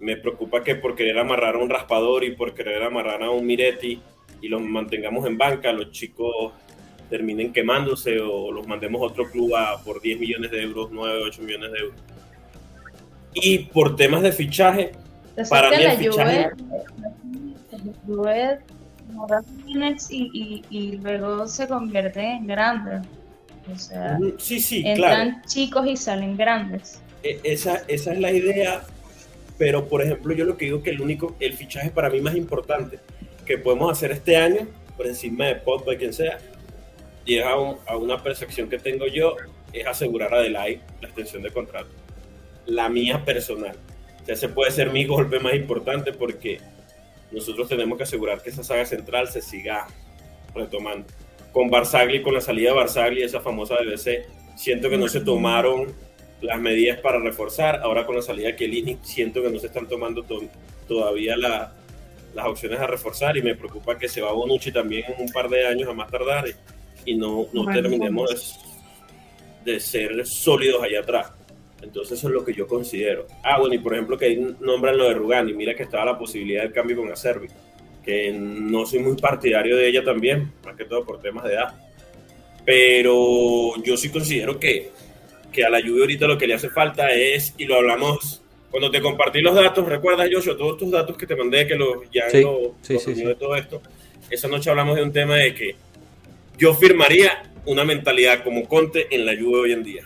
Me 0.00 0.16
preocupa 0.16 0.62
que 0.62 0.74
por 0.74 0.94
querer 0.94 1.18
amarrar 1.18 1.54
a 1.54 1.58
un 1.58 1.70
raspador 1.70 2.24
y 2.24 2.32
por 2.32 2.54
querer 2.54 2.82
amarrar 2.82 3.22
a 3.22 3.30
un 3.30 3.46
Miretti 3.46 4.00
y 4.40 4.48
los 4.48 4.60
mantengamos 4.60 5.26
en 5.26 5.38
banca, 5.38 5.72
los 5.72 5.90
chicos 5.90 6.52
terminen 7.08 7.52
quemándose 7.52 8.18
o 8.20 8.50
los 8.50 8.66
mandemos 8.66 9.00
a 9.00 9.06
otro 9.06 9.30
club 9.30 9.54
a, 9.54 9.82
por 9.82 10.00
10 10.00 10.18
millones 10.18 10.50
de 10.50 10.62
euros, 10.62 10.88
9, 10.90 11.22
8 11.24 11.42
millones 11.42 11.72
de 11.72 11.78
euros. 11.78 12.00
Y 13.34 13.58
por 13.58 13.96
temas 13.96 14.22
de 14.22 14.32
fichaje, 14.32 14.92
para 15.48 15.70
mí 15.70 15.84
el 15.84 15.96
fichaje... 15.98 16.50
y, 20.10 20.62
y, 20.70 20.92
luego 20.96 21.46
se 21.46 21.68
convierte 21.68 22.20
en 22.20 22.46
grandes. 22.46 23.06
O 23.72 23.78
sea, 23.78 24.18
sí, 24.38 24.60
sí, 24.60 24.82
entran 24.86 25.42
chicos 25.46 25.86
y 25.86 25.96
salen 25.96 26.36
grandes. 26.36 27.00
E, 27.22 27.40
esa, 27.42 27.82
esa 27.88 28.12
es 28.12 28.20
la 28.20 28.30
idea, 28.30 28.84
pero 29.58 29.88
por 29.88 30.02
ejemplo 30.02 30.34
yo 30.34 30.44
lo 30.44 30.56
que 30.56 30.66
digo 30.66 30.82
que 30.82 30.90
el 30.90 31.00
único, 31.00 31.36
el 31.40 31.54
fichaje 31.54 31.90
para 31.90 32.10
mí 32.10 32.20
más 32.20 32.36
importante 32.36 32.98
que 33.46 33.58
podemos 33.58 33.90
hacer 33.90 34.10
este 34.10 34.36
año, 34.36 34.66
por 34.96 35.06
encima 35.06 35.46
de 35.46 35.56
Pogba 35.56 35.96
quien 35.96 36.12
sea, 36.12 36.38
y 37.24 37.38
a, 37.38 37.56
una 37.56 38.22
percepción 38.22 38.68
que 38.68 38.78
tengo 38.78 39.06
yo, 39.06 39.36
es 39.72 39.86
asegurar 39.86 40.34
a 40.34 40.40
Delay 40.40 40.80
la 41.00 41.08
extensión 41.08 41.42
de 41.42 41.50
contrato. 41.50 41.88
La 42.66 42.88
mía 42.88 43.24
personal. 43.24 43.76
O 44.22 44.24
sea, 44.24 44.34
ese 44.34 44.48
puede 44.48 44.70
ser 44.70 44.90
mi 44.90 45.04
golpe 45.04 45.38
más 45.38 45.54
importante 45.54 46.12
porque 46.12 46.60
nosotros 47.30 47.68
tenemos 47.68 47.96
que 47.96 48.04
asegurar 48.04 48.42
que 48.42 48.50
esa 48.50 48.64
saga 48.64 48.84
central 48.84 49.28
se 49.28 49.42
siga 49.42 49.86
retomando. 50.54 51.06
Con 51.52 51.70
Barzagli, 51.70 52.22
con 52.22 52.34
la 52.34 52.40
salida 52.40 52.70
de 52.70 52.76
Barzagli, 52.76 53.22
esa 53.22 53.40
famosa 53.40 53.76
BBC, 53.76 54.26
siento 54.56 54.88
que 54.88 54.98
no 54.98 55.08
se 55.08 55.20
tomaron 55.20 55.94
las 56.40 56.60
medidas 56.60 56.98
para 57.00 57.18
reforzar. 57.18 57.80
Ahora 57.82 58.06
con 58.06 58.16
la 58.16 58.22
salida 58.22 58.48
de 58.48 58.56
Chiellini, 58.56 58.98
siento 59.02 59.42
que 59.42 59.50
no 59.50 59.58
se 59.58 59.66
están 59.66 59.88
tomando 59.88 60.24
todavía 60.86 61.36
las 61.36 62.46
opciones 62.46 62.78
a 62.80 62.86
reforzar 62.86 63.36
y 63.36 63.42
me 63.42 63.54
preocupa 63.54 63.98
que 63.98 64.08
se 64.08 64.20
va 64.20 64.32
Bonucci 64.32 64.72
también 64.72 65.04
en 65.08 65.22
un 65.22 65.32
par 65.32 65.48
de 65.48 65.66
años 65.66 65.88
a 65.88 65.92
más 65.92 66.10
tardar 66.10 66.44
y, 67.04 67.14
no, 67.14 67.46
no 67.52 67.64
terminemos 67.72 68.58
de 69.64 69.80
ser 69.80 70.26
sólidos 70.26 70.82
allá 70.82 71.00
atrás. 71.00 71.32
Entonces 71.82 72.18
eso 72.18 72.28
es 72.28 72.34
lo 72.34 72.44
que 72.44 72.54
yo 72.54 72.66
considero. 72.66 73.26
Ah, 73.42 73.58
bueno, 73.58 73.74
y 73.74 73.78
por 73.78 73.92
ejemplo 73.94 74.16
que 74.16 74.26
ahí 74.26 74.56
nombran 74.60 74.96
lo 74.96 75.04
de 75.08 75.14
Rugani, 75.14 75.52
mira 75.52 75.74
que 75.74 75.82
estaba 75.82 76.04
la 76.04 76.18
posibilidad 76.18 76.62
del 76.62 76.72
cambio 76.72 76.96
con 76.96 77.12
Acerbi, 77.12 77.48
que 78.02 78.32
no 78.32 78.86
soy 78.86 79.00
muy 79.00 79.16
partidario 79.16 79.76
de 79.76 79.88
ella 79.88 80.04
también, 80.04 80.52
más 80.64 80.76
que 80.76 80.84
todo 80.84 81.04
por 81.04 81.20
temas 81.20 81.44
de 81.44 81.54
edad. 81.54 81.74
Pero 82.64 83.80
yo 83.82 83.96
sí 83.96 84.10
considero 84.10 84.58
que, 84.58 84.90
que 85.52 85.64
a 85.64 85.70
la 85.70 85.80
lluvia 85.80 86.02
ahorita 86.02 86.26
lo 86.26 86.38
que 86.38 86.46
le 86.46 86.54
hace 86.54 86.68
falta 86.68 87.10
es, 87.10 87.54
y 87.58 87.64
lo 87.64 87.76
hablamos 87.76 88.42
cuando 88.70 88.90
te 88.90 89.00
compartí 89.00 89.40
los 89.40 89.54
datos, 89.54 89.86
recuerdas 89.88 90.28
Joshua, 90.30 90.56
todos 90.56 90.76
tus 90.76 90.90
datos 90.90 91.16
que 91.16 91.26
te 91.26 91.34
mandé, 91.34 91.66
que 91.66 91.76
los 91.76 92.10
ya 92.12 92.28
sí, 92.28 92.42
de 92.42 93.34
todo 93.34 93.56
esto, 93.56 93.80
esa 94.28 94.48
noche 94.48 94.68
hablamos 94.68 94.96
de 94.96 95.02
un 95.02 95.12
tema 95.12 95.36
de 95.36 95.54
que 95.54 95.76
yo 96.58 96.74
firmaría 96.74 97.50
una 97.64 97.84
mentalidad 97.84 98.42
como 98.42 98.68
Conte 98.68 99.06
en 99.10 99.24
la 99.24 99.34
lluvia 99.34 99.62
hoy 99.62 99.72
en 99.72 99.82
día. 99.82 100.04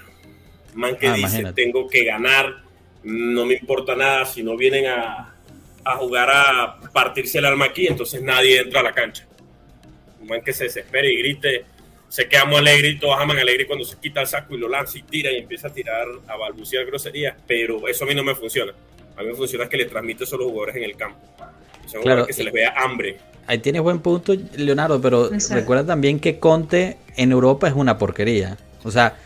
Man 0.74 0.96
que 0.96 1.08
ah, 1.08 1.14
dice, 1.14 1.52
tengo 1.52 1.88
que 1.88 2.04
ganar, 2.04 2.62
no 3.02 3.44
me 3.44 3.54
importa 3.54 3.96
nada, 3.96 4.24
si 4.24 4.42
no 4.42 4.56
vienen 4.56 4.86
a, 4.86 5.34
a, 5.84 5.96
jugar 5.96 6.30
a 6.30 6.80
partirse 6.92 7.38
el 7.38 7.46
alma 7.46 7.66
aquí, 7.66 7.86
entonces 7.86 8.22
nadie 8.22 8.60
entra 8.60 8.80
a 8.80 8.84
la 8.84 8.92
cancha. 8.92 9.26
Un 10.20 10.28
man 10.28 10.42
que 10.42 10.52
se 10.52 10.64
desespere 10.64 11.12
y 11.12 11.18
grite, 11.18 11.64
se 12.10 12.26
queda 12.28 12.44
muy 12.44 12.56
alegre 12.56 12.88
y 12.88 12.98
todos 12.98 13.16
aman 13.18 13.38
alegre 13.38 13.68
cuando 13.68 13.84
se 13.84 13.96
quita 13.96 14.20
el 14.20 14.26
saco 14.26 14.56
y 14.56 14.58
lo 14.58 14.68
lanza 14.68 14.98
y 14.98 15.02
tira 15.02 15.30
y 15.30 15.36
empieza 15.36 15.68
a 15.68 15.72
tirar, 15.72 16.06
a 16.26 16.36
balbucear 16.36 16.84
groserías, 16.84 17.36
pero 17.46 17.86
eso 17.86 18.04
a 18.04 18.08
mí 18.08 18.16
no 18.16 18.24
me 18.24 18.34
funciona. 18.34 18.72
A 19.16 19.22
mí 19.22 19.28
me 19.28 19.34
funciona 19.34 19.68
que 19.68 19.76
le 19.76 19.84
transmite 19.84 20.24
eso 20.24 20.34
a 20.34 20.38
los 20.40 20.48
jugadores 20.48 20.76
en 20.76 20.82
el 20.82 20.96
campo. 20.96 21.20
claro, 22.02 22.26
que 22.26 22.32
se 22.32 22.42
les 22.42 22.52
vea 22.52 22.74
hambre. 22.76 23.16
Ahí 23.46 23.58
tienes 23.58 23.80
buen 23.82 24.00
punto, 24.00 24.34
Leonardo, 24.56 25.00
pero 25.00 25.30
recuerda 25.50 25.86
también 25.86 26.18
que 26.18 26.40
Conte 26.40 26.96
en 27.16 27.30
Europa 27.30 27.68
es 27.68 27.74
una 27.74 27.96
porquería. 27.96 28.58
O 28.82 28.90
sea, 28.90 29.16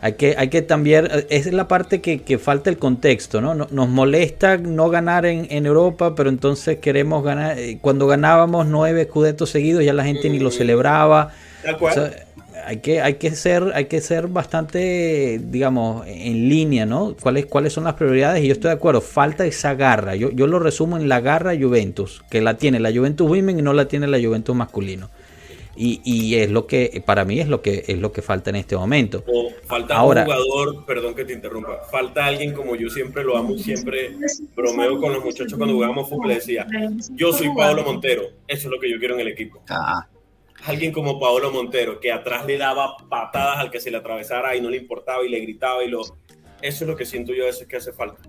hay 0.00 0.14
que, 0.14 0.34
hay 0.38 0.48
que 0.48 0.62
también, 0.62 1.08
es 1.28 1.52
la 1.52 1.68
parte 1.68 2.00
que, 2.00 2.22
que 2.22 2.38
falta 2.38 2.70
el 2.70 2.78
contexto, 2.78 3.42
¿no? 3.42 3.54
Nos 3.54 3.88
molesta 3.88 4.56
no 4.56 4.88
ganar 4.88 5.26
en, 5.26 5.46
en, 5.50 5.66
Europa, 5.66 6.14
pero 6.14 6.30
entonces 6.30 6.78
queremos 6.78 7.22
ganar. 7.22 7.58
Eh, 7.58 7.78
cuando 7.82 8.06
ganábamos 8.06 8.66
nueve 8.66 9.02
escudetos 9.02 9.50
seguidos, 9.50 9.84
ya 9.84 9.92
la 9.92 10.04
gente 10.04 10.30
ni 10.30 10.38
lo 10.38 10.50
celebraba. 10.50 11.34
Hay 12.66 12.78
que, 12.78 13.00
hay 13.00 13.14
que 13.14 13.30
ser, 13.32 13.72
hay 13.74 13.86
que 13.86 14.00
ser 14.00 14.28
bastante, 14.28 15.40
digamos, 15.42 16.06
en 16.06 16.48
línea, 16.48 16.86
¿no? 16.86 17.16
¿Cuáles, 17.20 17.46
cuáles 17.46 17.72
son 17.72 17.84
las 17.84 17.94
prioridades? 17.94 18.42
Y 18.44 18.48
yo 18.48 18.52
estoy 18.52 18.68
de 18.68 18.74
acuerdo, 18.74 19.00
falta 19.00 19.46
esa 19.46 19.74
garra. 19.74 20.14
Yo, 20.16 20.30
yo 20.30 20.46
lo 20.46 20.58
resumo 20.58 20.96
en 20.96 21.08
la 21.08 21.20
garra 21.20 21.52
Juventus, 21.58 22.22
que 22.30 22.40
la 22.40 22.56
tiene 22.56 22.80
la 22.80 22.92
Juventus 22.92 23.28
Women 23.28 23.58
y 23.58 23.62
no 23.62 23.72
la 23.72 23.86
tiene 23.86 24.06
la 24.06 24.18
Juventus 24.18 24.54
masculino. 24.54 25.10
Y, 25.82 26.34
es 26.34 26.50
lo 26.50 26.66
que, 26.66 27.02
para 27.06 27.24
mí, 27.24 27.40
es 27.40 27.48
lo 27.48 27.62
que 27.62 27.84
es 27.88 27.98
lo 27.98 28.12
que 28.12 28.20
falta 28.20 28.50
en 28.50 28.56
este 28.56 28.76
momento. 28.76 29.24
falta 29.64 30.02
un 30.02 30.10
jugador, 30.10 30.84
perdón 30.84 31.14
que 31.14 31.24
te 31.24 31.32
interrumpa, 31.32 31.80
falta 31.90 32.26
alguien 32.26 32.52
como 32.52 32.76
yo 32.76 32.90
siempre 32.90 33.24
lo 33.24 33.38
amo, 33.38 33.56
siempre 33.56 34.14
bromeo 34.54 35.00
con 35.00 35.14
los 35.14 35.24
muchachos 35.24 35.54
cuando 35.54 35.74
jugábamos 35.74 36.06
fútbol, 36.06 36.28
le 36.28 36.34
decía, 36.34 36.66
yo 37.12 37.32
soy 37.32 37.48
Pablo 37.56 37.82
Montero, 37.82 38.24
eso 38.46 38.68
es 38.68 38.70
lo 38.70 38.78
que 38.78 38.90
yo 38.90 38.98
quiero 38.98 39.14
en 39.14 39.20
el 39.20 39.28
equipo. 39.28 39.62
Ah. 39.70 40.06
Alguien 40.64 40.92
como 40.92 41.18
Pablo 41.18 41.50
Montero, 41.50 42.00
que 42.00 42.12
atrás 42.12 42.46
le 42.46 42.58
daba 42.58 42.96
patadas 43.08 43.58
al 43.58 43.70
que 43.70 43.80
se 43.80 43.90
le 43.90 43.96
atravesara 43.96 44.54
y 44.56 44.60
no 44.60 44.70
le 44.70 44.76
importaba 44.76 45.24
y 45.24 45.28
le 45.28 45.40
gritaba 45.40 45.82
y 45.84 45.88
lo... 45.88 46.02
Eso 46.02 46.84
es 46.84 46.88
lo 46.88 46.96
que 46.96 47.06
siento 47.06 47.32
yo 47.32 47.44
a 47.44 47.46
veces 47.46 47.66
que 47.66 47.76
hace 47.76 47.92
falta. 47.92 48.20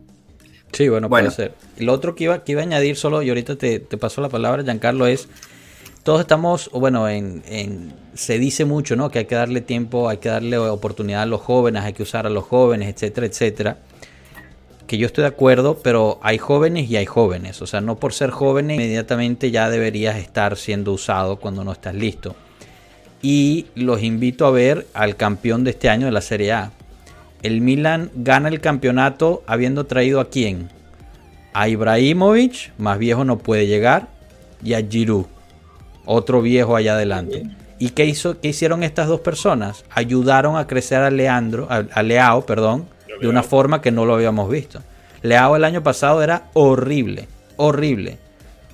Sí, 0.72 0.88
bueno, 0.88 1.10
puede 1.10 1.30
ser. 1.32 1.54
Lo 1.78 1.92
otro 1.92 2.16
que 2.16 2.24
iba, 2.24 2.44
que 2.44 2.54
iba 2.54 2.62
a 2.62 2.64
añadir 2.64 2.96
solo, 2.96 3.22
y 3.22 3.30
ahorita 3.30 3.58
te, 3.58 3.80
te 3.80 3.98
paso 3.98 4.22
la 4.22 4.30
palabra, 4.30 4.64
Giancarlo, 4.64 5.06
es 5.06 5.28
todos 6.04 6.22
estamos, 6.22 6.70
bueno, 6.74 7.08
en, 7.08 7.94
se 8.16 8.40
dice 8.40 8.66
mucho, 8.66 8.96
¿no? 8.96 9.12
Que 9.12 9.20
hay 9.20 9.26
que 9.26 9.36
darle 9.36 9.62
tiempo, 9.62 10.10
hay 10.10 10.18
que 10.18 10.30
darle 10.30 10.58
oportunidad 10.58 11.22
a 11.22 11.26
los 11.28 11.42
jóvenes, 11.42 11.84
hay 11.84 11.94
que 11.94 12.04
usar 12.04 12.26
a 12.26 12.30
los 12.30 12.44
jóvenes, 12.44 12.90
etcétera, 12.90 13.28
etcétera. 13.28 13.78
Que 14.92 14.98
yo 14.98 15.06
estoy 15.06 15.22
de 15.22 15.30
acuerdo, 15.30 15.80
pero 15.82 16.20
hay 16.22 16.38
jóvenes 16.38 16.90
y 16.90 16.98
hay 16.98 17.06
jóvenes. 17.06 17.62
O 17.62 17.66
sea, 17.66 17.80
no 17.80 17.96
por 17.96 18.12
ser 18.12 18.30
joven 18.30 18.72
inmediatamente 18.72 19.50
ya 19.50 19.70
deberías 19.70 20.18
estar 20.18 20.58
siendo 20.58 20.92
usado 20.92 21.38
cuando 21.38 21.64
no 21.64 21.72
estás 21.72 21.96
listo. 21.96 22.36
Y 23.22 23.68
los 23.74 24.04
invito 24.04 24.46
a 24.46 24.52
ver 24.52 24.88
al 24.94 25.16
campeón 25.16 25.64
de 25.64 25.72
este 25.72 25.88
año 25.88 26.08
de 26.08 26.12
la 26.12 26.20
Serie 26.20 26.52
A. 26.52 26.72
El 27.42 27.62
Milan 27.62 28.12
gana 28.16 28.50
el 28.50 28.60
campeonato 28.60 29.44
habiendo 29.48 29.86
traído 29.86 30.20
a 30.20 30.30
quién? 30.30 30.68
A 31.54 31.70
Ibrahimovic, 31.70 32.74
más 32.78 33.00
viejo 33.00 33.24
no 33.24 33.38
puede 33.38 33.68
llegar, 33.68 34.10
y 34.62 34.74
a 34.74 34.86
Giroud 34.86 35.28
otro 36.06 36.42
viejo 36.42 36.76
allá 36.76 36.96
adelante. 36.96 37.44
¿Y 37.80 37.92
qué, 37.92 38.06
hizo, 38.06 38.42
qué 38.42 38.50
hicieron 38.50 38.84
estas 38.84 39.08
dos 39.08 39.22
personas? 39.22 39.86
Ayudaron 39.90 40.58
a 40.58 40.68
crecer 40.68 41.00
a 41.00 41.10
Leandro, 41.10 41.70
a, 41.70 42.04
Leao, 42.04 42.46
perdón, 42.46 42.88
de 43.20 43.28
una 43.28 43.44
forma 43.44 43.82
que 43.82 43.92
no 43.92 44.06
lo 44.06 44.14
habíamos 44.14 44.50
visto. 44.50 44.82
Leao 45.22 45.56
el 45.56 45.64
año 45.64 45.84
pasado 45.84 46.24
era 46.24 46.50
horrible, 46.54 47.28
horrible. 47.58 48.18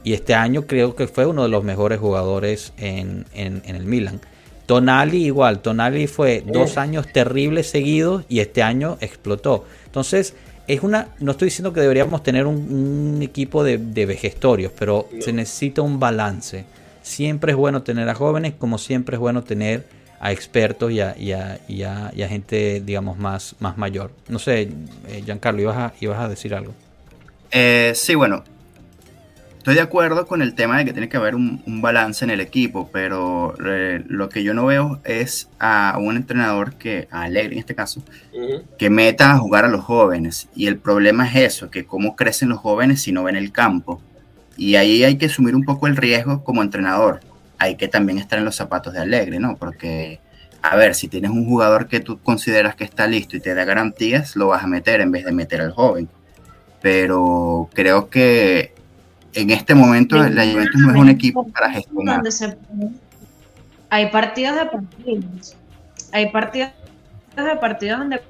Y 0.04 0.14
este 0.14 0.34
año 0.34 0.66
creo 0.68 0.96
que 0.96 1.08
fue 1.08 1.26
uno 1.26 1.44
de 1.44 1.50
los 1.50 1.64
mejores 1.64 2.00
jugadores 2.00 2.74
en, 2.78 3.26
el 3.34 3.86
Milan. 3.86 4.22
Tonali 4.66 5.26
igual, 5.26 5.60
Tonali 5.60 6.08
fue 6.08 6.44
dos 6.46 6.78
años 6.78 7.08
terribles 7.12 7.70
seguidos 7.70 8.24
y 8.30 8.40
este 8.40 8.64
año 8.64 8.98
explotó. 9.02 9.66
Entonces, 9.86 10.34
es 10.68 10.84
una, 10.84 11.10
no 11.20 11.32
estoy 11.32 11.48
diciendo 11.48 11.74
que 11.74 11.82
deberíamos 11.82 12.24
tener 12.24 12.46
un, 12.46 13.20
equipo 13.22 13.64
de, 13.64 13.78
de 13.78 14.06
vejestorios, 14.06 14.72
pero 14.78 15.08
se 15.20 15.34
necesita 15.34 15.82
un 15.82 16.00
balance 16.00 16.66
siempre 17.08 17.54
es 17.54 17.58
bueno 17.58 17.84
tener 17.84 18.10
a 18.10 18.16
jóvenes, 18.16 18.54
como 18.58 18.78
siempre 18.78 19.16
es 19.16 19.20
bueno 19.20 19.44
tener 19.44 19.86
a 20.20 20.32
expertos 20.32 20.92
y 20.92 21.02
a, 21.02 21.16
y 21.18 21.84
a, 21.84 22.28
gente, 22.28 22.82
digamos, 22.82 23.18
más, 23.18 23.56
más 23.60 23.78
mayor. 23.78 24.12
No 24.30 24.40
sé, 24.40 24.70
eh, 25.08 25.22
Giancarlo, 25.24 25.62
¿ibas 25.62 25.78
a, 25.78 25.94
ibas 26.00 26.20
a 26.20 26.28
decir 26.28 26.56
algo? 26.56 26.74
Eh, 27.52 27.94
sí, 27.96 28.16
bueno, 28.16 28.44
estoy 29.58 29.76
de 29.76 29.82
acuerdo 29.82 30.26
con 30.26 30.42
el 30.42 30.56
tema 30.56 30.80
de 30.80 30.86
que 30.86 30.92
tiene 30.92 31.08
que 31.08 31.18
haber 31.18 31.36
un, 31.36 31.62
balance 31.82 32.26
en 32.26 32.32
el 32.32 32.42
equipo, 32.42 32.90
pero 32.92 33.54
eh, 33.66 34.04
lo 34.08 34.30
que 34.30 34.44
yo 34.44 34.54
no 34.54 34.66
veo 34.66 35.00
es 35.04 35.50
a 35.60 35.98
un 36.00 36.18
entrenador 36.18 36.76
que, 36.76 37.08
a 37.12 37.24
Alegre 37.24 37.54
en 37.54 37.60
este 37.60 37.76
caso, 37.76 38.02
que 38.78 38.90
meta 38.90 39.34
a 39.34 39.38
jugar 39.38 39.66
a 39.66 39.70
los 39.70 39.84
jóvenes. 39.84 40.50
Y 40.56 40.68
el 40.68 40.78
problema 40.78 41.28
es 41.28 41.54
eso, 41.54 41.70
que 41.70 41.86
cómo 41.86 42.16
crecen 42.16 42.50
los 42.50 42.60
jóvenes 42.60 43.02
si 43.02 43.12
no 43.12 43.24
ven 43.24 43.36
el 43.36 43.52
campo. 43.52 44.02
Y 44.58 44.76
ahí 44.76 45.04
hay 45.04 45.18
que 45.18 45.28
asumir 45.28 45.56
un 45.56 45.64
poco 45.64 45.86
el 45.86 45.96
riesgo 45.96 46.44
como 46.44 46.64
entrenador. 46.64 47.20
Hay 47.60 47.76
que 47.76 47.88
también 47.88 48.18
estar 48.20 48.40
en 48.40 48.46
los 48.46 48.56
zapatos 48.56 48.94
de 48.94 49.00
Alegre, 49.00 49.40
¿no? 49.40 49.56
Porque, 49.56 50.20
a 50.62 50.76
ver, 50.76 50.96
si 50.96 51.08
tienes 51.08 51.32
un 51.32 51.46
jugador 51.46 51.88
que 51.88 52.00
tú 52.00 52.20
consideras 52.20 52.76
que 52.76 52.84
está 52.84 53.08
listo 53.08 53.36
y 53.36 53.40
te 53.40 53.54
da 53.54 53.64
garantías, 53.66 54.36
lo 54.36 54.48
vas 54.48 54.64
a 54.64 54.68
meter 54.68 55.02
en 55.02 55.12
vez 55.12 55.26
de 55.26 55.32
meter 55.32 55.62
al 55.62 55.72
joven. 55.72 56.08
Pero 56.82 57.70
creo 57.74 58.10
que 58.10 58.74
en 59.34 59.50
este 59.50 59.76
momento 59.76 60.18
la 60.18 60.46
Juventus 60.46 60.82
no 60.82 60.92
es 60.92 60.98
un 60.98 61.10
equipo 61.10 61.48
para 61.48 61.70
gestionar. 61.72 62.22
Hay 63.90 64.10
partidos 64.12 64.56
de 64.56 64.66
partidos. 64.66 65.56
Hay 66.12 66.32
partidos 66.32 66.72
de 67.36 67.56
partidos 67.56 68.00
donde 68.00 68.22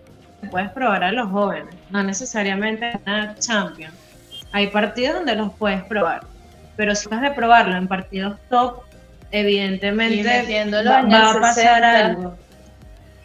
puedes 0.52 0.70
probar 0.72 1.04
a 1.04 1.12
los 1.12 1.30
jóvenes, 1.30 1.74
no 1.90 2.04
necesariamente 2.04 2.92
en 3.06 3.36
Champions. 3.40 3.94
Hay 4.52 4.68
partidos 4.68 5.16
donde 5.16 5.36
los 5.36 5.54
puedes 5.54 5.84
probar, 5.84 6.26
pero 6.76 6.96
si 6.96 7.08
vas 7.10 7.22
de 7.22 7.32
probarlo 7.32 7.76
en 7.76 7.88
partidos 7.88 8.38
top, 8.50 8.84
evidentemente 9.32 10.24
va, 10.84 11.32
a 11.32 11.40
pasar 11.40 11.84
algo. 11.84 12.36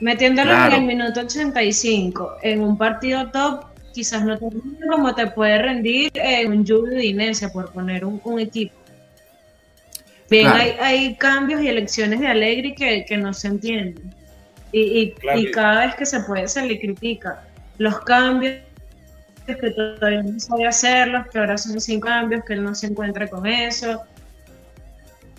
Metiéndolo 0.00 0.52
en 0.52 0.72
el 0.72 0.82
minuto 0.82 1.20
85 1.20 2.38
en 2.42 2.60
un 2.60 2.76
partido 2.76 3.30
top, 3.30 3.66
quizás 3.92 4.24
no 4.24 4.38
te 4.38 4.46
como 4.90 5.14
te 5.14 5.28
puede 5.28 5.58
rendir 5.58 6.10
en 6.14 6.52
un 6.52 6.66
Julio 6.66 6.98
Dinesia, 6.98 7.50
por 7.50 7.72
poner 7.72 8.04
un, 8.04 8.40
equipo. 8.40 8.74
Bien, 10.28 10.48
hay, 10.80 11.14
cambios 11.16 11.60
y 11.62 11.68
elecciones 11.68 12.20
de 12.20 12.26
Alegri 12.26 12.74
que, 12.74 13.04
que 13.04 13.16
no 13.16 13.32
se 13.32 13.48
entienden. 13.48 14.14
Y, 14.72 15.14
y, 15.36 15.50
cada 15.50 15.86
vez 15.86 15.94
que 15.94 16.06
se 16.06 16.20
puede 16.20 16.48
se 16.48 16.66
le 16.66 16.80
critica. 16.80 17.44
Los 17.76 18.00
cambios 18.00 18.56
que 19.46 19.70
todavía 19.70 20.22
no 20.22 20.40
sabe 20.40 20.66
hacerlos, 20.66 21.26
que 21.30 21.38
ahora 21.38 21.58
son 21.58 21.80
sin 21.80 22.00
cambios, 22.00 22.44
que 22.44 22.54
él 22.54 22.64
no 22.64 22.74
se 22.74 22.86
encuentra 22.86 23.28
con 23.28 23.46
eso. 23.46 24.02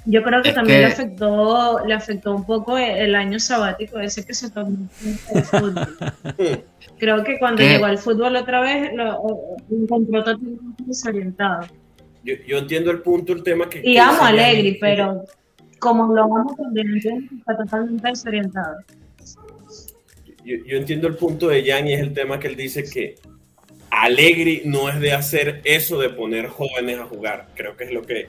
Yo 0.05 0.21
creo 0.23 0.41
que 0.41 0.51
también 0.51 0.81
le 0.81 0.87
afectó 0.87 1.85
le 1.85 1.93
afectó 1.93 2.35
un 2.35 2.45
poco 2.45 2.77
el 2.77 3.15
año 3.15 3.39
sabático 3.39 3.99
ese 3.99 4.25
que 4.25 4.33
se 4.33 4.49
tomó 4.51 4.87
el 5.33 5.43
fútbol. 5.43 5.97
creo 6.99 7.23
que 7.23 7.39
cuando 7.39 7.61
llegó 7.63 7.85
al 7.85 7.97
fútbol 7.97 8.35
otra 8.35 8.61
vez 8.61 8.93
lo, 8.93 9.55
encontró 9.71 10.23
totalmente 10.23 10.83
desorientado. 10.85 11.67
Yo, 12.23 12.35
yo, 12.45 12.57
entiendo 12.57 12.91
el 12.91 13.01
punto, 13.01 13.33
el 13.33 13.43
tema 13.43 13.69
que... 13.69 13.81
Y 13.83 13.97
amo 13.97 14.23
a 14.23 14.27
Alegri, 14.29 14.77
pero 14.79 15.25
como 15.79 16.13
lo 16.13 16.23
amo 16.23 16.55
también, 16.55 16.97
está 17.37 17.57
totalmente 17.57 18.07
desorientado 18.07 18.77
yo, 20.45 20.77
entiendo 20.77 21.07
el 21.07 21.15
punto 21.15 21.47
de 21.47 21.63
Jan 21.63 21.87
y 21.87 21.93
es 21.93 22.01
el 22.01 22.13
tema 22.13 22.39
que 22.39 22.47
él 22.47 22.55
dice 22.55 22.83
que 22.83 23.15
Alegri 23.89 24.63
no 24.65 24.89
es 24.89 24.99
de 24.99 25.13
hacer 25.13 25.61
eso 25.63 25.99
de 25.99 26.09
poner 26.09 26.47
jóvenes 26.47 26.99
a 26.99 27.05
jugar. 27.05 27.49
Creo 27.55 27.77
que 27.77 27.85
es 27.85 27.91
lo 27.91 28.01
que 28.01 28.27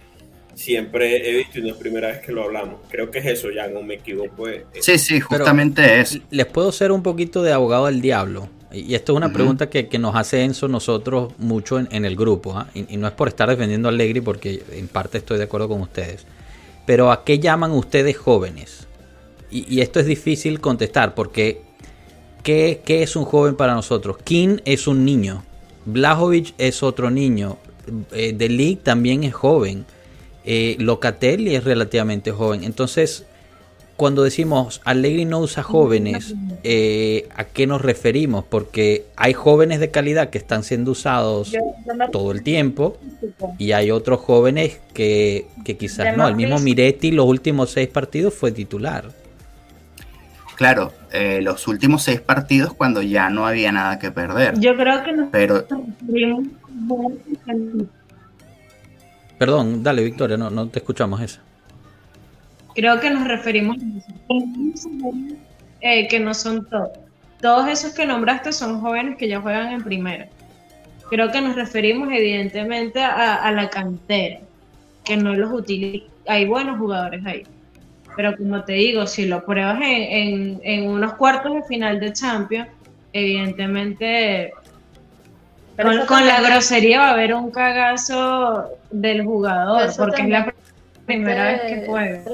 siempre 0.54 1.28
he 1.28 1.36
visto 1.36 1.58
y 1.58 1.62
no 1.62 1.68
es 1.68 1.74
primera 1.74 2.08
vez 2.08 2.20
que 2.20 2.32
lo 2.32 2.44
hablamos. 2.44 2.80
Creo 2.88 3.10
que 3.10 3.18
es 3.18 3.26
eso, 3.26 3.48
Jan, 3.54 3.74
no 3.74 3.82
me 3.82 3.94
equivoco. 3.94 4.46
Sí, 4.80 4.98
sí, 4.98 5.20
justamente 5.20 6.00
es. 6.00 6.20
Les 6.30 6.46
puedo 6.46 6.72
ser 6.72 6.92
un 6.92 7.02
poquito 7.02 7.42
de 7.42 7.52
abogado 7.52 7.86
del 7.86 8.00
diablo. 8.00 8.48
Y 8.72 8.96
esto 8.96 9.12
es 9.12 9.16
una 9.16 9.32
pregunta 9.32 9.70
que, 9.70 9.88
nos 9.98 10.16
hace 10.16 10.42
Enzo 10.42 10.66
nosotros 10.66 11.32
mucho 11.38 11.78
en, 11.78 12.04
el 12.04 12.16
grupo. 12.16 12.58
¿ah? 12.58 12.68
Y, 12.74 12.96
no 12.96 13.06
es 13.06 13.12
por 13.12 13.28
estar 13.28 13.48
defendiendo 13.48 13.88
a 13.88 13.92
Allegri, 13.92 14.20
porque 14.20 14.62
en 14.72 14.88
parte 14.88 15.18
estoy 15.18 15.38
de 15.38 15.44
acuerdo 15.44 15.68
con 15.68 15.80
ustedes. 15.80 16.26
Pero 16.84 17.12
¿a 17.12 17.24
qué 17.24 17.38
llaman 17.38 17.70
ustedes 17.70 18.16
jóvenes? 18.16 18.88
Y, 19.50 19.72
y 19.72 19.80
esto 19.80 20.00
es 20.00 20.06
difícil 20.06 20.60
contestar 20.60 21.14
porque 21.14 21.62
¿Qué, 22.44 22.82
es 22.86 23.16
un 23.16 23.24
joven 23.24 23.56
para 23.56 23.72
nosotros? 23.72 24.18
King 24.22 24.58
es 24.66 24.86
un 24.86 25.06
niño. 25.06 25.42
Blajovic 25.86 26.54
es 26.58 26.82
otro 26.82 27.10
niño. 27.10 27.56
Eh, 28.12 28.34
De 28.34 28.50
Ligt 28.50 28.82
también 28.82 29.24
es 29.24 29.32
joven. 29.32 29.86
Eh, 30.44 30.76
Locatelli 30.78 31.54
es 31.54 31.64
relativamente 31.64 32.30
joven. 32.30 32.64
Entonces, 32.64 33.24
cuando 33.96 34.24
decimos 34.24 34.80
Allegri 34.84 35.24
no 35.24 35.38
usa 35.38 35.62
jóvenes, 35.62 36.34
eh, 36.64 37.28
¿a 37.36 37.44
qué 37.44 37.66
nos 37.66 37.80
referimos? 37.80 38.44
Porque 38.44 39.06
hay 39.16 39.32
jóvenes 39.32 39.80
de 39.80 39.90
calidad 39.90 40.30
que 40.30 40.38
están 40.38 40.64
siendo 40.64 40.90
usados 40.90 41.52
todo 42.10 42.32
el 42.32 42.42
tiempo 42.42 42.98
y 43.58 43.72
hay 43.72 43.90
otros 43.90 44.20
jóvenes 44.20 44.80
que, 44.92 45.46
que 45.64 45.76
quizás 45.76 46.16
no. 46.16 46.26
El 46.26 46.34
mismo 46.34 46.58
Miretti 46.58 47.12
los 47.12 47.26
últimos 47.26 47.70
seis 47.70 47.88
partidos 47.88 48.34
fue 48.34 48.50
titular. 48.50 49.10
Claro, 50.56 50.92
eh, 51.12 51.40
los 51.42 51.66
últimos 51.66 52.02
seis 52.02 52.20
partidos 52.20 52.74
cuando 52.74 53.02
ya 53.02 53.28
no 53.30 53.46
había 53.46 53.72
nada 53.72 53.98
que 53.98 54.10
perder. 54.10 54.58
Yo 54.58 54.76
creo 54.76 55.02
que 55.02 55.12
nos 55.12 55.28
pero... 55.30 55.64
Perdón, 59.44 59.82
dale 59.82 60.02
Victoria, 60.02 60.38
no, 60.38 60.68
te 60.70 60.78
escuchamos 60.78 61.20
esa. 61.20 61.38
Creo 62.74 62.98
que 62.98 63.10
nos 63.10 63.28
referimos 63.28 63.76
eh, 65.82 66.08
que 66.08 66.18
no 66.18 66.32
son 66.32 66.64
todos. 66.64 66.88
Todos 67.42 67.68
esos 67.68 67.92
que 67.92 68.06
nombraste 68.06 68.52
son 68.52 68.80
jóvenes 68.80 69.18
que 69.18 69.28
ya 69.28 69.42
juegan 69.42 69.74
en 69.74 69.84
primera. 69.84 70.28
Creo 71.10 71.30
que 71.30 71.42
nos 71.42 71.56
referimos 71.56 72.08
evidentemente 72.10 73.02
a, 73.02 73.52
la 73.52 73.68
cantera, 73.68 74.40
que 75.04 75.18
no 75.18 75.34
los 75.34 75.52
utiliza. 75.52 76.06
Hay 76.26 76.46
buenos 76.46 76.78
jugadores 76.78 77.20
ahí 77.26 77.42
pero 78.16 78.34
como 78.38 78.64
te 78.64 78.72
digo, 78.72 79.06
si 79.06 79.26
lo 79.26 79.44
pruebas 79.44 79.78
en, 79.82 80.88
unos 80.88 81.14
cuartos 81.14 81.52
de 81.52 81.62
final 81.64 82.00
de 82.00 82.14
Champions, 82.14 82.68
evidentemente 83.12 84.52
con, 85.76 86.26
la 86.26 86.40
grosería 86.40 86.98
va 86.98 87.08
a 87.08 87.12
haber 87.12 87.34
un 87.34 87.50
cagazo 87.50 88.70
del 88.90 89.24
jugador, 89.24 89.90
porque 89.96 90.22
es 90.22 90.28
la 90.28 90.54
primera 91.06 91.52
vez 91.52 91.60
que 91.62 91.86
juega. 91.86 92.24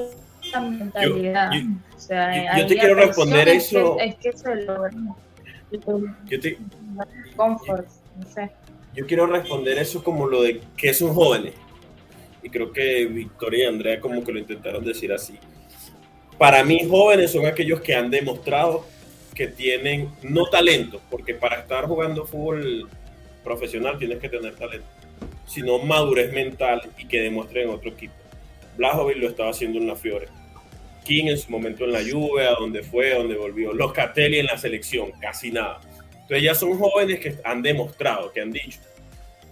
Yo, 2.57 2.67
te 2.67 2.77
quiero 2.77 2.95
responder 2.95 3.49
eso. 3.49 3.97
Es 3.99 4.15
que, 4.15 4.33
se 4.33 4.55
logra. 4.63 4.91
Yo 5.71 6.39
te, 6.39 6.57
Yo 8.95 9.05
quiero 9.07 9.27
responder 9.27 9.77
eso 9.77 10.03
como 10.03 10.27
lo 10.27 10.43
de 10.43 10.61
que 10.75 10.93
son 10.93 11.13
jóvenes. 11.13 11.53
Y 12.43 12.49
creo 12.49 12.73
que 12.73 13.05
Victoria 13.05 13.65
y 13.65 13.67
Andrea 13.67 13.99
como 13.99 14.23
que 14.23 14.31
lo 14.31 14.39
intentaron 14.39 14.83
decir 14.83 15.13
así 15.13 15.37
para 16.41 16.63
mí 16.63 16.79
jóvenes 16.89 17.31
son 17.31 17.45
aquellos 17.45 17.81
que 17.81 17.93
han 17.93 18.09
demostrado 18.09 18.83
que 19.35 19.45
tienen 19.45 20.09
no 20.23 20.47
talento, 20.47 20.99
porque 21.11 21.35
para 21.35 21.59
estar 21.59 21.85
jugando 21.85 22.25
fútbol 22.25 22.89
profesional 23.43 23.97
tienes 23.97 24.19
que 24.19 24.29
tener 24.29 24.55
talento, 24.55 24.87
sino 25.45 25.79
madurez 25.79 26.31
mental 26.33 26.81
y 26.97 27.07
que 27.07 27.21
demuestren 27.21 27.69
en 27.69 27.75
otro 27.75 27.91
equipo. 27.91 28.13
Blajovic 28.77 29.17
lo 29.17 29.29
estaba 29.29 29.49
haciendo 29.49 29.79
en 29.79 29.87
la 29.87 29.95
Fiore. 29.95 30.27
King 31.03 31.25
en 31.25 31.37
su 31.37 31.51
momento 31.51 31.83
en 31.83 31.93
la 31.93 31.99
Juve, 31.99 32.47
a 32.47 32.51
donde 32.51 32.83
fue, 32.83 33.13
a 33.13 33.17
donde 33.17 33.35
volvió. 33.35 33.73
Los 33.73 33.91
Catelli 33.91 34.39
en 34.39 34.45
la 34.45 34.57
selección, 34.57 35.11
casi 35.19 35.51
nada. 35.51 35.81
Entonces 36.13 36.43
ya 36.43 36.55
son 36.55 36.77
jóvenes 36.77 37.19
que 37.19 37.35
han 37.43 37.61
demostrado, 37.61 38.31
que 38.31 38.41
han 38.41 38.51
dicho. 38.51 38.79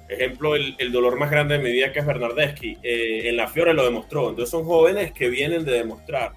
Ejemplo, 0.08 0.56
el, 0.56 0.92
dolor 0.92 1.18
más 1.20 1.30
grande 1.30 1.58
de 1.58 1.64
mi 1.64 1.72
vida 1.72 1.92
que 1.92 2.00
es 2.00 2.06
Bernardeschi. 2.06 2.78
Eh, 2.82 3.30
en 3.30 3.38
la 3.38 3.48
Fiore 3.48 3.74
lo 3.74 3.84
demostró. 3.84 4.30
Entonces 4.30 4.52
son 4.52 4.64
jóvenes 4.64 5.12
que 5.12 5.30
vienen 5.30 5.66
de 5.66 5.74
demostrar 5.74 6.32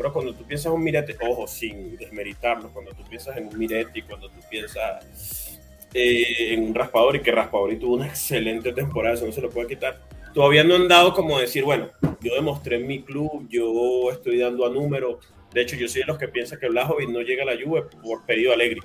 pero 0.00 0.14
cuando 0.14 0.34
tú 0.34 0.44
piensas 0.44 0.66
en 0.66 0.72
un 0.72 0.82
Miretti, 0.82 1.12
ojo, 1.20 1.46
sin 1.46 1.94
desmeritarlo, 1.98 2.72
cuando 2.72 2.92
tú 2.92 3.04
piensas 3.04 3.36
en 3.36 3.48
un 3.48 3.58
Miretti, 3.58 4.00
cuando 4.00 4.30
tú 4.30 4.40
piensas 4.48 5.49
eh, 5.94 6.54
en 6.54 6.64
un 6.64 6.74
raspador 6.74 7.16
y 7.16 7.20
que 7.20 7.32
raspador 7.32 7.72
y 7.72 7.78
tuvo 7.78 7.94
una 7.94 8.06
excelente 8.06 8.72
temporada, 8.72 9.14
eso 9.14 9.26
no 9.26 9.32
se 9.32 9.40
lo 9.40 9.50
puede 9.50 9.68
quitar. 9.68 10.00
Todavía 10.32 10.62
no 10.62 10.76
han 10.76 10.86
dado 10.86 11.12
como 11.12 11.38
decir, 11.38 11.64
bueno, 11.64 11.90
yo 12.20 12.34
demostré 12.34 12.76
en 12.76 12.86
mi 12.86 13.02
club, 13.02 13.46
yo 13.48 14.10
estoy 14.12 14.38
dando 14.38 14.64
a 14.64 14.70
número. 14.70 15.18
De 15.52 15.62
hecho, 15.62 15.76
yo 15.76 15.88
soy 15.88 16.02
de 16.02 16.06
los 16.06 16.18
que 16.18 16.28
piensa 16.28 16.58
que 16.58 16.68
Blajovic 16.68 17.08
no 17.08 17.20
llega 17.22 17.42
a 17.42 17.46
la 17.46 17.60
Juve 17.60 17.82
por 18.02 18.24
pedido 18.24 18.52
alegre. 18.52 18.80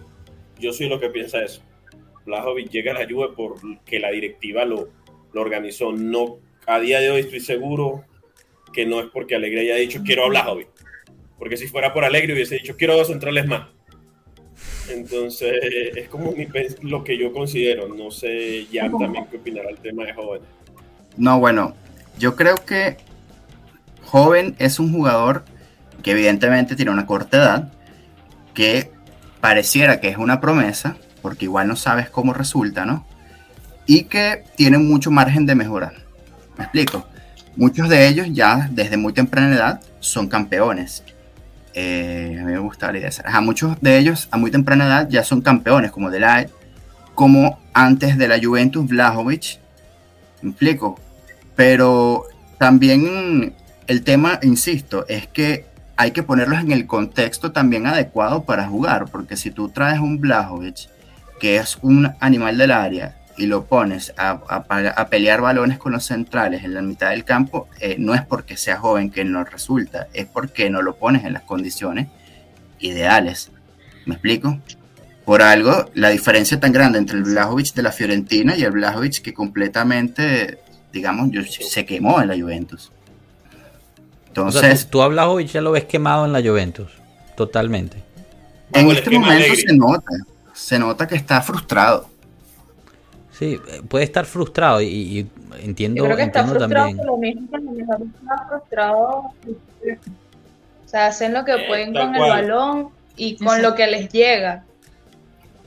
Yo 0.60 0.74
soy 0.74 0.88
de 0.88 0.92
los 0.92 1.02
que 1.02 1.10
piensa 1.10 1.44
eso. 1.44 1.62
Blajovic 2.26 2.70
llega 2.72 2.92
a 2.92 3.00
la 3.00 3.08
Juve 3.08 3.30
porque 3.36 4.00
la 4.00 4.10
directiva 4.10 4.66
lo, 4.66 4.90
lo 5.34 5.42
organizó. 5.42 5.92
No, 5.92 6.40
a 6.66 6.80
día 6.80 7.00
de 7.00 7.12
hoy 7.12 7.22
estoy 7.22 7.42
seguro 7.42 8.06
que 8.74 8.86
no 8.86 9.00
es 9.00 9.08
porque 9.08 9.36
Alegre 9.36 9.62
haya 9.62 9.76
dicho 9.76 10.02
quiero 10.04 10.26
a 10.26 10.30
Blajovic. 10.30 10.68
Porque 11.38 11.58
si 11.58 11.68
fuera 11.68 11.94
por 11.94 12.04
Alegre 12.04 12.34
hubiese 12.34 12.56
dicho, 12.56 12.76
quiero 12.76 12.98
dos 12.98 13.08
centrales 13.08 13.46
más. 13.46 13.75
Entonces, 14.90 15.54
es 15.96 16.10
como 16.10 16.34
lo 16.82 17.04
que 17.04 17.18
yo 17.18 17.32
considero. 17.32 17.88
No 17.88 18.12
sé 18.12 18.68
ya 18.72 18.90
también 18.90 19.26
qué 19.30 19.38
opinará 19.38 19.70
el 19.70 19.78
tema 19.78 20.06
de 20.06 20.14
jóvenes. 20.14 20.48
No, 21.18 21.40
bueno, 21.40 21.76
yo 22.20 22.36
creo 22.36 22.56
que 22.56 22.98
joven 24.04 24.56
es 24.60 24.80
un 24.80 24.92
jugador 24.92 25.44
que 26.04 26.12
evidentemente 26.12 26.76
tiene 26.76 26.92
una 26.92 27.06
corta 27.06 27.38
edad, 27.38 27.74
que 28.54 28.92
pareciera 29.42 30.00
que 30.00 30.10
es 30.10 30.18
una 30.18 30.40
promesa, 30.40 30.98
porque 31.22 31.46
igual 31.46 31.68
no 31.68 31.76
sabes 31.76 32.10
cómo 32.10 32.34
resulta, 32.34 32.86
¿no? 32.86 33.06
Y 33.88 34.04
que 34.04 34.44
tiene 34.56 34.78
mucho 34.78 35.10
margen 35.12 35.46
de 35.46 35.56
mejorar. 35.56 35.94
¿Me 36.58 36.64
explico? 36.66 37.08
Muchos 37.56 37.90
de 37.90 38.08
ellos 38.08 38.28
ya 38.32 38.70
desde 38.72 38.98
muy 38.98 39.14
temprana 39.14 39.56
edad 39.56 39.82
son 40.00 40.28
campeones 40.28 41.04
eh, 41.76 42.38
a 42.40 42.46
mí 42.46 42.54
me 42.54 42.60
gusta 42.60 42.92
la 42.92 42.98
idea. 42.98 43.10
A 43.26 43.42
muchos 43.42 43.80
de 43.82 43.98
ellos 43.98 44.30
a 44.32 44.38
muy 44.38 44.50
temprana 44.50 44.86
edad 44.88 45.10
ya 45.10 45.24
son 45.24 45.42
campeones, 45.42 45.92
como 45.92 46.10
Delay, 46.10 46.48
como 47.14 47.60
antes 47.74 48.18
de 48.18 48.28
la 48.28 48.40
Juventus, 48.42 48.88
Vlahovic. 48.88 49.60
¿Me 50.42 50.52
explico? 50.52 50.98
Pero 51.56 52.24
también 52.58 53.54
el 53.88 54.04
tema, 54.04 54.40
insisto, 54.42 55.06
es 55.08 55.28
que 55.28 55.66
hay 55.98 56.12
que 56.12 56.24
ponerlos 56.24 56.60
en 56.60 56.72
el 56.72 56.88
contexto 56.88 57.52
también 57.52 57.88
adecuado 57.88 58.44
para 58.44 58.68
jugar, 58.68 59.06
porque 59.12 59.38
si 59.38 59.52
tú 59.52 59.70
traes 59.70 60.00
un 60.00 60.20
Blajovic, 60.20 60.90
que 61.40 61.58
es 61.58 61.78
un 61.82 62.14
animal 62.20 62.58
del 62.58 62.72
área, 62.72 63.16
y 63.38 63.48
lo 63.48 63.66
pones 63.66 64.14
a, 64.18 65.08
pelear 65.10 65.42
balones 65.42 65.78
con 65.78 65.92
los 65.92 66.06
centrales 66.06 66.64
en 66.64 66.74
la 66.74 66.82
mitad 66.82 67.10
del 67.10 67.26
campo, 67.26 67.68
eh, 67.80 67.96
no 68.00 68.14
es 68.14 68.24
porque 68.24 68.58
sea 68.58 68.78
joven 68.78 69.12
que 69.12 69.26
no 69.26 69.44
resulta, 69.44 70.08
es 70.14 70.26
porque 70.26 70.70
no 70.70 70.82
lo 70.82 70.96
pones 70.96 71.26
en 71.26 71.34
las 71.34 71.44
condiciones 71.44 72.08
ideales. 72.80 73.52
¿Me 74.06 74.16
explico? 74.16 74.60
Por 75.26 75.42
algo, 75.42 75.90
la 75.96 76.10
diferencia 76.10 76.60
tan 76.60 76.72
grande 76.72 77.00
entre 77.00 77.18
el 77.18 77.24
Blajovic 77.24 77.74
de 77.74 77.82
la 77.82 77.92
Fiorentina 77.92 78.56
y 78.56 78.64
el 78.64 78.72
Blajovic 78.72 79.22
que 79.22 79.34
completamente, 79.34 80.60
digamos, 80.94 81.30
se 81.68 81.86
quemó 81.86 82.22
en 82.22 82.28
la 82.28 82.36
Juventus. 82.36 82.92
Entonces, 84.28 84.88
tú, 84.90 85.02
a 85.02 85.08
Blajovic 85.08 85.48
ya 85.48 85.62
lo 85.62 85.72
ves 85.72 85.86
quemado 85.86 86.26
en 86.26 86.34
la 86.34 86.42
Juventus, 86.42 86.92
totalmente. 87.36 88.04
En 88.74 88.90
este 88.92 89.18
momento 89.18 89.56
se 89.56 89.74
nota, 89.74 90.12
se 90.54 90.80
nota 90.80 91.08
que 91.08 91.16
está 91.16 91.42
frustrado. 91.42 92.10
Sí, 93.38 93.60
eh, 93.68 93.82
puede 93.86 94.06
estar 94.06 94.26
frustrado 94.26 94.82
y, 94.82 95.28
entiendo, 95.62 95.98
Yo 95.98 96.06
creo 96.06 96.16
que 96.16 96.24
está 96.24 96.46
frustrado 96.46 96.90
Lo 97.04 97.18
mismo 97.18 97.50
que 97.52 97.82
está 97.82 98.48
frustrado. 98.48 99.04
O 100.86 100.88
sea, 100.88 101.08
hacen 101.08 101.34
lo 101.34 101.44
que 101.44 101.52
eh, 101.52 101.66
pueden 101.68 101.94
con 101.94 102.16
el 102.16 102.22
balón 102.22 102.90
y 103.18 103.36
con 103.36 103.62
lo 103.62 103.76
que 103.76 103.88
les 103.88 104.10
llega. 104.10 104.64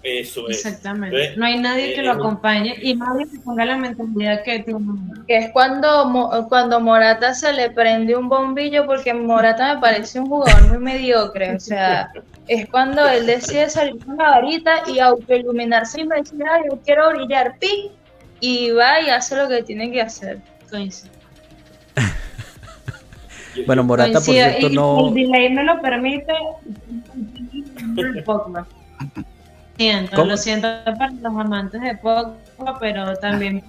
Eso 0.08 0.48
es. 0.48 0.64
Exactamente. 0.64 1.36
No 1.36 1.44
hay 1.44 1.58
nadie 1.58 1.94
que 1.94 2.02
lo 2.02 2.12
acompañe 2.12 2.76
y 2.80 2.94
nadie 2.94 3.26
que 3.30 3.38
ponga 3.40 3.64
la 3.64 3.76
mentalidad 3.76 4.42
que 4.42 4.60
tiene. 4.60 4.80
Que 5.26 5.36
es 5.36 5.50
cuando, 5.52 6.46
cuando 6.48 6.80
Morata 6.80 7.34
se 7.34 7.52
le 7.52 7.70
prende 7.70 8.16
un 8.16 8.28
bombillo, 8.28 8.86
porque 8.86 9.12
Morata 9.12 9.74
me 9.74 9.80
parece 9.80 10.20
un 10.20 10.26
jugador 10.26 10.68
muy 10.68 10.78
mediocre. 10.78 11.56
O 11.56 11.60
sea, 11.60 12.10
es 12.46 12.68
cuando 12.70 13.06
él 13.06 13.26
decide 13.26 13.68
salir 13.68 14.02
con 14.04 14.16
la 14.16 14.30
varita 14.30 14.82
y 14.86 14.98
autoiluminarse 14.98 16.00
y 16.00 16.06
me 16.06 16.16
dice, 16.16 16.36
Ay, 16.50 16.62
yo 16.70 16.78
quiero 16.84 17.10
brillar, 17.10 17.58
pi, 17.58 17.90
y 18.40 18.70
va 18.70 19.00
y 19.00 19.10
hace 19.10 19.36
lo 19.36 19.48
que 19.48 19.62
tiene 19.62 19.92
que 19.92 20.00
hacer. 20.00 20.38
bueno, 23.66 23.84
Morata, 23.84 24.12
por 24.12 24.22
cierto, 24.22 24.70
no. 24.70 25.08
El 25.08 25.14
delay 25.14 25.52
me 25.52 25.64
lo 25.64 25.80
permite. 25.82 26.32
Siento, 29.78 30.24
lo 30.24 30.36
siento 30.36 30.68
para 30.84 31.10
los 31.12 31.24
amantes 31.24 31.80
de 31.80 31.96
Pogba, 31.96 32.78
pero 32.80 33.16
también 33.16 33.62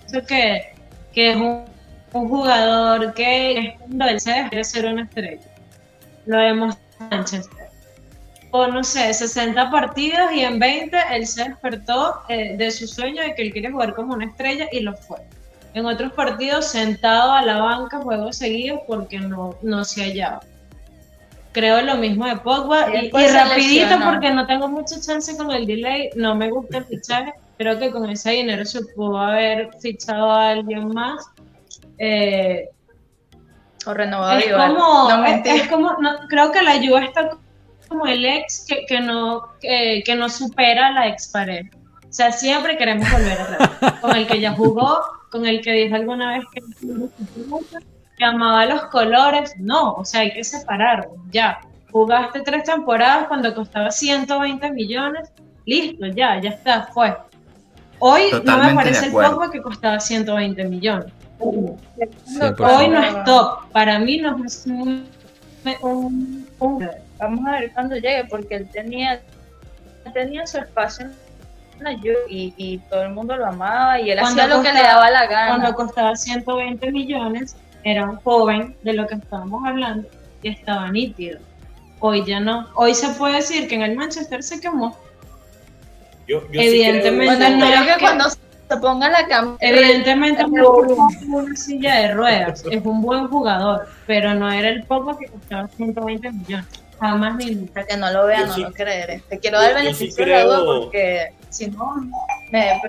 pienso 0.00 0.26
que, 0.26 0.74
que 1.12 1.30
es 1.30 1.36
un, 1.36 1.64
jugador 2.12 3.14
que 3.14 3.76
cuando 3.78 4.04
él 4.06 4.20
se 4.20 4.46
quiere 4.48 4.64
ser 4.64 4.86
una 4.86 5.02
estrella. 5.02 5.42
Lo 6.26 6.38
vemos 6.38 6.76
en 7.00 7.08
Manchester 7.08 7.64
o 8.56 8.68
no 8.68 8.84
sé, 8.84 9.12
60 9.12 9.68
partidos 9.68 10.32
y 10.32 10.40
en 10.42 10.60
20 10.60 10.96
él 11.10 11.26
se 11.26 11.42
despertó 11.42 12.20
eh, 12.28 12.56
de 12.56 12.70
su 12.70 12.86
sueño 12.86 13.20
de 13.20 13.34
que 13.34 13.42
él 13.42 13.52
quiere 13.52 13.72
jugar 13.72 13.96
como 13.96 14.14
una 14.14 14.26
estrella 14.26 14.68
y 14.70 14.78
lo 14.78 14.94
fue. 14.94 15.18
En 15.74 15.86
otros 15.86 16.12
partidos 16.12 16.66
sentado 16.68 17.32
a 17.32 17.42
la 17.42 17.58
banca, 17.58 17.98
juegos 17.98 18.36
seguidos 18.36 18.78
porque 18.86 19.18
no, 19.18 19.56
no 19.62 19.84
se 19.84 20.04
hallaba. 20.04 20.40
Creo 21.54 21.80
lo 21.82 21.94
mismo 21.94 22.26
de 22.26 22.36
Pogba 22.38 22.88
y, 22.92 23.10
rapidito 23.10 23.94
porque 24.04 24.30
no 24.32 24.44
tengo 24.44 24.66
mucha 24.66 25.00
chance 25.00 25.36
con 25.36 25.52
el 25.52 25.66
delay, 25.66 26.10
no 26.16 26.34
me 26.34 26.50
gusta 26.50 26.78
el 26.78 26.84
fichaje, 26.84 27.32
creo 27.56 27.78
que 27.78 27.92
con 27.92 28.10
ese 28.10 28.32
dinero 28.32 28.64
se 28.64 28.84
pudo 28.84 29.18
haber 29.18 29.70
fichado 29.80 30.32
a 30.32 30.50
alguien 30.50 30.88
más. 30.88 31.24
Eh, 31.98 32.68
o 33.86 33.94
renovado. 33.94 34.36
Es 34.40 34.52
como, 34.52 35.08
no, 35.08 35.24
es, 35.24 35.68
como 35.68 35.96
creo 36.28 36.50
que 36.50 36.62
la 36.62 36.72
ayuda 36.72 37.04
está 37.04 37.38
como 37.88 38.04
el 38.06 38.24
ex 38.24 38.66
que, 38.66 38.84
que 38.86 39.00
no, 39.00 39.42
que, 39.60 40.02
que, 40.04 40.16
no 40.16 40.28
supera 40.28 40.90
la 40.90 41.06
ex 41.06 41.28
pareja. 41.28 41.70
O 42.08 42.12
sea, 42.12 42.32
siempre 42.32 42.76
queremos 42.76 43.08
volver 43.12 43.38
a 43.38 44.00
con 44.00 44.16
el 44.16 44.26
que 44.26 44.40
ya 44.40 44.54
jugó, 44.54 45.00
con 45.30 45.46
el 45.46 45.60
que 45.60 45.70
dijo 45.70 45.94
alguna 45.94 46.38
vez 46.38 46.44
que, 46.52 46.62
que 48.16 48.24
amaba 48.24 48.66
los 48.66 48.84
colores. 48.86 49.54
No, 49.58 49.94
o 49.94 50.04
sea, 50.04 50.20
hay 50.20 50.32
que 50.32 50.44
separarlo, 50.44 51.16
ya. 51.30 51.60
Jugaste 51.90 52.40
tres 52.42 52.64
temporadas 52.64 53.28
cuando 53.28 53.54
costaba 53.54 53.90
120 53.90 54.70
millones, 54.72 55.30
listo, 55.64 56.06
ya, 56.06 56.40
ya 56.40 56.50
está, 56.50 56.88
fue. 56.92 57.16
Hoy 58.00 58.30
no 58.44 58.58
me 58.58 58.74
parece 58.74 59.06
el 59.06 59.12
poco 59.12 59.50
que 59.50 59.62
costaba 59.62 60.00
120 60.00 60.64
millones. 60.64 61.12
Hoy 61.38 62.88
no 62.88 63.02
es 63.02 63.24
top, 63.24 63.70
para 63.70 63.98
mí 63.98 64.18
no 64.18 64.44
es 64.44 64.64
un, 64.66 65.06
un, 65.82 66.48
un 66.58 66.90
vamos 67.18 67.46
a 67.46 67.52
ver 67.52 67.72
cuando 67.72 67.96
llegue, 67.96 68.24
porque 68.24 68.56
él 68.56 68.68
tenía, 68.70 69.20
tenía 70.12 70.46
su 70.46 70.58
espacio 70.58 71.10
y, 72.28 72.54
y 72.56 72.78
todo 72.90 73.02
el 73.02 73.10
mundo 73.10 73.36
lo 73.36 73.46
amaba 73.46 74.00
y 74.00 74.10
él 74.10 74.18
hacía 74.18 74.46
lo 74.46 74.62
que 74.62 74.72
le 74.72 74.82
daba 74.82 75.10
la 75.10 75.26
gana. 75.26 75.48
Cuando 75.56 75.74
costaba 75.74 76.16
120 76.16 76.92
millones, 76.92 77.56
era 77.84 78.04
un 78.04 78.16
joven 78.16 78.74
de 78.82 78.94
lo 78.94 79.06
que 79.06 79.14
estábamos 79.14 79.64
hablando 79.64 80.08
y 80.42 80.48
estaba 80.48 80.90
nítido. 80.90 81.38
Hoy 82.00 82.24
ya 82.26 82.40
no. 82.40 82.68
Hoy 82.74 82.94
se 82.94 83.08
puede 83.10 83.36
decir 83.36 83.68
que 83.68 83.76
en 83.76 83.82
el 83.82 83.96
Manchester 83.96 84.42
se 84.42 84.60
quemó. 84.60 84.96
Yo, 86.26 86.42
Evidentemente, 86.52 87.50
no 87.50 87.66
que, 87.66 88.00
cuando 88.00 88.30
se 88.30 88.76
ponga 88.80 89.10
la 89.10 89.26
cama. 89.26 89.56
Evidentemente, 89.60 90.42
es 90.42 90.48
una 91.28 91.56
silla 91.56 91.96
de 91.96 92.14
ruedas. 92.14 92.64
Es 92.70 92.84
un 92.84 93.02
buen 93.02 93.28
jugador, 93.28 93.86
pero 94.06 94.34
no 94.34 94.50
era 94.50 94.70
el 94.70 94.84
poco 94.84 95.16
que 95.18 95.26
costaba 95.26 95.68
120 95.68 96.32
millones. 96.32 96.66
Jamás 96.98 97.36
ni 97.36 97.66
que 97.66 97.96
no 97.98 98.10
lo 98.10 98.26
vea, 98.26 98.46
no 98.46 98.56
lo 98.56 98.72
creeré. 98.72 99.22
Te 99.28 99.38
quiero 99.38 99.60
dar 99.60 99.70
el 99.70 99.76
beneficio 99.76 100.24
de 100.24 100.30
la 100.30 100.44
duda 100.44 100.64
porque 100.64 101.32
si 101.50 101.66
no, 101.66 101.96
me. 102.50 102.80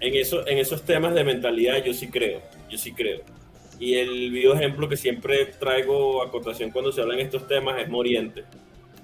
En, 0.00 0.14
eso, 0.14 0.46
en 0.46 0.58
esos 0.58 0.82
temas 0.84 1.14
de 1.14 1.24
mentalidad, 1.24 1.82
yo 1.84 1.92
sí 1.92 2.08
creo. 2.08 2.40
Yo 2.70 2.78
sí 2.78 2.92
creo. 2.92 3.20
Y 3.78 3.94
el 3.94 4.30
video 4.30 4.54
ejemplo 4.54 4.88
que 4.88 4.96
siempre 4.96 5.46
traigo 5.58 6.22
a 6.22 6.30
cotación 6.30 6.70
cuando 6.70 6.92
se 6.92 7.00
hablan 7.00 7.18
estos 7.18 7.46
temas 7.48 7.80
es 7.80 7.88
Moriente. 7.88 8.44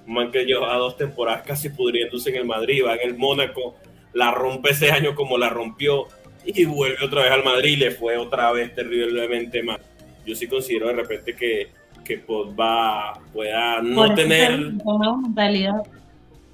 Un 0.07 0.13
man 0.13 0.31
que 0.31 0.45
lleva 0.45 0.75
dos 0.75 0.97
temporadas 0.97 1.43
casi 1.43 1.69
pudriéndose 1.69 2.29
en 2.29 2.37
el 2.37 2.45
Madrid, 2.45 2.83
va 2.85 2.95
en 2.95 3.09
el 3.09 3.17
Mónaco, 3.17 3.75
la 4.13 4.31
rompe 4.31 4.71
ese 4.71 4.91
año 4.91 5.13
como 5.13 5.37
la 5.37 5.49
rompió 5.49 6.07
y 6.45 6.65
vuelve 6.65 7.05
otra 7.05 7.23
vez 7.23 7.31
al 7.31 7.43
Madrid 7.43 7.73
y 7.73 7.75
le 7.75 7.91
fue 7.91 8.17
otra 8.17 8.51
vez 8.51 8.73
terriblemente 8.73 9.61
mal. 9.61 9.79
Yo 10.25 10.35
sí 10.35 10.47
considero 10.47 10.87
de 10.87 10.93
repente 10.93 11.35
que 11.35 11.69
que 12.03 12.17
Pogba 12.17 13.19
pueda 13.33 13.81
no 13.81 14.13
tener 14.15 14.59
mentalidad. 15.23 15.81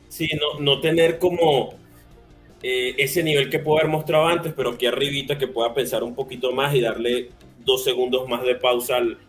Sí, 0.10 0.30
no, 0.40 0.60
no 0.60 0.80
tener 0.80 1.20
como 1.20 1.74
eh, 2.62 2.96
ese 2.98 3.24
nivel 3.24 3.50
que 3.50 3.60
puedo 3.60 3.80
haber 3.80 3.92
mostrado 3.92 4.28
antes, 4.28 4.54
pero 4.56 4.78
que 4.78 4.88
arribita 4.88 5.38
que 5.38 5.48
pueda 5.48 5.74
pensar 5.74 6.04
un 6.04 6.16
poquito 6.16 6.52
más 6.52 6.74
y 6.76 6.82
darle 6.82 7.30
dos 7.68 7.84
segundos 7.84 8.28
más 8.28 8.42
de 8.42 8.56
pausa 8.56 8.98
al, 8.98 9.20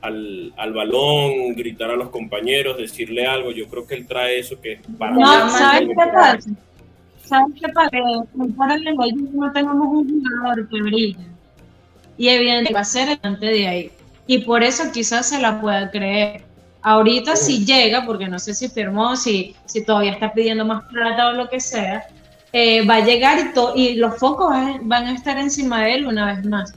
al, 0.00 0.54
al, 0.56 0.72
balón, 0.72 1.54
gritar 1.54 1.90
a 1.90 1.96
los 1.96 2.08
compañeros, 2.08 2.78
decirle 2.78 3.26
algo. 3.26 3.50
Yo 3.50 3.66
creo 3.68 3.86
que 3.86 3.96
él 3.96 4.06
trae 4.06 4.38
eso 4.38 4.58
que 4.58 4.80
para 4.98 5.12
no, 5.12 5.50
¿sabes 5.50 5.88
qué 5.88 5.94
pasa? 5.94 6.38
¿Sabes 7.22 7.54
qué 7.60 7.68
pasa? 7.68 7.90
Para 8.56 8.74
el 8.76 8.84
no 9.34 9.52
tenemos 9.52 9.86
un 9.86 10.24
jugador 10.24 10.68
que 10.68 10.80
brille. 10.80 11.16
Y 12.16 12.28
evidentemente 12.28 12.72
va 12.72 12.80
a 12.80 12.84
ser 12.84 13.18
antes 13.22 13.50
de 13.50 13.68
ahí 13.68 13.90
y 14.30 14.38
por 14.38 14.62
eso 14.62 14.84
quizás 14.92 15.28
se 15.28 15.40
la 15.40 15.60
pueda 15.60 15.90
creer. 15.90 16.44
Ahorita 16.82 17.34
si 17.34 17.64
llega, 17.64 18.06
porque 18.06 18.28
no 18.28 18.38
sé 18.38 18.54
si 18.54 18.68
firmó, 18.68 19.16
si, 19.16 19.56
si 19.66 19.84
todavía 19.84 20.12
está 20.12 20.32
pidiendo 20.32 20.64
más 20.64 20.84
plata 20.84 21.30
o 21.30 21.32
lo 21.32 21.48
que 21.48 21.58
sea, 21.58 22.06
eh, 22.52 22.86
va 22.86 22.96
a 22.96 23.04
llegar 23.04 23.38
y, 23.74 23.82
y 23.82 23.94
los 23.96 24.18
focos 24.18 24.54
van 24.82 25.06
a 25.06 25.14
estar 25.14 25.36
encima 25.36 25.82
de 25.82 25.94
él 25.94 26.06
una 26.06 26.26
vez 26.26 26.44
más. 26.44 26.72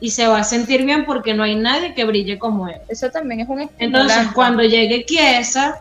Y 0.00 0.10
se 0.10 0.26
va 0.26 0.38
a 0.38 0.44
sentir 0.44 0.84
bien 0.84 1.04
porque 1.04 1.34
no 1.34 1.42
hay 1.42 1.54
nadie 1.54 1.94
que 1.94 2.04
brille 2.04 2.38
como 2.38 2.68
él. 2.68 2.80
Eso 2.88 3.10
también 3.10 3.40
es 3.40 3.48
un 3.48 3.70
Entonces, 3.78 4.28
cuando 4.34 4.62
llegue 4.62 5.04
Chiesa, 5.04 5.80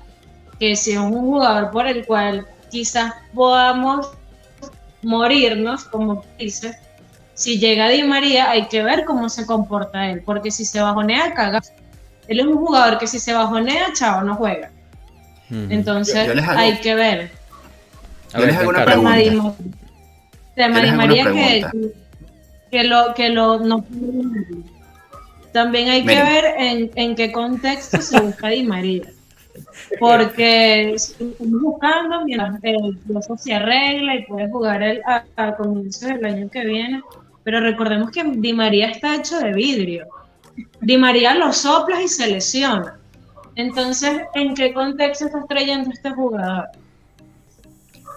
que 0.59 0.75
si 0.75 0.91
es 0.91 0.97
un 0.97 1.13
jugador 1.13 1.71
por 1.71 1.87
el 1.87 2.05
cual 2.05 2.45
quizás 2.69 3.13
podamos 3.33 4.09
morirnos, 5.01 5.85
como 5.85 6.23
dices, 6.37 6.75
si 7.33 7.57
llega 7.57 7.87
Di 7.87 8.03
María, 8.03 8.49
hay 8.49 8.67
que 8.67 8.83
ver 8.83 9.05
cómo 9.05 9.29
se 9.29 9.45
comporta 9.45 10.09
él, 10.11 10.21
porque 10.25 10.51
si 10.51 10.65
se 10.65 10.81
bajonea, 10.81 11.33
caga. 11.33 11.61
Él 12.27 12.41
es 12.41 12.45
un 12.45 12.57
jugador 12.57 12.97
que 12.97 13.07
si 13.07 13.19
se 13.19 13.33
bajonea, 13.33 13.93
chao, 13.93 14.21
no 14.23 14.35
juega. 14.35 14.69
Entonces, 15.49 16.29
hay 16.49 16.79
que 16.81 16.95
ver. 16.95 17.31
Yo 18.33 18.45
les 18.45 18.55
hago 18.57 18.69
una 18.69 18.85
pregunta. 18.85 19.55
Tema 20.53 20.81
Di 20.81 20.91
María 20.91 21.23
que, 21.31 21.65
que, 22.69 22.83
lo, 22.83 23.13
que 23.15 23.29
lo 23.29 23.59
no 23.59 23.85
también 25.51 25.89
hay 25.89 26.05
que 26.05 26.15
ver 26.15 26.45
en, 26.57 26.91
en, 26.95 27.15
qué 27.15 27.31
contexto 27.31 28.01
se 28.01 28.19
busca 28.19 28.49
Di 28.49 28.63
María. 28.63 29.03
Porque 29.99 30.93
estamos 30.93 31.35
buscando 31.39 32.23
mientras 32.25 32.63
el 32.63 32.97
eso 33.17 33.37
se 33.37 33.53
arregla 33.53 34.15
y 34.15 34.25
puede 34.25 34.49
jugar 34.49 34.83
el, 34.83 35.01
a, 35.05 35.23
a 35.35 35.55
comienzos 35.55 36.09
del 36.09 36.23
año 36.25 36.49
que 36.49 36.63
viene, 36.65 37.01
pero 37.43 37.59
recordemos 37.59 38.11
que 38.11 38.23
Di 38.23 38.53
María 38.53 38.89
está 38.89 39.15
hecho 39.15 39.39
de 39.39 39.53
vidrio. 39.53 40.07
Di 40.81 40.97
María 40.97 41.33
lo 41.33 41.51
soplas 41.51 42.01
y 42.01 42.07
se 42.07 42.27
lesiona. 42.27 42.99
Entonces, 43.55 44.21
¿en 44.35 44.53
qué 44.53 44.73
contexto 44.73 45.25
estás 45.25 45.47
trayendo 45.47 45.89
a 45.89 45.93
este 45.93 46.11
jugador? 46.11 46.65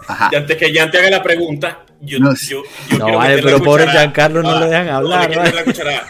Ajá. 0.07 0.29
Y 0.31 0.35
antes 0.35 0.57
que 0.57 0.73
Jan 0.73 0.91
te 0.91 0.99
haga 0.99 1.09
la 1.09 1.23
pregunta, 1.23 1.79
yo, 2.03 2.19
no, 2.19 2.33
yo, 2.35 2.63
yo 2.89 2.97
no 2.97 3.17
vale, 3.17 3.41
pero 3.41 3.61
pobre 3.61 3.87
Giancarlo 3.87 4.43
no 4.43 4.59
le 4.59 4.65
dejan 4.67 4.89
hablar. 4.89 5.31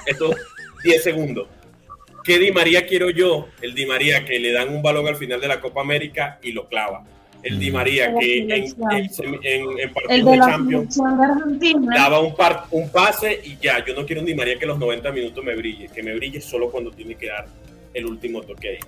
Estos 0.06 0.36
10 0.84 1.04
segundos. 1.04 1.48
¿Qué 2.24 2.40
Di 2.40 2.52
María 2.52 2.86
quiero 2.86 3.10
yo? 3.10 3.50
El 3.62 3.74
Di 3.76 3.86
María 3.86 4.24
que 4.24 4.40
le 4.40 4.52
dan 4.52 4.70
un 4.70 4.82
balón 4.82 5.08
al 5.08 5.18
final 5.18 5.42
de 5.42 5.48
la 5.48 5.60
Copa 5.60 5.82
América 5.82 6.40
y 6.42 6.54
lo 6.54 6.68
clava. 6.68 7.04
El 7.44 7.60
Di 7.60 7.70
María 7.70 8.14
que 8.18 8.38
en, 8.40 8.52
en, 8.52 9.80
en 9.80 9.94
partidos 9.94 10.32
de, 10.32 10.38
Champions 10.38 10.98
daba 11.94 12.22
un, 12.22 12.34
par, 12.34 12.64
un 12.72 12.90
pase 12.90 13.42
y 13.44 13.58
ya. 13.62 13.84
Yo 13.86 13.94
no 13.94 14.06
quiero 14.06 14.22
un 14.22 14.28
Di 14.28 14.34
María 14.34 14.58
que 14.58 14.66
los 14.66 14.80
90 14.80 15.12
minutos 15.12 15.44
me 15.44 15.54
brille, 15.56 15.90
que 15.90 16.02
me 16.02 16.16
brille 16.16 16.40
solo 16.40 16.72
cuando 16.72 16.92
tiene 16.92 17.16
que 17.16 17.28
dar 17.28 17.46
el 17.94 18.06
último 18.06 18.42
toque. 18.42 18.80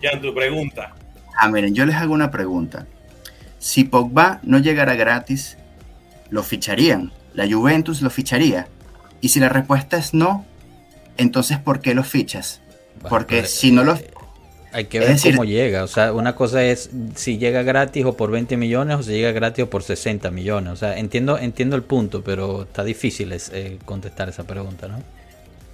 Ya 0.00 0.10
en 0.10 0.20
tu 0.20 0.32
pregunta. 0.32 0.94
Ah, 1.36 1.48
miren, 1.48 1.74
yo 1.74 1.84
les 1.84 1.96
hago 1.96 2.14
una 2.14 2.30
pregunta. 2.30 2.86
Si 3.58 3.82
Pogba 3.82 4.38
no 4.44 4.58
llegara 4.58 4.94
gratis, 4.94 5.58
¿lo 6.30 6.42
ficharían? 6.42 7.12
¿La 7.34 7.48
Juventus 7.48 8.02
lo 8.02 8.10
ficharía? 8.10 8.68
Y 9.20 9.28
si 9.30 9.40
la 9.40 9.48
respuesta 9.48 9.96
es 9.96 10.14
no, 10.14 10.44
entonces 11.16 11.58
¿por 11.58 11.80
qué 11.80 11.94
lo 11.94 12.04
fichas? 12.04 12.60
Porque 13.08 13.44
si 13.44 13.72
no 13.72 13.84
lo... 13.84 13.94
Eh, 13.94 14.10
hay 14.72 14.86
que 14.86 14.98
ver 14.98 15.16
cómo 15.22 15.44
llega. 15.44 15.84
O 15.84 15.86
sea, 15.86 16.12
una 16.12 16.34
cosa 16.34 16.62
es 16.62 16.90
si 17.14 17.38
llega 17.38 17.62
gratis 17.62 18.04
o 18.04 18.16
por 18.16 18.30
20 18.30 18.56
millones 18.56 18.98
o 18.98 19.02
si 19.02 19.12
llega 19.12 19.32
gratis 19.32 19.64
o 19.64 19.70
por 19.70 19.82
60 19.82 20.30
millones. 20.30 20.72
O 20.72 20.76
sea, 20.76 20.98
entiendo, 20.98 21.38
entiendo 21.38 21.76
el 21.76 21.82
punto, 21.82 22.22
pero 22.22 22.64
está 22.64 22.84
difícil 22.84 23.32
es, 23.32 23.50
eh, 23.54 23.78
contestar 23.84 24.28
esa 24.28 24.44
pregunta, 24.44 24.86
¿no? 24.88 24.98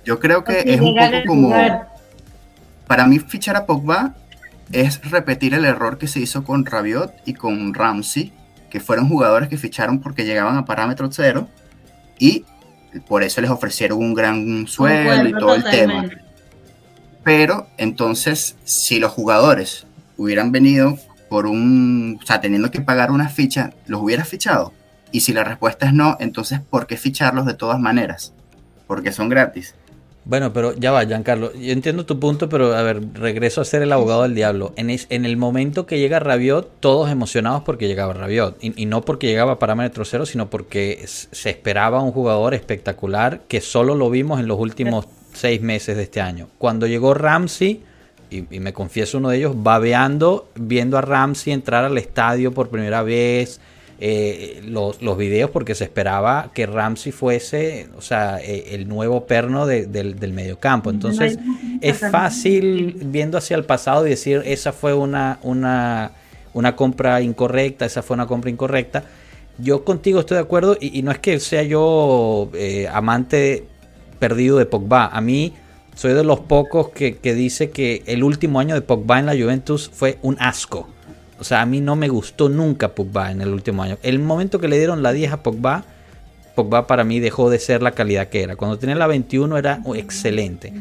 Yo 0.05 0.21
creo 0.21 0.45
que 0.45 0.63
es 0.67 0.81
un 0.81 0.95
poco 0.95 1.17
como... 1.27 1.55
Para 2.87 3.07
mí 3.07 3.19
fichar 3.19 3.57
a 3.57 3.67
Pogba 3.67 4.15
es 4.71 5.01
repetir 5.11 5.55
el 5.55 5.65
error 5.65 5.99
que 5.99 6.07
se 6.07 6.21
hizo 6.21 6.45
con 6.45 6.67
Rabiot 6.67 7.13
y 7.25 7.35
con 7.35 7.75
Ramsey, 7.75 8.33
que 8.73 8.81
fueron 8.81 9.07
jugadores 9.07 9.51
que 9.51 9.59
ficharon 9.59 10.01
porque 10.01 10.25
llegaban 10.25 10.57
a 10.57 10.65
parámetro 10.65 11.07
cero 11.13 11.47
y 12.19 12.47
por 13.07 13.23
eso 13.23 13.43
les 13.43 13.51
ofrecieron 13.51 13.99
un 13.99 14.15
gran 14.15 14.67
sueldo 14.67 15.29
y 15.29 15.33
todo 15.35 15.55
el 15.55 15.63
tema. 15.63 16.09
Pero 17.23 17.67
entonces, 17.77 18.57
si 18.65 18.99
los 18.99 19.13
jugadores 19.13 19.87
hubieran 20.17 20.53
venido 20.53 20.97
por 21.29 21.45
un, 21.45 22.19
o 22.23 22.27
sea, 22.27 22.41
teniendo 22.41 22.71
que 22.71 22.81
pagar 22.81 23.11
una 23.11 23.29
ficha, 23.29 23.75
¿los 23.85 24.01
hubieras 24.01 24.27
fichado? 24.27 24.73
Y 25.11 25.21
si 25.21 25.35
la 25.35 25.45
respuesta 25.45 25.85
es 25.85 25.93
no, 25.93 26.17
entonces 26.19 26.61
¿por 26.61 26.87
qué 26.87 26.97
ficharlos 26.97 27.45
de 27.45 27.53
todas 27.53 27.79
maneras? 27.79 28.33
Porque 28.87 29.13
son 29.13 29.29
gratis. 29.29 29.75
Bueno, 30.25 30.53
pero 30.53 30.75
ya 30.75 30.93
va, 30.93 31.05
Giancarlo. 31.05 31.53
Yo 31.55 31.73
entiendo 31.73 32.07
tu 32.07 32.21
punto, 32.21 32.49
pero 32.49 32.75
a 32.75 32.83
ver, 32.83 33.03
regreso 33.15 33.61
a 33.61 33.65
ser 33.65 33.83
el 33.83 33.93
abogado 33.93 34.23
del 34.23 34.37
diablo. 34.37 34.73
En, 34.77 34.89
en 34.91 35.25
el 35.25 35.37
momento 35.37 35.85
que 35.85 35.99
llega 35.99 36.21
Rabiot, 36.21 36.79
todos 36.79 37.11
emocionados 37.11 37.63
porque 37.65 37.89
llegaba 37.89 38.13
Rabiot. 38.13 38.57
Y, 38.61 38.87
no 38.87 39.03
porque 39.03 39.27
llegaba 39.27 39.53
a 39.53 39.59
parámetro 39.59 40.05
cero, 40.05 40.25
sino 40.25 40.49
porque 40.49 41.05
se 41.07 41.51
esperaba 41.51 42.03
un 42.03 42.13
jugador 42.13 42.55
espectacular 42.55 43.41
que 43.49 43.61
solo 43.61 43.97
lo 43.97 44.11
vimos 44.11 44.39
en 44.39 44.47
los 44.47 44.61
últimos 44.61 45.07
seis 45.33 45.61
meses 45.61 45.97
de 45.97 46.05
este 46.05 46.21
año. 46.21 46.49
Cuando 46.59 46.87
llegó 46.87 47.15
Ramsey, 47.15 47.83
y, 48.31 48.45
y 48.55 48.61
me 48.61 48.73
confieso 48.73 49.19
uno 49.19 49.31
de 49.31 49.39
ellos, 49.39 49.55
babeando, 49.57 50.49
viendo 50.55 50.99
a 50.99 51.01
Ramsey 51.01 51.53
entrar 51.53 51.85
al 51.85 51.99
estadio 51.99 52.53
por 52.53 52.69
primera 52.69 53.03
vez 53.03 53.61
eh, 54.01 54.61
los, 54.67 55.01
los, 55.01 55.17
videos 55.17 55.51
porque 55.51 55.75
se 55.75 55.85
esperaba 55.85 56.51
que 56.55 56.67
Ramsey 56.67 57.13
fuese, 57.13 57.89
o 57.97 58.01
sea, 58.01 58.39
eh, 58.41 58.75
el 58.75 58.89
nuevo 58.89 59.27
perno 59.27 59.67
del, 59.67 59.93
del 59.93 60.33
mediocampo. 60.33 60.91
Entonces, 60.91 61.39
es 61.81 61.99
fácil 61.99 62.97
viendo 63.05 63.39
hacia 63.39 63.57
el 63.57 63.65
pasado 63.65 64.07
y 64.07 64.11
decir, 64.11 64.43
esa 64.45 64.73
fue 64.73 64.93
una, 64.95 65.39
una, 65.43 66.13
una 66.53 66.75
compra 66.75 67.21
incorrecta, 67.21 67.85
esa 67.85 68.03
fue 68.03 68.15
una 68.15 68.27
compra 68.27 68.51
incorrecta. 68.51 69.05
Yo 69.59 69.85
contigo 69.85 70.21
estoy 70.21 70.37
de 70.37 70.43
acuerdo 70.43 70.77
y, 70.81 71.03
no 71.03 71.13
es 71.13 71.19
que 71.19 71.39
sea 71.39 71.63
yo 71.63 72.51
eh, 72.55 72.89
amante 72.93 73.67
perdido 74.19 74.59
de 74.59 74.67
Pogba. 74.67 75.07
A 75.07 75.21
mí 75.21 75.53
soy 75.95 76.15
de 76.15 76.25
los 76.25 76.41
pocos 76.41 76.89
que, 76.89 77.19
que 77.19 77.35
dice 77.35 77.71
que 77.71 78.03
el 78.07 78.25
último 78.25 78.59
año 78.59 78.75
de 78.75 78.81
Pogba 78.81 79.19
en 79.19 79.27
la 79.27 79.33
Juventus 79.33 79.91
fue 79.93 80.19
un 80.23 80.37
asco. 80.41 80.89
O 81.43 81.45
sea, 81.45 81.61
a 81.61 81.67
mí 81.67 81.81
no 81.81 81.97
me 81.97 82.09
gustó 82.09 82.49
nunca 82.49 82.95
Pogba 82.95 83.33
en 83.33 83.41
el 83.41 83.49
último 83.49 83.83
año. 83.83 83.99
El 84.05 84.21
momento 84.21 84.61
que 84.61 84.69
le 84.69 84.79
dieron 84.79 85.03
la 85.03 85.13
10 85.13 85.33
a 85.33 85.43
Pogba, 85.43 85.83
Pogba 86.55 86.87
para 86.87 87.03
mí 87.03 87.19
dejó 87.19 87.51
de 87.51 87.59
ser 87.59 87.83
la 87.83 87.91
calidad 87.91 88.29
que 88.29 88.45
era. 88.45 88.55
Cuando 88.55 88.79
tenía 88.79 88.95
la 88.95 89.09
21 89.09 89.59
era 89.59 89.83
excelente. 89.97 90.73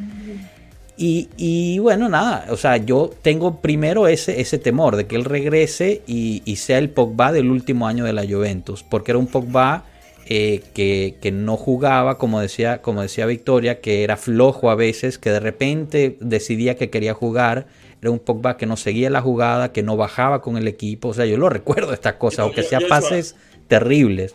Y, 0.97 1.79
bueno, 1.79 2.09
nada, 2.09 2.45
o 2.51 2.57
sea, 2.57 2.77
yo 2.77 3.09
tengo 3.23 3.59
primero 3.59 4.07
ese, 4.07 4.39
ese 4.39 4.59
temor 4.59 4.97
de 4.97 5.07
que 5.07 5.15
él 5.15 5.25
regrese 5.25 6.03
y, 6.05 6.55
sea 6.57 6.77
el 6.77 6.91
Pogba 6.91 7.31
del 7.31 7.49
último 7.49 7.87
año 7.87 8.05
de 8.05 8.13
la 8.13 8.23
Juventus, 8.23 8.83
porque 8.83 9.13
era 9.13 9.17
un 9.17 9.25
Pogba 9.25 9.85
eh, 10.27 10.61
que, 10.75 11.15
que, 11.19 11.31
no 11.31 11.57
jugaba, 11.57 12.19
como 12.19 12.39
decía, 12.39 12.83
como 12.83 13.01
decía 13.01 13.25
Victoria, 13.25 13.81
que 13.81 14.03
era 14.03 14.15
flojo 14.15 14.69
a 14.69 14.75
veces, 14.75 15.17
que 15.17 15.31
de 15.31 15.39
repente 15.39 16.17
decidía 16.19 16.75
que 16.75 16.91
quería 16.91 17.15
jugar 17.15 17.65
era 18.01 18.09
un 18.09 18.19
Pogba 18.19 18.57
que 18.57 18.65
no 18.65 18.77
seguía 18.77 19.09
la 19.09 19.21
jugada, 19.21 19.71
que 19.71 19.83
no 19.83 19.95
bajaba 19.95 20.41
con 20.41 20.57
el 20.57 20.67
equipo. 20.67 21.09
O 21.09 21.13
sea, 21.13 21.25
yo 21.25 21.37
lo 21.37 21.49
recuerdo 21.49 21.93
estas 21.93 22.15
cosas, 22.15 22.39
aunque 22.39 22.63
sea 22.63 22.79
pases 22.89 23.35
terribles. 23.67 24.33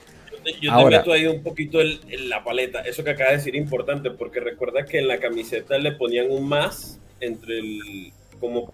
Yo, 0.60 0.76
te, 0.76 0.84
meto 0.84 1.12
ahí 1.12 1.26
un 1.26 1.42
poquito 1.42 1.80
en, 1.80 2.28
la 2.28 2.44
paleta. 2.44 2.82
Eso 2.82 3.02
que 3.02 3.10
acaba 3.10 3.30
de 3.30 3.38
decir 3.38 3.56
es 3.56 3.62
importante, 3.62 4.12
porque 4.12 4.38
recuerda 4.38 4.84
que 4.84 5.00
en 5.00 5.08
la 5.08 5.18
camiseta 5.18 5.76
le 5.78 5.92
ponían 5.92 6.30
un 6.30 6.48
más 6.48 7.00
entre 7.20 7.58
el. 7.58 8.12
como 8.38 8.72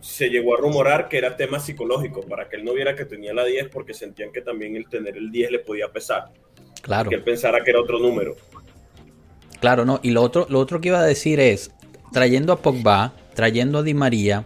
se 0.00 0.28
llegó 0.28 0.56
a 0.56 0.60
rumorar 0.60 1.08
que 1.08 1.18
era 1.18 1.36
tema 1.36 1.60
psicológico, 1.60 2.22
para 2.22 2.48
que 2.48 2.56
él 2.56 2.64
no 2.64 2.74
viera 2.74 2.94
que 2.96 3.04
tenía 3.04 3.32
la 3.32 3.44
10, 3.44 3.68
porque 3.68 3.94
sentían 3.94 4.32
que 4.32 4.40
también 4.40 4.76
el 4.76 4.88
tener 4.88 5.16
el 5.16 5.30
10 5.30 5.50
le 5.52 5.58
podía 5.60 5.88
pesar. 5.88 6.30
Claro. 6.82 7.10
Que 7.10 7.16
él 7.16 7.22
pensara 7.22 7.62
que 7.62 7.70
era 7.70 7.80
otro 7.80 7.98
número. 8.00 8.36
Claro, 9.60 9.84
no. 9.84 10.00
Y 10.02 10.10
lo 10.10 10.22
otro, 10.22 10.46
lo 10.48 10.58
otro 10.58 10.80
que 10.80 10.88
iba 10.88 11.00
a 11.00 11.04
decir 11.04 11.40
es, 11.40 11.72
trayendo 12.12 12.52
a 12.52 12.56
Pogba, 12.56 13.12
trayendo 13.36 13.78
a 13.78 13.82
Di 13.84 13.94
María, 13.94 14.44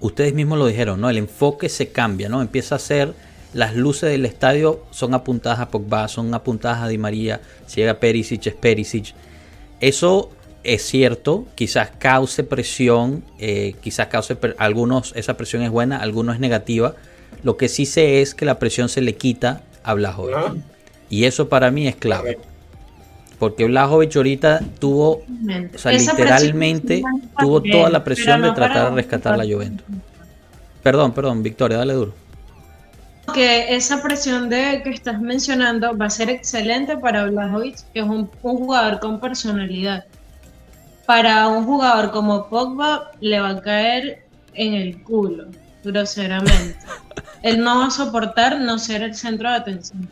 ustedes 0.00 0.34
mismos 0.34 0.58
lo 0.58 0.66
dijeron, 0.66 1.00
¿no? 1.00 1.08
El 1.08 1.16
enfoque 1.16 1.70
se 1.70 1.88
cambia, 1.88 2.28
¿no? 2.28 2.42
Empieza 2.42 2.74
a 2.74 2.78
ser 2.78 3.14
las 3.54 3.76
luces 3.76 4.10
del 4.10 4.24
estadio 4.24 4.84
son 4.90 5.14
apuntadas 5.14 5.60
a 5.60 5.68
Pogba, 5.68 6.08
son 6.08 6.34
apuntadas 6.34 6.82
a 6.82 6.88
Di 6.88 6.98
María, 6.98 7.40
si 7.66 7.80
llega 7.80 8.00
Perisic 8.00 8.46
es 8.46 8.54
Perisic. 8.54 9.14
Eso 9.80 10.30
es 10.64 10.82
cierto, 10.82 11.46
quizás 11.54 11.90
cause 11.98 12.44
presión, 12.44 13.24
eh, 13.38 13.74
quizás 13.82 14.06
cause 14.08 14.36
algunos, 14.58 15.12
esa 15.16 15.36
presión 15.36 15.62
es 15.62 15.70
buena, 15.70 15.98
algunos 15.98 16.36
es 16.36 16.40
negativa. 16.40 16.94
Lo 17.42 17.56
que 17.56 17.68
sí 17.68 17.84
sé 17.86 18.22
es 18.22 18.34
que 18.34 18.44
la 18.44 18.58
presión 18.58 18.88
se 18.88 19.00
le 19.00 19.16
quita 19.16 19.62
a 19.82 19.94
Blajovic. 19.94 20.62
Y 21.10 21.24
eso 21.24 21.48
para 21.48 21.70
mí 21.70 21.88
es 21.88 21.96
clave. 21.96 22.38
Porque 23.42 23.64
Blajovic 23.64 24.14
ahorita 24.14 24.60
tuvo, 24.78 25.14
o 25.14 25.24
sea, 25.76 25.90
literalmente 25.90 27.02
tuvo 27.36 27.60
toda 27.60 27.90
la 27.90 28.04
presión 28.04 28.40
de 28.40 28.52
tratar 28.52 28.90
de 28.90 28.94
rescatar 28.94 29.36
la 29.36 29.42
Juventus. 29.42 29.84
Perdón, 30.80 31.10
perdón, 31.10 31.42
Victoria, 31.42 31.78
dale 31.78 31.94
duro. 31.94 32.14
Que 33.34 33.74
esa 33.74 34.00
presión 34.00 34.48
de 34.48 34.82
que 34.84 34.90
estás 34.90 35.20
mencionando 35.20 35.98
va 35.98 36.06
a 36.06 36.10
ser 36.10 36.30
excelente 36.30 36.96
para 36.96 37.24
Blajovic, 37.24 37.78
que 37.92 37.98
es 37.98 38.06
un, 38.06 38.26
jugador 38.42 39.00
con 39.00 39.18
personalidad. 39.18 40.04
Para 41.04 41.48
un 41.48 41.64
jugador 41.64 42.12
como 42.12 42.48
Pogba 42.48 43.10
le 43.18 43.40
va 43.40 43.48
a 43.48 43.60
caer 43.60 44.24
en 44.54 44.74
el 44.74 45.02
culo, 45.02 45.46
groseramente. 45.82 46.76
Él 47.42 47.60
no 47.60 47.80
va 47.80 47.86
a 47.86 47.90
soportar 47.90 48.60
no 48.60 48.78
ser 48.78 49.02
el 49.02 49.16
centro 49.16 49.50
de 49.50 49.56
atención. 49.56 50.08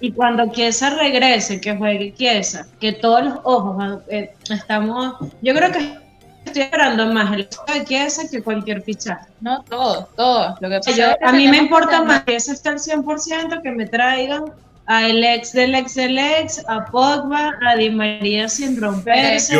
Y 0.00 0.12
cuando 0.12 0.50
Kiesa 0.50 0.90
regrese, 0.96 1.60
que 1.60 1.76
juegue 1.76 2.12
Kiesa, 2.12 2.66
que 2.80 2.92
todos 2.92 3.24
los 3.24 3.34
ojos 3.44 4.00
eh, 4.08 4.32
estamos. 4.50 5.14
Yo 5.42 5.54
creo 5.54 5.70
que 5.70 5.98
estoy 6.44 6.62
esperando 6.62 7.06
más 7.06 7.32
el 7.34 7.48
de 7.72 7.84
Kiesa 7.84 8.22
que 8.30 8.42
cualquier 8.42 8.82
fichaje. 8.82 9.26
No, 9.40 9.62
todo, 9.64 10.08
todo. 10.16 10.56
Lo 10.60 10.68
que 10.68 10.80
a 11.22 11.32
mí 11.32 11.48
me 11.48 11.58
importa 11.58 12.02
más 12.02 12.24
que 12.24 12.36
ese 12.36 12.52
esté 12.52 12.70
al 12.70 12.78
100% 12.78 13.62
que 13.62 13.70
me 13.70 13.86
traigan 13.86 14.44
a 14.86 15.06
el 15.06 15.22
ex 15.22 15.52
del 15.52 15.74
ex 15.74 15.94
del 15.94 16.18
ex, 16.18 16.64
a 16.66 16.84
Pogba, 16.86 17.52
a 17.64 17.76
Di 17.76 17.90
María 17.90 18.48
sin 18.48 18.80
romperse. 18.80 19.54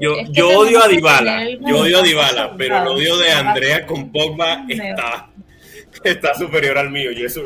Yo, 0.00 0.16
yo, 0.30 0.58
odio 0.58 0.82
a 0.82 0.88
Dybala, 0.88 1.44
yo 1.60 1.80
odio 1.80 2.00
a 2.00 2.02
Dybala, 2.02 2.54
pero 2.56 2.82
el 2.82 2.88
odio 2.88 3.16
de 3.18 3.30
Andrea 3.30 3.86
con 3.86 4.10
Pogba 4.10 4.64
está, 4.68 5.28
está 6.04 6.34
superior 6.34 6.78
al 6.78 6.90
mío 6.90 7.12
y 7.12 7.24
eso 7.24 7.42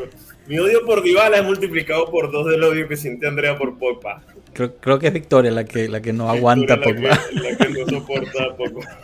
mi 0.50 0.58
odio 0.58 0.84
por 0.84 1.00
Dybala 1.04 1.36
es 1.36 1.44
multiplicado 1.44 2.10
por 2.10 2.32
dos 2.32 2.44
del 2.50 2.64
odio 2.64 2.88
que 2.88 2.96
siente 2.96 3.28
Andrea 3.28 3.56
por 3.56 3.78
Pogba. 3.78 4.20
Creo, 4.52 4.98
que 4.98 5.06
es 5.06 5.12
Victoria 5.12 5.52
la 5.52 5.64
que, 5.64 5.88
la 5.88 6.02
que 6.02 6.12
no 6.12 6.28
aguanta 6.28 6.76
la 6.76 6.82
Pogba. 6.82 7.20
la 7.34 7.56
que 7.56 7.68
no 7.68 7.86
soporta 7.86 8.56
Pogba. 8.56 8.98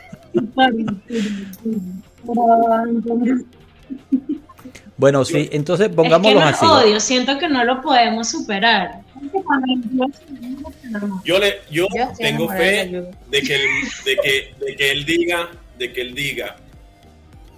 Bueno, 4.96 5.24
sí, 5.24 5.48
entonces 5.52 5.88
pongámoslo 5.90 6.40
es 6.40 6.46
así. 6.46 6.66
odio, 6.66 6.98
siento 6.98 7.38
que 7.38 7.48
no 7.48 7.62
lo 7.62 7.80
podemos 7.80 8.28
superar. 8.28 9.02
Yo 11.24 11.38
le, 11.38 11.60
yo, 11.70 11.86
tengo 12.18 12.48
fe 12.48 12.90
de 13.30 13.40
que, 13.42 13.58
de 14.04 14.16
que, 14.16 14.54
de 14.64 14.76
que 14.76 14.90
él 14.90 15.04
diga, 15.04 15.50
de 15.78 15.92
que 15.92 16.00
él 16.00 16.12
diga, 16.12 16.56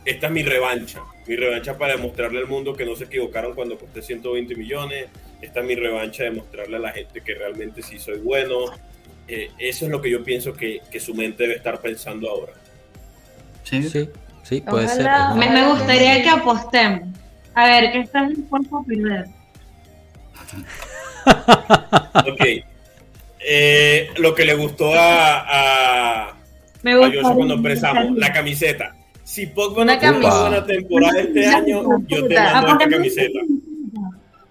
esta 0.09 0.29
es 0.29 0.33
mi 0.33 0.43
revancha, 0.43 1.03
mi 1.27 1.37
revancha 1.37 1.77
para 1.77 1.93
demostrarle 1.95 2.39
al 2.39 2.47
mundo 2.47 2.75
que 2.75 2.87
no 2.87 2.97
se 2.97 3.05
equivocaron 3.05 3.55
cuando 3.55 3.79
costé 3.79 4.01
120 4.01 4.55
millones, 4.57 5.07
esta 5.43 5.61
es 5.61 5.67
mi 5.67 5.75
revancha 5.75 6.25
de 6.25 6.31
mostrarle 6.31 6.77
a 6.77 6.81
la 6.81 6.93
gente 6.93 7.21
que 7.21 7.35
realmente 7.35 7.83
sí 7.83 7.99
soy 7.99 8.19
bueno. 8.19 8.65
Eh, 9.27 9.51
eso 9.59 9.85
es 9.85 9.91
lo 9.91 10.01
que 10.01 10.11
yo 10.11 10.25
pienso 10.25 10.55
que, 10.55 10.81
que 10.91 10.99
su 10.99 11.15
mente 11.15 11.43
debe 11.43 11.57
estar 11.57 11.79
pensando 11.81 12.31
ahora. 12.31 12.55
Sí, 13.63 13.83
sí, 13.83 14.09
sí 14.43 14.63
puede 14.63 14.89
ser. 14.89 15.07
Me, 15.37 15.51
me, 15.51 15.69
gustaría 15.69 16.23
que 16.23 16.31
apostemos. 16.31 17.03
A 17.55 17.67
ver, 17.67 17.93
¿qué 17.93 18.01
estás 18.01 18.31
dispuesto 18.31 18.79
a 18.79 18.85
perder? 18.85 19.27
ok. 22.33 22.65
Eh, 23.41 24.11
lo 24.17 24.35
que 24.35 24.47
le 24.47 24.55
gustó 24.55 24.95
a, 24.95 26.31
a, 26.31 26.37
me 26.83 26.93
a 26.93 27.35
cuando 27.35 27.55
empezamos, 27.55 28.17
la 28.17 28.33
camiseta. 28.33 28.95
Si 29.29 29.47
Pogba 29.47 29.85
no 29.85 29.99
tiene 29.99 30.17
una 30.17 30.41
buena 30.41 30.65
temporada 30.65 31.21
este 31.21 31.47
año, 31.47 31.83
yo 32.07 32.27
te 32.27 32.35
mando 32.35 32.73
esta 32.73 32.89
camiseta. 32.89 33.39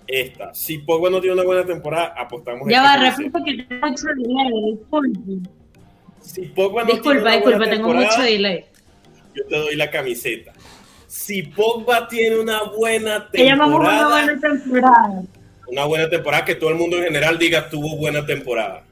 Esta. 0.06 0.54
Si 0.54 0.78
Pogba 0.78 1.10
no 1.10 1.20
tiene 1.20 1.34
una 1.34 1.44
buena 1.44 1.66
temporada, 1.66 2.14
apostamos 2.16 2.70
Ya 2.70 2.84
va, 2.84 2.98
repito 2.98 3.40
que 3.44 3.64
tengo 3.64 3.88
mucho 3.88 4.06
delay, 4.16 4.76
disculpe. 4.78 5.50
Si 6.22 6.42
Pogba 6.44 6.84
no 6.84 6.92
disculpa, 6.92 7.02
tiene 7.02 7.22
una 7.22 7.32
disculpa, 7.32 7.58
buena 7.58 7.72
tengo 7.72 7.94
mucho 7.94 8.22
delay. 8.22 8.66
Yo 9.34 9.46
te 9.48 9.58
doy 9.58 9.76
la 9.76 9.90
camiseta. 9.90 10.54
Si 11.08 11.42
Pogba 11.42 12.08
tiene 12.08 12.38
una 12.38 12.62
buena 12.66 13.32
temporada. 13.32 13.66
una 13.66 14.08
buena 14.10 14.40
temporada. 14.40 15.24
Una 15.70 15.86
buena 15.86 16.10
temporada 16.12 16.46
que 16.46 16.54
todo 16.54 16.70
el 16.70 16.76
mundo 16.76 16.98
en 16.98 17.06
general 17.06 17.40
diga 17.40 17.68
tuvo 17.68 17.98
buena 17.98 18.24
temporada. 18.28 18.84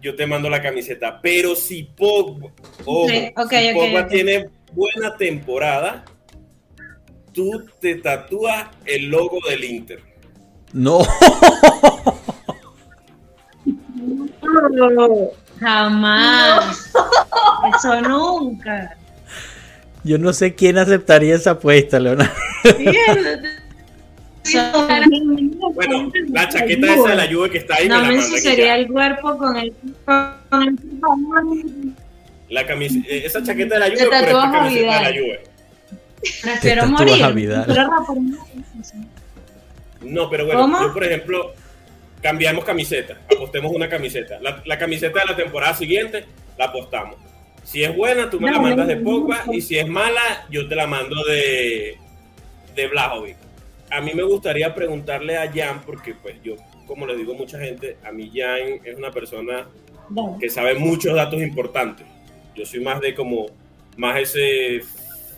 Yo 0.00 0.16
te 0.16 0.26
mando 0.26 0.48
la 0.48 0.62
camiseta. 0.62 1.20
Pero 1.20 1.54
si 1.54 1.82
Pogba, 1.82 2.50
si 2.78 3.74
Pogba 3.74 4.08
tiene 4.08 4.48
buena 4.72 5.16
temporada, 5.16 6.04
tú 7.32 7.64
te 7.80 7.96
tatúas 7.96 8.68
el 8.84 9.06
logo 9.08 9.38
del 9.48 9.64
Inter. 9.64 10.02
No. 10.72 11.00
Jamás. 15.58 16.92
Eso 17.76 18.00
nunca. 18.02 18.96
Yo 20.02 20.18
no 20.18 20.32
sé 20.32 20.54
quién 20.54 20.78
aceptaría 20.78 21.34
esa 21.34 21.50
apuesta, 21.52 22.00
Leonardo. 22.00 22.32
bueno, 25.74 26.10
la 26.28 26.48
chaqueta 26.48 26.94
esa 26.94 27.08
de 27.10 27.16
la 27.16 27.26
lluvia 27.26 27.52
que 27.52 27.58
está 27.58 27.74
ahí. 27.76 27.88
No 27.88 28.02
me, 28.04 28.14
el 28.14 28.88
cuerpo 28.88 29.36
con 29.36 29.56
el, 29.56 29.74
con 30.06 30.62
el 30.62 30.78
la 32.50 32.66
camiseta, 32.66 33.08
eh, 33.08 33.22
esa 33.24 33.42
chaqueta 33.42 33.74
de 33.74 33.80
la 33.80 33.88
lluvia, 33.88 34.06
pero 34.10 34.26
esta 34.26 34.52
camiseta 34.52 34.98
de 34.98 35.02
la 35.02 35.10
lluvia. 35.10 35.40
Prefiero 36.42 36.86
morir. 36.86 37.48
No, 40.02 40.28
pero 40.28 40.46
bueno, 40.46 40.80
yo 40.80 40.92
por 40.92 41.04
ejemplo, 41.04 41.54
cambiamos 42.20 42.64
camiseta, 42.64 43.18
apostemos 43.32 43.72
una 43.72 43.88
camiseta. 43.88 44.38
La, 44.40 44.62
la, 44.64 44.78
camiseta 44.78 45.20
de 45.20 45.26
la 45.26 45.36
temporada 45.36 45.74
siguiente 45.74 46.24
la 46.58 46.66
apostamos. 46.66 47.16
Si 47.62 47.84
es 47.84 47.94
buena, 47.94 48.28
tú 48.28 48.40
me 48.40 48.50
la 48.50 48.58
mandas 48.58 48.88
de 48.88 48.96
Pogba 48.96 49.44
y 49.52 49.60
si 49.60 49.78
es 49.78 49.86
mala, 49.86 50.46
yo 50.50 50.68
te 50.68 50.74
la 50.74 50.86
mando 50.86 51.22
de, 51.24 51.96
de 52.74 52.88
Blajovic. 52.88 53.36
A 53.90 54.00
mí 54.00 54.12
me 54.14 54.22
gustaría 54.22 54.74
preguntarle 54.74 55.36
a 55.36 55.50
Jan, 55.52 55.82
porque 55.84 56.14
pues 56.14 56.36
yo, 56.42 56.56
como 56.86 57.06
le 57.06 57.16
digo 57.16 57.34
a 57.34 57.36
mucha 57.36 57.58
gente, 57.58 57.96
a 58.04 58.10
mí 58.10 58.30
Jan 58.34 58.80
es 58.84 58.96
una 58.96 59.10
persona 59.10 59.66
que 60.40 60.48
sabe 60.48 60.74
muchos 60.74 61.14
datos 61.14 61.40
importantes. 61.40 62.06
Yo 62.54 62.64
soy 62.66 62.80
más 62.80 63.00
de 63.00 63.14
como, 63.14 63.46
más 63.96 64.18
ese 64.18 64.82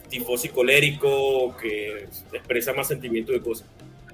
tifosi 0.08 0.48
colérico 0.48 1.56
que 1.56 2.08
expresa 2.32 2.72
más 2.72 2.88
sentimientos 2.88 3.34
de 3.34 3.40
cosas. 3.40 3.66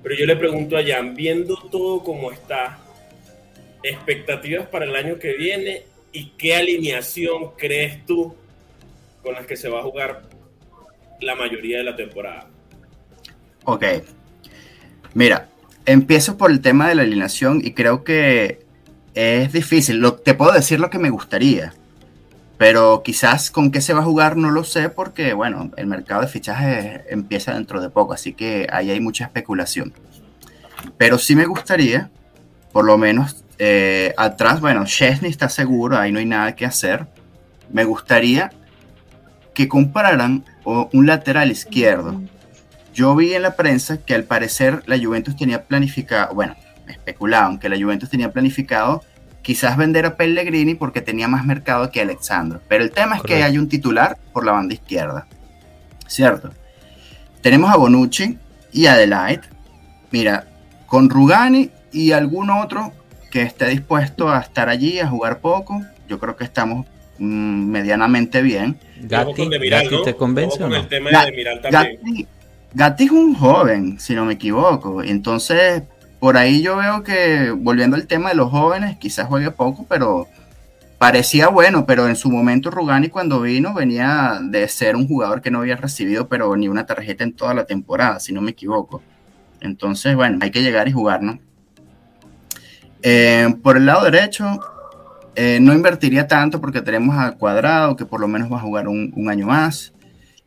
Pero 0.02 0.14
yo 0.14 0.26
le 0.26 0.36
pregunto 0.36 0.76
a 0.76 0.84
Jan, 0.84 1.14
viendo 1.14 1.56
todo 1.70 2.02
como 2.02 2.30
está, 2.30 2.78
expectativas 3.82 4.68
para 4.68 4.84
el 4.84 4.94
año 4.94 5.18
que 5.18 5.34
viene 5.34 5.82
y 6.12 6.30
qué 6.30 6.56
alineación 6.56 7.52
crees 7.56 8.04
tú 8.06 8.34
con 9.22 9.34
las 9.34 9.46
que 9.46 9.56
se 9.56 9.68
va 9.68 9.80
a 9.80 9.82
jugar 9.82 10.22
la 11.20 11.34
mayoría 11.34 11.78
de 11.78 11.84
la 11.84 11.96
temporada. 11.96 12.48
Ok. 13.64 13.84
Mira, 15.14 15.48
empiezo 15.84 16.36
por 16.36 16.50
el 16.50 16.60
tema 16.60 16.88
de 16.88 16.94
la 16.94 17.02
alineación 17.02 17.60
y 17.64 17.72
creo 17.72 18.04
que 18.04 18.60
es 19.14 19.52
difícil. 19.52 19.98
Lo, 19.98 20.14
te 20.14 20.34
puedo 20.34 20.52
decir 20.52 20.80
lo 20.80 20.90
que 20.90 20.98
me 20.98 21.10
gustaría, 21.10 21.74
pero 22.58 23.02
quizás 23.04 23.52
con 23.52 23.70
qué 23.70 23.80
se 23.80 23.94
va 23.94 24.00
a 24.00 24.04
jugar 24.04 24.36
no 24.36 24.50
lo 24.50 24.64
sé 24.64 24.90
porque, 24.90 25.32
bueno, 25.32 25.70
el 25.76 25.86
mercado 25.86 26.22
de 26.22 26.26
fichajes 26.26 27.02
empieza 27.08 27.54
dentro 27.54 27.80
de 27.80 27.88
poco, 27.88 28.12
así 28.12 28.34
que 28.34 28.66
ahí 28.70 28.90
hay 28.90 29.00
mucha 29.00 29.24
especulación. 29.24 29.94
Pero 30.96 31.18
sí 31.18 31.36
me 31.36 31.46
gustaría, 31.46 32.10
por 32.72 32.84
lo 32.84 32.98
menos 32.98 33.44
eh, 33.58 34.12
atrás, 34.16 34.60
bueno, 34.60 34.84
Chesney 34.84 35.30
está 35.30 35.48
seguro, 35.48 35.96
ahí 35.96 36.10
no 36.10 36.18
hay 36.18 36.26
nada 36.26 36.56
que 36.56 36.66
hacer. 36.66 37.06
Me 37.70 37.84
gustaría 37.84 38.50
que 39.54 39.68
compararan 39.68 40.44
un 40.64 41.06
lateral 41.06 41.50
izquierdo. 41.50 42.20
Yo 42.92 43.14
vi 43.14 43.34
en 43.34 43.42
la 43.42 43.54
prensa 43.54 43.98
que 43.98 44.14
al 44.14 44.24
parecer 44.24 44.82
la 44.86 44.98
Juventus 44.98 45.36
tenía 45.36 45.64
planificado, 45.64 46.34
bueno, 46.34 46.56
especulaban 46.88 47.58
que 47.58 47.68
la 47.68 47.76
Juventus 47.76 48.10
tenía 48.10 48.32
planificado 48.32 49.02
quizás 49.48 49.78
vender 49.78 50.04
a 50.04 50.14
Pellegrini 50.14 50.74
porque 50.74 51.00
tenía 51.00 51.26
más 51.26 51.46
mercado 51.46 51.90
que 51.90 52.02
Alexandro. 52.02 52.60
Pero 52.68 52.84
el 52.84 52.90
tema 52.90 53.16
es 53.16 53.22
que 53.22 53.42
hay 53.42 53.56
un 53.56 53.66
titular 53.66 54.18
por 54.34 54.44
la 54.44 54.52
banda 54.52 54.74
izquierda. 54.74 55.26
¿Cierto? 56.06 56.52
Tenemos 57.40 57.70
a 57.70 57.78
Bonucci 57.78 58.36
y 58.74 58.84
a 58.84 58.92
Adelaide. 58.92 59.40
Mira, 60.10 60.46
con 60.86 61.08
Rugani 61.08 61.70
y 61.92 62.12
algún 62.12 62.50
otro 62.50 62.92
que 63.30 63.40
esté 63.40 63.70
dispuesto 63.70 64.28
a 64.28 64.40
estar 64.40 64.68
allí, 64.68 65.00
a 65.00 65.08
jugar 65.08 65.40
poco, 65.40 65.80
yo 66.06 66.18
creo 66.18 66.36
que 66.36 66.44
estamos 66.44 66.84
mm, 67.16 67.70
medianamente 67.70 68.42
bien. 68.42 68.78
Gatti, 69.00 69.48
¿te 70.04 70.14
convence 70.14 70.62
o 70.62 70.68
no? 70.68 70.86
Gatti, 72.74 73.04
es 73.04 73.10
un 73.10 73.34
joven, 73.34 73.98
si 73.98 74.14
no 74.14 74.26
me 74.26 74.34
equivoco. 74.34 75.02
Entonces, 75.02 75.84
por 76.20 76.36
ahí 76.36 76.62
yo 76.62 76.76
veo 76.76 77.02
que, 77.02 77.50
volviendo 77.50 77.96
al 77.96 78.06
tema 78.06 78.30
de 78.30 78.34
los 78.34 78.50
jóvenes, 78.50 78.98
quizás 78.98 79.26
juegue 79.26 79.50
poco, 79.50 79.86
pero 79.88 80.26
parecía 80.98 81.48
bueno, 81.48 81.86
pero 81.86 82.08
en 82.08 82.16
su 82.16 82.30
momento 82.30 82.70
Rugani 82.70 83.08
cuando 83.08 83.40
vino 83.40 83.72
venía 83.72 84.40
de 84.42 84.66
ser 84.66 84.96
un 84.96 85.06
jugador 85.06 85.40
que 85.40 85.50
no 85.50 85.60
había 85.60 85.76
recibido 85.76 86.28
pero 86.28 86.56
ni 86.56 86.66
una 86.66 86.86
tarjeta 86.86 87.22
en 87.22 87.34
toda 87.34 87.54
la 87.54 87.66
temporada, 87.66 88.18
si 88.20 88.32
no 88.32 88.40
me 88.40 88.50
equivoco. 88.50 89.00
Entonces, 89.60 90.14
bueno, 90.14 90.38
hay 90.40 90.50
que 90.50 90.62
llegar 90.62 90.88
y 90.88 90.92
jugar, 90.92 91.22
¿no? 91.22 91.38
Eh, 93.02 93.54
por 93.62 93.76
el 93.76 93.86
lado 93.86 94.04
derecho, 94.04 94.60
eh, 95.34 95.58
no 95.60 95.72
invertiría 95.72 96.26
tanto 96.26 96.60
porque 96.60 96.82
tenemos 96.82 97.16
a 97.16 97.32
Cuadrado, 97.32 97.96
que 97.96 98.04
por 98.04 98.20
lo 98.20 98.28
menos 98.28 98.52
va 98.52 98.56
a 98.56 98.60
jugar 98.60 98.88
un, 98.88 99.28
año 99.28 99.46
más. 99.46 99.92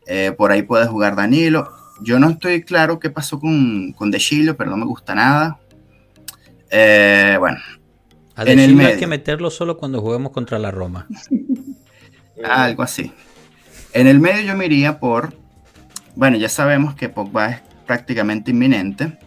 Eh, 0.06 0.32
por 0.36 0.52
ahí 0.52 0.62
puede 0.62 0.86
jugar 0.86 1.16
Danilo. 1.16 1.70
Yo 2.02 2.18
no 2.18 2.30
estoy 2.30 2.62
claro 2.62 2.98
qué 2.98 3.10
pasó 3.10 3.38
con, 3.38 3.92
con 3.92 4.10
De 4.10 4.18
Chilio, 4.18 4.56
pero 4.56 4.70
no 4.70 4.76
me 4.76 4.84
gusta 4.84 5.14
nada. 5.14 5.58
Eh, 6.74 7.36
bueno. 7.38 7.58
en 8.38 8.58
el 8.58 8.74
medio. 8.74 8.94
hay 8.94 8.98
que 8.98 9.06
meterlo 9.06 9.50
solo 9.50 9.76
cuando 9.76 10.00
juguemos 10.00 10.32
contra 10.32 10.58
la 10.58 10.70
Roma. 10.70 11.06
Algo 12.44 12.82
así. 12.82 13.12
En 13.92 14.06
el 14.06 14.18
medio 14.18 14.40
yo 14.42 14.56
me 14.56 14.66
iría 14.66 14.98
por. 14.98 15.34
Bueno, 16.16 16.38
ya 16.38 16.48
sabemos 16.48 16.94
que 16.94 17.10
Pogba 17.10 17.50
es 17.50 17.60
prácticamente 17.86 18.50
inminente. 18.52 19.18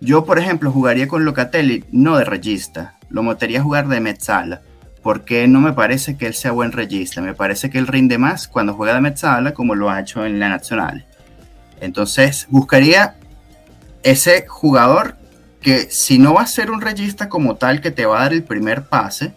Yo, 0.00 0.24
por 0.24 0.38
ejemplo, 0.38 0.70
jugaría 0.70 1.08
con 1.08 1.24
Locatelli, 1.24 1.84
no 1.90 2.16
de 2.16 2.24
regista. 2.24 2.96
Lo 3.10 3.24
metería 3.24 3.58
a 3.58 3.64
jugar 3.64 3.88
de 3.88 4.00
mezzala. 4.00 4.62
Porque 5.02 5.48
no 5.48 5.60
me 5.60 5.72
parece 5.72 6.16
que 6.16 6.26
él 6.26 6.34
sea 6.34 6.52
buen 6.52 6.70
regista. 6.70 7.20
Me 7.20 7.34
parece 7.34 7.70
que 7.70 7.78
él 7.78 7.88
rinde 7.88 8.18
más 8.18 8.46
cuando 8.46 8.74
juega 8.74 8.94
de 8.94 9.00
mezzala, 9.00 9.52
como 9.52 9.74
lo 9.74 9.90
ha 9.90 10.00
hecho 10.00 10.24
en 10.24 10.38
la 10.38 10.48
Nacional. 10.48 11.06
Entonces, 11.80 12.46
buscaría 12.50 13.16
ese 14.04 14.46
jugador 14.46 15.17
que 15.68 15.90
si 15.90 16.18
no 16.18 16.32
va 16.32 16.40
a 16.40 16.46
ser 16.46 16.70
un 16.70 16.80
regista 16.80 17.28
como 17.28 17.56
tal 17.56 17.82
que 17.82 17.90
te 17.90 18.06
va 18.06 18.20
a 18.20 18.22
dar 18.22 18.32
el 18.32 18.42
primer 18.42 18.84
pase, 18.84 19.34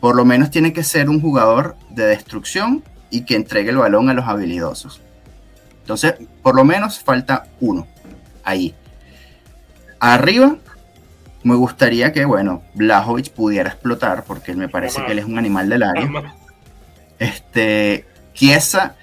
por 0.00 0.14
lo 0.14 0.26
menos 0.26 0.50
tiene 0.50 0.74
que 0.74 0.84
ser 0.84 1.08
un 1.08 1.18
jugador 1.18 1.76
de 1.88 2.04
destrucción 2.04 2.84
y 3.08 3.24
que 3.24 3.36
entregue 3.36 3.70
el 3.70 3.78
balón 3.78 4.10
a 4.10 4.12
los 4.12 4.26
habilidosos. 4.26 5.00
Entonces, 5.80 6.16
por 6.42 6.56
lo 6.56 6.66
menos 6.66 6.98
falta 6.98 7.46
uno 7.58 7.86
ahí. 8.44 8.74
Arriba, 9.98 10.56
me 11.42 11.54
gustaría 11.54 12.12
que, 12.12 12.26
bueno, 12.26 12.62
Blajovic 12.74 13.30
pudiera 13.30 13.70
explotar, 13.70 14.24
porque 14.24 14.52
me 14.52 14.68
parece 14.68 15.02
que 15.06 15.12
él 15.12 15.20
es 15.20 15.24
un 15.24 15.38
animal 15.38 15.70
del 15.70 15.84
área. 15.84 16.34
Este, 17.18 18.04
Chiesa, 18.34 18.96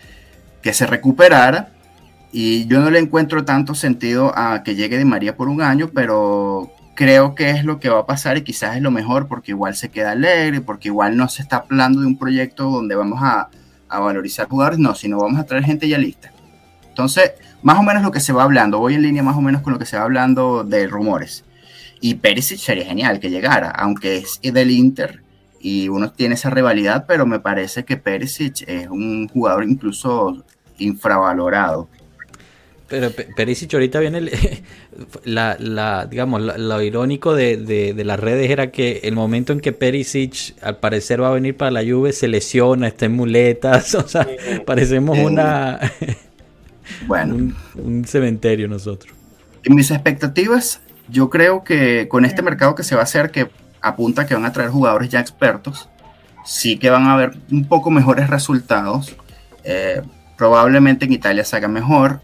que 0.61 0.73
se 0.73 0.85
recuperara 0.85 1.71
Y 2.31 2.67
yo 2.67 2.79
no 2.79 2.91
le 2.91 2.99
encuentro 2.99 3.43
tanto 3.43 3.73
sentido 3.73 4.31
a 4.35 4.63
que 4.63 4.75
llegue 4.75 4.97
de 4.97 5.05
María 5.05 5.35
por 5.35 5.49
un 5.49 5.61
año, 5.61 5.89
pero 5.93 6.71
creo 6.95 7.33
que 7.33 7.49
es 7.49 7.63
lo 7.63 7.79
que 7.79 7.89
va 7.89 7.99
a 7.99 8.05
pasar 8.05 8.37
y 8.37 8.43
quizás 8.43 8.75
es 8.75 8.81
lo 8.81 8.91
mejor 8.91 9.27
porque 9.27 9.51
igual 9.51 9.75
se 9.75 9.89
queda 9.89 10.11
alegre, 10.11 10.61
porque 10.61 10.89
igual 10.89 11.17
no 11.17 11.27
se 11.29 11.41
está 11.41 11.57
hablando 11.57 12.01
de 12.01 12.07
un 12.07 12.17
proyecto 12.17 12.69
donde 12.69 12.95
vamos 12.95 13.19
a, 13.21 13.49
a 13.87 13.99
valorizar 13.99 14.47
jugadores, 14.47 14.79
no, 14.79 14.93
sino 14.95 15.17
vamos 15.17 15.39
a 15.39 15.45
traer 15.45 15.63
gente 15.63 15.87
ya 15.87 15.97
lista. 15.97 16.31
Entonces, 16.87 17.31
más 17.61 17.79
o 17.79 17.83
menos 17.83 18.03
lo 18.03 18.11
que 18.11 18.19
se 18.19 18.33
va 18.33 18.43
hablando, 18.43 18.79
voy 18.79 18.95
en 18.95 19.01
línea 19.01 19.23
más 19.23 19.37
o 19.37 19.41
menos 19.41 19.61
con 19.61 19.73
lo 19.73 19.79
que 19.79 19.85
se 19.85 19.97
va 19.97 20.03
hablando 20.03 20.63
de 20.63 20.87
rumores. 20.87 21.45
Y 22.01 22.15
Perisic 22.15 22.59
sería 22.59 22.85
genial 22.85 23.19
que 23.19 23.29
llegara, 23.29 23.69
aunque 23.71 24.17
es 24.17 24.39
del 24.41 24.71
Inter 24.71 25.23
y 25.59 25.89
uno 25.89 26.11
tiene 26.11 26.35
esa 26.35 26.49
rivalidad, 26.49 27.05
pero 27.07 27.25
me 27.25 27.39
parece 27.39 27.83
que 27.83 27.97
Perisic 27.97 28.63
es 28.67 28.87
un 28.87 29.27
jugador 29.27 29.63
incluso 29.63 30.43
infravalorado. 30.77 31.89
Pero 32.89 33.11
Perisic 33.35 33.73
ahorita 33.73 33.99
viene 33.99 34.21
la, 35.23 35.55
la, 35.59 36.05
digamos, 36.07 36.41
lo 36.41 36.81
irónico 36.81 37.35
de, 37.35 37.57
de, 37.57 38.03
las 38.03 38.19
redes 38.19 38.49
era 38.49 38.71
que 38.71 39.01
el 39.03 39.15
momento 39.15 39.53
en 39.53 39.59
que 39.59 39.71
Perisic 39.73 40.55
al 40.61 40.77
parecer 40.77 41.21
va 41.21 41.29
a 41.29 41.33
venir 41.33 41.55
para 41.55 41.71
la 41.71 41.81
Juve 41.81 42.13
se 42.13 42.27
lesiona, 42.27 42.87
está 42.87 43.05
en 43.05 43.13
muletas, 43.13 43.93
o 43.95 44.07
sea, 44.07 44.27
parecemos 44.65 45.17
una 45.19 45.79
bueno, 47.07 47.35
un, 47.35 47.55
un 47.75 48.05
cementerio 48.05 48.67
nosotros. 48.67 49.13
En 49.63 49.75
mis 49.75 49.91
expectativas 49.91 50.81
yo 51.09 51.29
creo 51.29 51.63
que 51.63 52.07
con 52.07 52.25
este 52.25 52.41
mercado 52.41 52.75
que 52.75 52.83
se 52.83 52.95
va 52.95 53.01
a 53.01 53.03
hacer, 53.03 53.31
que 53.31 53.49
apunta 53.81 54.25
que 54.25 54.33
van 54.33 54.45
a 54.45 54.51
traer 54.51 54.69
jugadores 54.69 55.09
ya 55.09 55.19
expertos, 55.19 55.89
sí 56.45 56.77
que 56.77 56.89
van 56.89 57.05
a 57.05 57.13
haber 57.13 57.33
un 57.51 57.65
poco 57.65 57.91
mejores 57.91 58.29
resultados. 58.29 59.15
Eh, 59.63 60.01
probablemente 60.37 61.05
en 61.05 61.13
Italia 61.13 61.43
se 61.43 61.55
haga 61.55 61.67
mejor, 61.67 62.21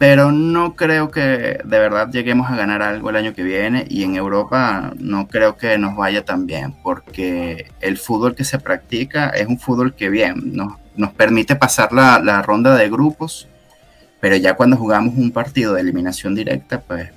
pero 0.00 0.32
no 0.32 0.76
creo 0.76 1.10
que 1.10 1.20
de 1.62 1.78
verdad 1.78 2.08
lleguemos 2.10 2.50
a 2.50 2.56
ganar 2.56 2.80
algo 2.80 3.10
el 3.10 3.16
año 3.16 3.34
que 3.34 3.42
viene 3.42 3.84
y 3.86 4.02
en 4.02 4.16
Europa 4.16 4.94
no 4.96 5.28
creo 5.28 5.58
que 5.58 5.76
nos 5.76 5.94
vaya 5.94 6.24
tan 6.24 6.46
bien, 6.46 6.72
porque 6.82 7.70
el 7.82 7.98
fútbol 7.98 8.34
que 8.34 8.44
se 8.44 8.58
practica 8.58 9.28
es 9.28 9.46
un 9.46 9.58
fútbol 9.58 9.94
que 9.94 10.08
bien 10.08 10.56
nos, 10.56 10.78
nos 10.96 11.12
permite 11.12 11.54
pasar 11.54 11.92
la, 11.92 12.18
la 12.18 12.40
ronda 12.40 12.74
de 12.76 12.88
grupos, 12.88 13.46
pero 14.20 14.36
ya 14.36 14.54
cuando 14.54 14.78
jugamos 14.78 15.18
un 15.18 15.32
partido 15.32 15.74
de 15.74 15.82
eliminación 15.82 16.34
directa, 16.34 16.80
pues 16.80 17.10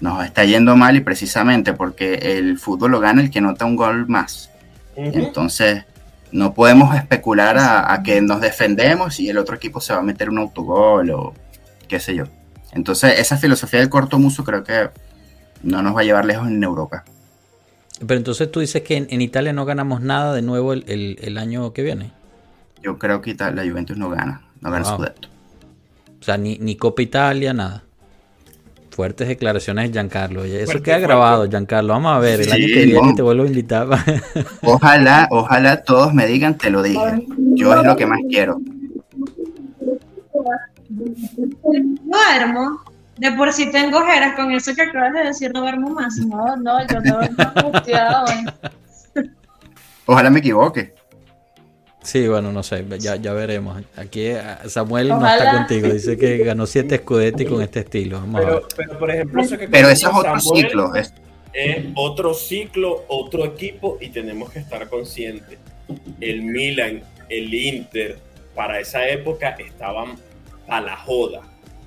nos 0.00 0.24
está 0.24 0.44
yendo 0.44 0.76
mal 0.76 0.94
y 0.94 1.00
precisamente 1.00 1.72
porque 1.72 2.38
el 2.38 2.56
fútbol 2.60 2.92
lo 2.92 3.00
gana 3.00 3.20
el 3.20 3.32
que 3.32 3.40
nota 3.40 3.64
un 3.64 3.74
gol 3.74 4.06
más. 4.06 4.52
Entonces, 4.94 5.84
no 6.30 6.54
podemos 6.54 6.94
especular 6.94 7.56
a, 7.58 8.00
que 8.04 8.20
nos 8.20 8.40
defendemos 8.40 9.18
y 9.18 9.28
el 9.28 9.38
otro 9.38 9.56
equipo 9.56 9.80
se 9.80 9.92
va 9.92 9.98
a 9.98 10.02
meter 10.02 10.30
un 10.30 10.38
autogol 10.38 11.10
o 11.10 11.34
qué 11.88 12.00
sé 12.00 12.14
yo. 12.14 12.24
Entonces, 12.72 13.18
esa 13.18 13.36
filosofía 13.36 13.80
del 13.80 13.88
corto 13.88 14.18
muso 14.18 14.44
creo 14.44 14.62
que 14.62 14.90
no 15.62 15.82
nos 15.82 15.96
va 15.96 16.00
a 16.00 16.04
llevar 16.04 16.24
lejos 16.24 16.48
en 16.48 16.62
Europa. 16.62 17.04
Pero 17.98 18.18
entonces 18.18 18.50
tú 18.52 18.60
dices 18.60 18.82
que 18.82 19.06
en, 19.08 19.20
Italia 19.22 19.52
no 19.52 19.64
ganamos 19.64 20.02
nada 20.02 20.34
de 20.34 20.42
nuevo 20.42 20.74
el, 20.74 21.38
año 21.38 21.72
que 21.72 21.82
viene. 21.82 22.12
Yo 22.82 22.98
creo 22.98 23.22
que 23.22 23.34
la 23.34 23.64
Juventus 23.64 23.96
no 23.96 24.10
gana, 24.10 24.42
no 24.60 24.70
gana 24.70 24.96
wow. 24.96 25.06
O 26.20 26.24
sea, 26.24 26.36
ni, 26.36 26.58
ni 26.58 26.76
Copa 26.76 27.02
Italia, 27.02 27.54
nada. 27.54 27.82
Fuertes 28.90 29.28
declaraciones 29.28 29.88
de 29.88 29.92
Giancarlo. 29.92 30.44
Eso 30.44 30.82
queda 30.82 30.98
grabado, 30.98 31.48
Giancarlo. 31.48 31.92
Vamos 31.94 32.12
a 32.12 32.18
ver, 32.18 32.40
el 32.40 32.52
año 32.52 32.66
que 32.66 32.84
viene 32.84 33.14
te 33.14 33.22
vuelvo 33.22 33.44
a 33.44 33.46
invitar. 33.46 33.88
Ojalá, 34.62 35.28
ojalá 35.30 35.82
todos 35.82 36.14
me 36.14 36.26
digan, 36.26 36.56
te 36.56 36.70
lo 36.70 36.82
dije. 36.82 37.26
Yo 37.54 37.74
es 37.74 37.86
lo 37.86 37.96
que 37.96 38.06
más 38.06 38.20
quiero. 38.30 38.58
Duermo. 42.04 42.82
De 43.16 43.32
por 43.32 43.52
si 43.52 43.70
tengo 43.70 43.98
ojeras 43.98 44.34
con 44.36 44.52
eso 44.52 44.74
que 44.74 44.82
acabas 44.82 45.14
de 45.14 45.24
decir, 45.24 45.50
no 45.54 45.60
duermo 45.60 45.90
más. 45.90 46.18
No, 46.18 46.56
no, 46.56 46.86
yo 46.86 47.00
no 47.00 47.18
duermo 47.18 47.72
Ojalá 50.06 50.30
me 50.30 50.40
equivoque. 50.40 50.94
Sí, 52.02 52.28
bueno, 52.28 52.52
no 52.52 52.62
sé, 52.62 52.84
ya, 53.00 53.16
ya 53.16 53.32
veremos. 53.32 53.82
Aquí 53.96 54.26
eh, 54.26 54.40
Samuel 54.68 55.08
no 55.08 55.26
está 55.26 55.56
contigo, 55.56 55.88
dice 55.88 56.16
que 56.16 56.38
ganó 56.38 56.64
siete 56.66 56.96
escudetti 56.96 57.46
con 57.46 57.60
este 57.62 57.80
estilo. 57.80 58.22
pero, 58.32 58.62
pero, 58.76 58.98
por 58.98 59.10
ejemplo, 59.10 59.42
eso 59.42 59.58
que 59.58 59.66
pero 59.66 59.88
eso 59.88 60.10
es 60.10 60.16
otro 60.16 60.38
ciclo. 60.38 60.94
Es... 60.94 61.12
otro 61.96 62.32
ciclo, 62.32 63.04
otro 63.08 63.44
equipo 63.44 63.98
y 64.00 64.10
tenemos 64.10 64.52
que 64.52 64.60
estar 64.60 64.88
conscientes. 64.88 65.58
El 66.20 66.42
Milan, 66.42 67.02
el 67.28 67.52
Inter, 67.52 68.20
para 68.54 68.78
esa 68.78 69.08
época 69.08 69.56
estaban 69.58 70.14
a 70.68 70.80
la 70.80 70.96
joda. 70.96 71.42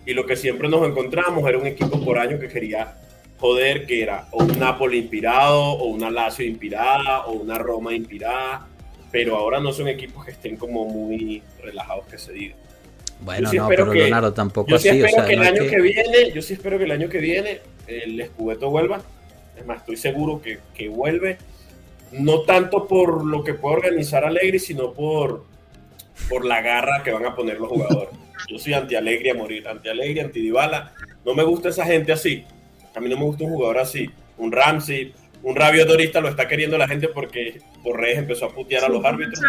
Y 0.06 0.14
lo 0.14 0.26
que 0.26 0.36
siempre 0.36 0.70
nos 0.70 0.88
encontramos 0.88 1.48
era 1.48 1.58
un 1.58 1.68
equipo 1.68 2.04
por 2.04 2.18
año 2.18 2.40
que 2.40 2.48
quería 2.48 2.96
joder, 3.40 3.86
que 3.86 4.04
era 4.04 4.28
o 4.32 4.44
un 4.44 4.60
Napoli 4.60 4.98
inspirado, 4.98 5.62
o 5.62 5.86
una 5.86 6.10
Lazio 6.10 6.46
inspirada, 6.46 7.26
o 7.26 7.34
una 7.34 7.58
Roma 7.58 7.94
inspirada 7.94 8.68
pero 9.12 9.36
ahora 9.36 9.60
no 9.60 9.72
son 9.72 9.88
equipos 9.88 10.26
que 10.26 10.32
estén 10.32 10.56
como 10.56 10.86
muy 10.86 11.42
relajados 11.62 12.06
que 12.06 12.18
se 12.18 12.32
diga. 12.32 12.56
Bueno, 13.22 13.52
no, 13.52 13.68
pero 13.68 13.94
Leonardo 13.94 14.34
tampoco 14.34 14.70
yo 14.70 14.80
sí 14.80 14.90
así. 14.90 15.02
Espero 15.02 15.26
que 15.26 15.34
el 15.34 15.42
año 15.42 15.64
que... 15.70 15.82
viene, 15.82 16.32
yo 16.34 16.42
sí 16.42 16.54
espero 16.54 16.78
que 16.78 16.86
el 16.86 16.92
año 16.92 17.10
que 17.10 17.18
viene 17.18 17.60
el 17.88 18.26
Scudetto 18.28 18.70
vuelva. 18.70 19.02
Es 19.58 19.66
más, 19.66 19.80
estoy 19.80 19.98
seguro 19.98 20.42
que, 20.42 20.60
que 20.74 20.88
vuelve. 20.88 21.38
No 22.12 22.42
tanto 22.42 22.88
por 22.88 23.26
lo 23.26 23.44
que 23.44 23.54
puede 23.56 23.76
organizar 23.78 24.24
Alegri, 24.24 24.58
sino 24.58 24.94
por, 24.94 25.44
por 26.28 26.46
la 26.46 26.62
garra 26.62 27.04
que 27.04 27.12
van 27.12 27.26
a 27.26 27.36
poner 27.36 27.60
los 27.60 27.70
jugadores. 27.70 28.10
Yo 28.50 28.58
soy 28.58 28.74
anti-Alegri 28.74 29.30
a 29.30 29.36
morir, 29.36 29.68
anti-Alegri, 29.68 30.20
anti-Dybala. 30.20 30.94
No 31.26 31.34
me 31.34 31.44
gusta 31.44 31.70
esa 31.70 31.86
gente 31.86 32.12
así. 32.12 32.44
A 32.96 33.00
mí 33.00 33.10
no 33.10 33.18
me 33.18 33.24
gusta 33.24 33.44
un 33.44 33.52
jugador 33.52 33.78
así. 33.78 34.10
Un 34.38 34.52
Ramsey, 34.52 35.14
un 35.44 35.56
rabio 35.56 35.86
dorista 35.86 36.20
lo 36.20 36.30
está 36.30 36.48
queriendo 36.48 36.78
la 36.78 36.88
gente 36.88 37.08
porque 37.08 37.60
Borrés 37.82 38.18
empezó 38.18 38.46
a 38.46 38.54
putear 38.54 38.84
a 38.84 38.90
los 38.90 39.04
árbitros. 39.06 39.40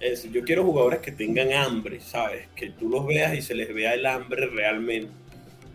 Es, 0.00 0.30
yo 0.30 0.42
quiero 0.42 0.64
jugadores 0.64 1.00
que 1.00 1.12
tengan 1.12 1.52
hambre, 1.52 2.00
¿sabes? 2.00 2.48
Que 2.54 2.70
tú 2.70 2.88
los 2.88 3.06
veas 3.06 3.34
y 3.34 3.42
se 3.42 3.54
les 3.54 3.72
vea 3.74 3.94
el 3.94 4.06
hambre 4.06 4.46
realmente. 4.46 5.10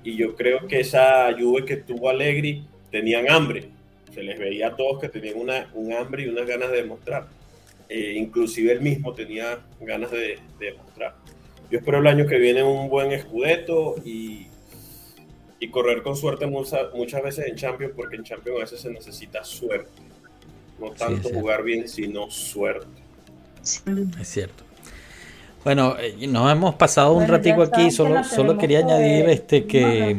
Y 0.03 0.15
yo 0.15 0.35
creo 0.35 0.67
que 0.67 0.79
esa 0.79 1.31
Juve 1.37 1.65
que 1.65 1.77
tuvo 1.77 2.09
Alegri 2.09 2.65
tenían 2.91 3.29
hambre. 3.29 3.69
Se 4.13 4.23
les 4.23 4.37
veía 4.37 4.67
a 4.67 4.75
todos 4.75 4.99
que 4.99 5.09
tenían 5.09 5.37
una, 5.37 5.69
un 5.73 5.93
hambre 5.93 6.23
y 6.23 6.27
unas 6.27 6.47
ganas 6.47 6.71
de 6.71 6.77
demostrar. 6.77 7.27
Eh, 7.93 8.13
inclusive 8.15 8.71
él 8.71 8.79
mismo 8.79 9.13
tenía 9.13 9.59
ganas 9.81 10.11
de, 10.11 10.39
de 10.57 10.67
demostrar. 10.67 11.13
Yo 11.69 11.79
espero 11.79 11.97
el 11.97 12.07
año 12.07 12.25
que 12.25 12.37
viene 12.37 12.63
un 12.63 12.87
buen 12.87 13.11
escudeto 13.11 13.95
y, 14.05 14.47
y 15.59 15.67
correr 15.67 16.01
con 16.01 16.15
suerte 16.15 16.47
muchas 16.47 17.21
veces 17.21 17.47
en 17.47 17.57
Champions, 17.57 17.91
porque 17.93 18.15
en 18.15 18.23
Champions 18.23 18.57
a 18.57 18.61
veces 18.61 18.79
se 18.79 18.89
necesita 18.91 19.43
suerte. 19.43 19.91
No 20.79 20.91
tanto 20.91 21.27
jugar 21.29 21.63
bien, 21.63 21.89
sino 21.89 22.31
suerte. 22.31 22.87
Es 23.61 24.27
cierto. 24.27 24.63
Bueno, 25.65 25.97
eh, 25.99 26.15
nos 26.27 26.49
hemos 26.49 26.75
pasado 26.75 27.11
un 27.11 27.27
ratico 27.27 27.61
aquí, 27.61 27.91
solo, 27.91 28.23
solo 28.23 28.57
quería 28.57 28.79
añadir 28.79 29.29
este 29.29 29.65
que, 29.65 30.15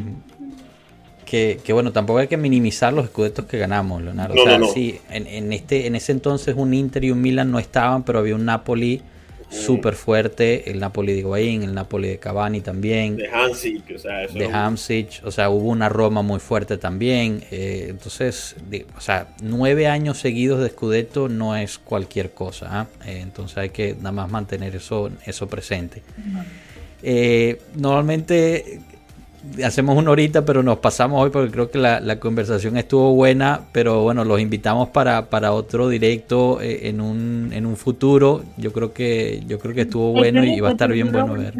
que, 1.33 1.73
bueno, 1.73 1.91
tampoco 1.91 2.19
hay 2.19 2.27
que 2.27 2.37
minimizar 2.37 2.93
los 2.93 3.05
escudetos 3.05 3.45
que 3.45 3.57
ganamos, 3.57 4.03
Leonardo. 4.03 4.35
o 4.39 4.45
sea, 4.45 4.59
sí, 4.71 4.99
en, 5.09 5.25
en, 5.25 5.51
este, 5.51 5.87
en 5.87 5.95
ese 5.95 6.11
entonces 6.11 6.53
un 6.55 6.73
Inter 6.75 7.03
y 7.03 7.11
un 7.11 7.21
Milan 7.21 7.49
no 7.51 7.57
estaban, 7.57 8.03
pero 8.03 8.19
había 8.19 8.35
un 8.35 8.45
Napoli 8.45 9.01
súper 9.49 9.95
fuerte, 9.95 10.69
el 10.69 10.79
Napoli 10.79 11.13
de 11.13 11.19
Higuaín, 11.19 11.63
el 11.63 11.73
Napoli 11.73 12.07
de 12.07 12.17
Cavani 12.19 12.61
también. 12.61 13.17
De 13.17 13.27
Hamsik, 13.29 13.95
o 13.95 13.99
sea, 13.99 14.27
De 14.27 14.45
Hamsik, 14.45 15.21
o 15.23 15.31
sea, 15.31 15.49
hubo 15.49 15.69
una 15.69 15.89
Roma 15.89 16.21
muy 16.21 16.39
fuerte 16.39 16.77
también. 16.77 17.43
Eh, 17.51 17.87
entonces, 17.89 18.55
o 18.95 19.01
sea, 19.01 19.27
nueve 19.41 19.87
años 19.87 20.19
seguidos 20.19 20.61
de 20.61 20.69
Scudetto 20.69 21.29
no 21.29 21.55
es 21.55 21.77
cualquier 21.77 22.31
cosa. 22.31 22.67
¿ah? 22.69 22.87
Eh, 23.05 23.19
entonces 23.21 23.57
hay 23.57 23.69
que 23.69 23.95
nada 23.95 24.11
más 24.11 24.29
mantener 24.29 24.75
eso, 24.75 25.09
eso 25.25 25.47
presente. 25.47 26.01
Eh, 27.01 27.59
normalmente 27.75 28.81
hacemos 29.63 29.97
una 29.97 30.11
horita, 30.11 30.45
pero 30.45 30.63
nos 30.63 30.79
pasamos 30.79 31.21
hoy 31.21 31.29
porque 31.29 31.51
creo 31.51 31.69
que 31.69 31.77
la, 31.77 32.19
conversación 32.19 32.77
estuvo 32.77 33.13
buena, 33.13 33.61
pero 33.71 34.03
bueno, 34.03 34.23
los 34.23 34.39
invitamos 34.39 34.89
para, 34.89 35.29
para 35.29 35.51
otro 35.51 35.89
directo 35.89 36.61
eh, 36.61 36.89
en, 36.89 37.01
un, 37.01 37.49
en 37.53 37.65
un 37.65 37.75
futuro. 37.75 38.43
Yo 38.57 38.71
creo 38.71 38.93
que 38.93 39.43
yo 39.47 39.59
creo 39.59 39.75
que 39.75 39.81
estuvo 39.81 40.11
bueno 40.11 40.43
y 40.43 40.59
va 40.59 40.69
a 40.69 40.71
estar 40.71 40.91
bien 40.91 41.11
bueno 41.11 41.33
ver. 41.33 41.53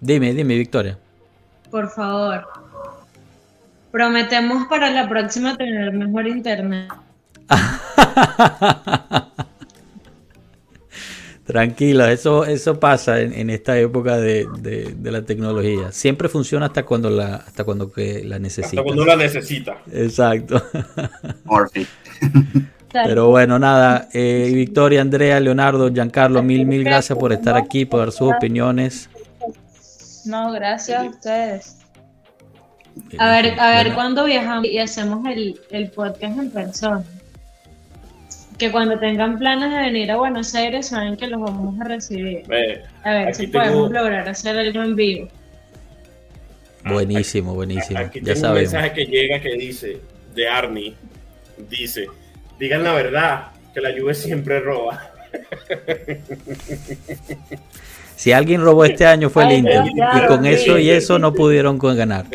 Dime, 0.00 0.32
dime, 0.32 0.56
Victoria. 0.56 0.96
Por 1.70 1.90
favor. 1.90 2.46
Prometemos 3.90 4.68
para 4.68 4.90
la 4.90 5.08
próxima 5.08 5.56
tener 5.56 5.92
mejor 5.92 6.28
internet. 6.28 6.92
Tranquila, 11.48 12.12
eso, 12.12 12.44
eso 12.44 12.78
pasa 12.78 13.20
en, 13.20 13.48
esta 13.48 13.78
época 13.78 14.18
de, 14.18 14.94
la 15.02 15.22
tecnología. 15.22 15.90
Siempre 15.92 16.28
funciona 16.28 16.66
hasta 16.66 16.84
cuando 16.84 17.08
la, 17.08 17.36
hasta 17.36 17.64
cuando 17.64 17.90
que 17.90 18.22
la 18.22 18.38
necesita. 18.38 18.68
Hasta 18.68 18.82
cuando 18.82 19.06
la 19.06 19.16
necesita. 19.16 19.78
Exacto. 19.90 20.62
Pero 22.92 23.28
bueno, 23.28 23.58
nada, 23.58 24.10
eh, 24.12 24.50
Victoria, 24.52 25.00
Andrea, 25.00 25.40
Leonardo, 25.40 25.90
Giancarlo, 25.90 26.42
mil, 26.42 26.66
mil 26.66 26.84
gracias 26.84 27.18
por 27.18 27.32
estar 27.32 27.56
aquí, 27.56 27.86
por 27.86 28.00
dar 28.00 28.12
sus 28.12 28.30
opiniones. 28.30 29.08
No, 30.26 30.52
gracias 30.52 31.00
a 31.00 31.04
ustedes. 31.04 31.78
A 33.18 33.30
ver, 33.30 33.58
a 33.58 33.82
ver 33.82 33.94
cuándo 33.94 34.26
viajamos 34.26 34.66
y 34.66 34.78
hacemos 34.80 35.24
el, 35.26 35.58
el 35.70 35.90
podcast 35.92 36.38
en 36.38 36.50
persona. 36.50 37.04
Que 38.58 38.72
cuando 38.72 38.98
tengan 38.98 39.38
planes 39.38 39.70
de 39.70 39.76
venir 39.76 40.10
a 40.10 40.16
Buenos 40.16 40.54
Aires 40.54 40.88
saben 40.88 41.16
que 41.16 41.28
los 41.28 41.40
vamos 41.40 41.80
a 41.80 41.84
recibir. 41.84 42.42
a 43.04 43.10
ver 43.10 43.34
si 43.34 43.46
podemos 43.46 43.90
lograr 43.90 44.28
hacer 44.28 44.58
algo 44.58 44.82
en 44.82 44.96
vivo. 44.96 45.28
Buenísimo, 46.84 47.54
buenísimo. 47.54 48.00
Aquí 48.00 48.20
ya 48.22 48.34
tengo 48.34 48.48
un 48.48 48.54
mensaje 48.54 48.92
que 48.92 49.04
llega 49.04 49.40
que 49.40 49.54
dice, 49.54 50.00
de 50.34 50.48
Arnie, 50.48 50.94
dice, 51.68 52.06
digan 52.58 52.82
la 52.82 52.94
verdad, 52.94 53.48
que 53.74 53.80
la 53.80 53.90
lluvia 53.90 54.14
siempre 54.14 54.60
roba. 54.60 55.12
Si 58.18 58.32
alguien 58.32 58.62
robó 58.64 58.84
este 58.84 59.06
año 59.06 59.30
fue 59.30 59.44
el 59.44 59.58
Inter. 59.58 59.84
Y 59.86 60.26
con 60.26 60.44
eso 60.44 60.76
y 60.76 60.90
eso 60.90 61.20
no 61.20 61.32
pudieron 61.32 61.78
ganar. 61.78 62.26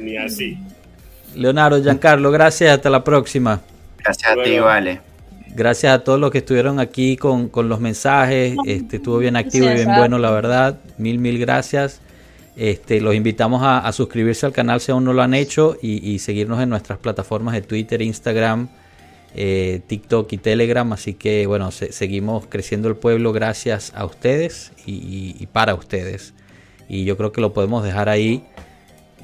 ni 0.00 0.16
así. 0.16 0.56
Leonardo, 1.34 1.82
Giancarlo, 1.82 2.30
gracias. 2.30 2.76
Hasta 2.76 2.88
la 2.88 3.02
próxima. 3.02 3.60
Gracias 3.98 4.30
a 4.30 4.40
ti, 4.40 4.60
vale. 4.60 5.00
Gracias 5.54 5.92
a 5.92 6.04
todos 6.04 6.18
los 6.18 6.30
que 6.30 6.38
estuvieron 6.38 6.80
aquí 6.80 7.16
con, 7.16 7.50
los 7.54 7.80
mensajes. 7.80 8.56
Este, 8.66 8.96
estuvo 8.96 9.18
bien 9.18 9.36
activo 9.36 9.66
y 9.70 9.74
bien 9.74 9.88
bueno, 9.96 10.18
la 10.18 10.30
verdad. 10.30 10.80
Mil, 10.98 11.18
mil 11.18 11.38
gracias. 11.38 12.00
Este, 12.56 13.00
los 13.00 13.14
invitamos 13.14 13.62
a, 13.64 13.90
suscribirse 13.92 14.46
al 14.46 14.52
canal 14.52 14.80
si 14.80 14.92
aún 14.92 15.04
no 15.04 15.12
lo 15.12 15.22
han 15.22 15.34
hecho 15.34 15.76
y 15.80 16.18
seguirnos 16.18 16.60
en 16.62 16.68
nuestras 16.68 16.98
plataformas 16.98 17.54
de 17.54 17.62
Twitter, 17.62 18.02
Instagram, 18.02 18.68
eh, 19.34 19.80
TikTok 19.86 20.32
y 20.32 20.38
Telegram. 20.38 20.92
Así 20.92 21.14
que 21.14 21.46
bueno, 21.46 21.70
seguimos 21.70 22.46
creciendo 22.48 22.88
el 22.88 22.96
pueblo 22.96 23.32
gracias 23.32 23.92
a 23.94 24.04
ustedes 24.04 24.72
y, 24.86 25.46
para 25.52 25.74
ustedes. 25.74 26.34
Y 26.88 27.04
yo 27.04 27.16
creo 27.16 27.32
que 27.32 27.40
lo 27.40 27.52
podemos 27.52 27.84
dejar 27.84 28.08
ahí. 28.08 28.44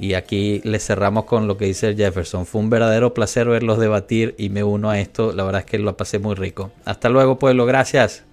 Y 0.00 0.14
aquí 0.14 0.60
les 0.64 0.86
cerramos 0.86 1.24
con 1.24 1.48
lo 1.48 1.56
que 1.56 1.64
dice 1.66 1.94
Jefferson. 1.96 2.46
Fue 2.46 2.60
un 2.60 2.70
verdadero 2.70 3.14
placer 3.14 3.48
verlos 3.48 3.78
debatir 3.78 4.34
y 4.38 4.48
me 4.48 4.62
uno 4.62 4.90
a 4.90 5.00
esto. 5.00 5.32
La 5.32 5.44
verdad 5.44 5.60
es 5.60 5.66
que 5.66 5.78
lo 5.78 5.96
pasé 5.96 6.18
muy 6.18 6.34
rico. 6.34 6.70
Hasta 6.84 7.08
luego, 7.08 7.38
pueblo. 7.38 7.66
Gracias. 7.66 8.24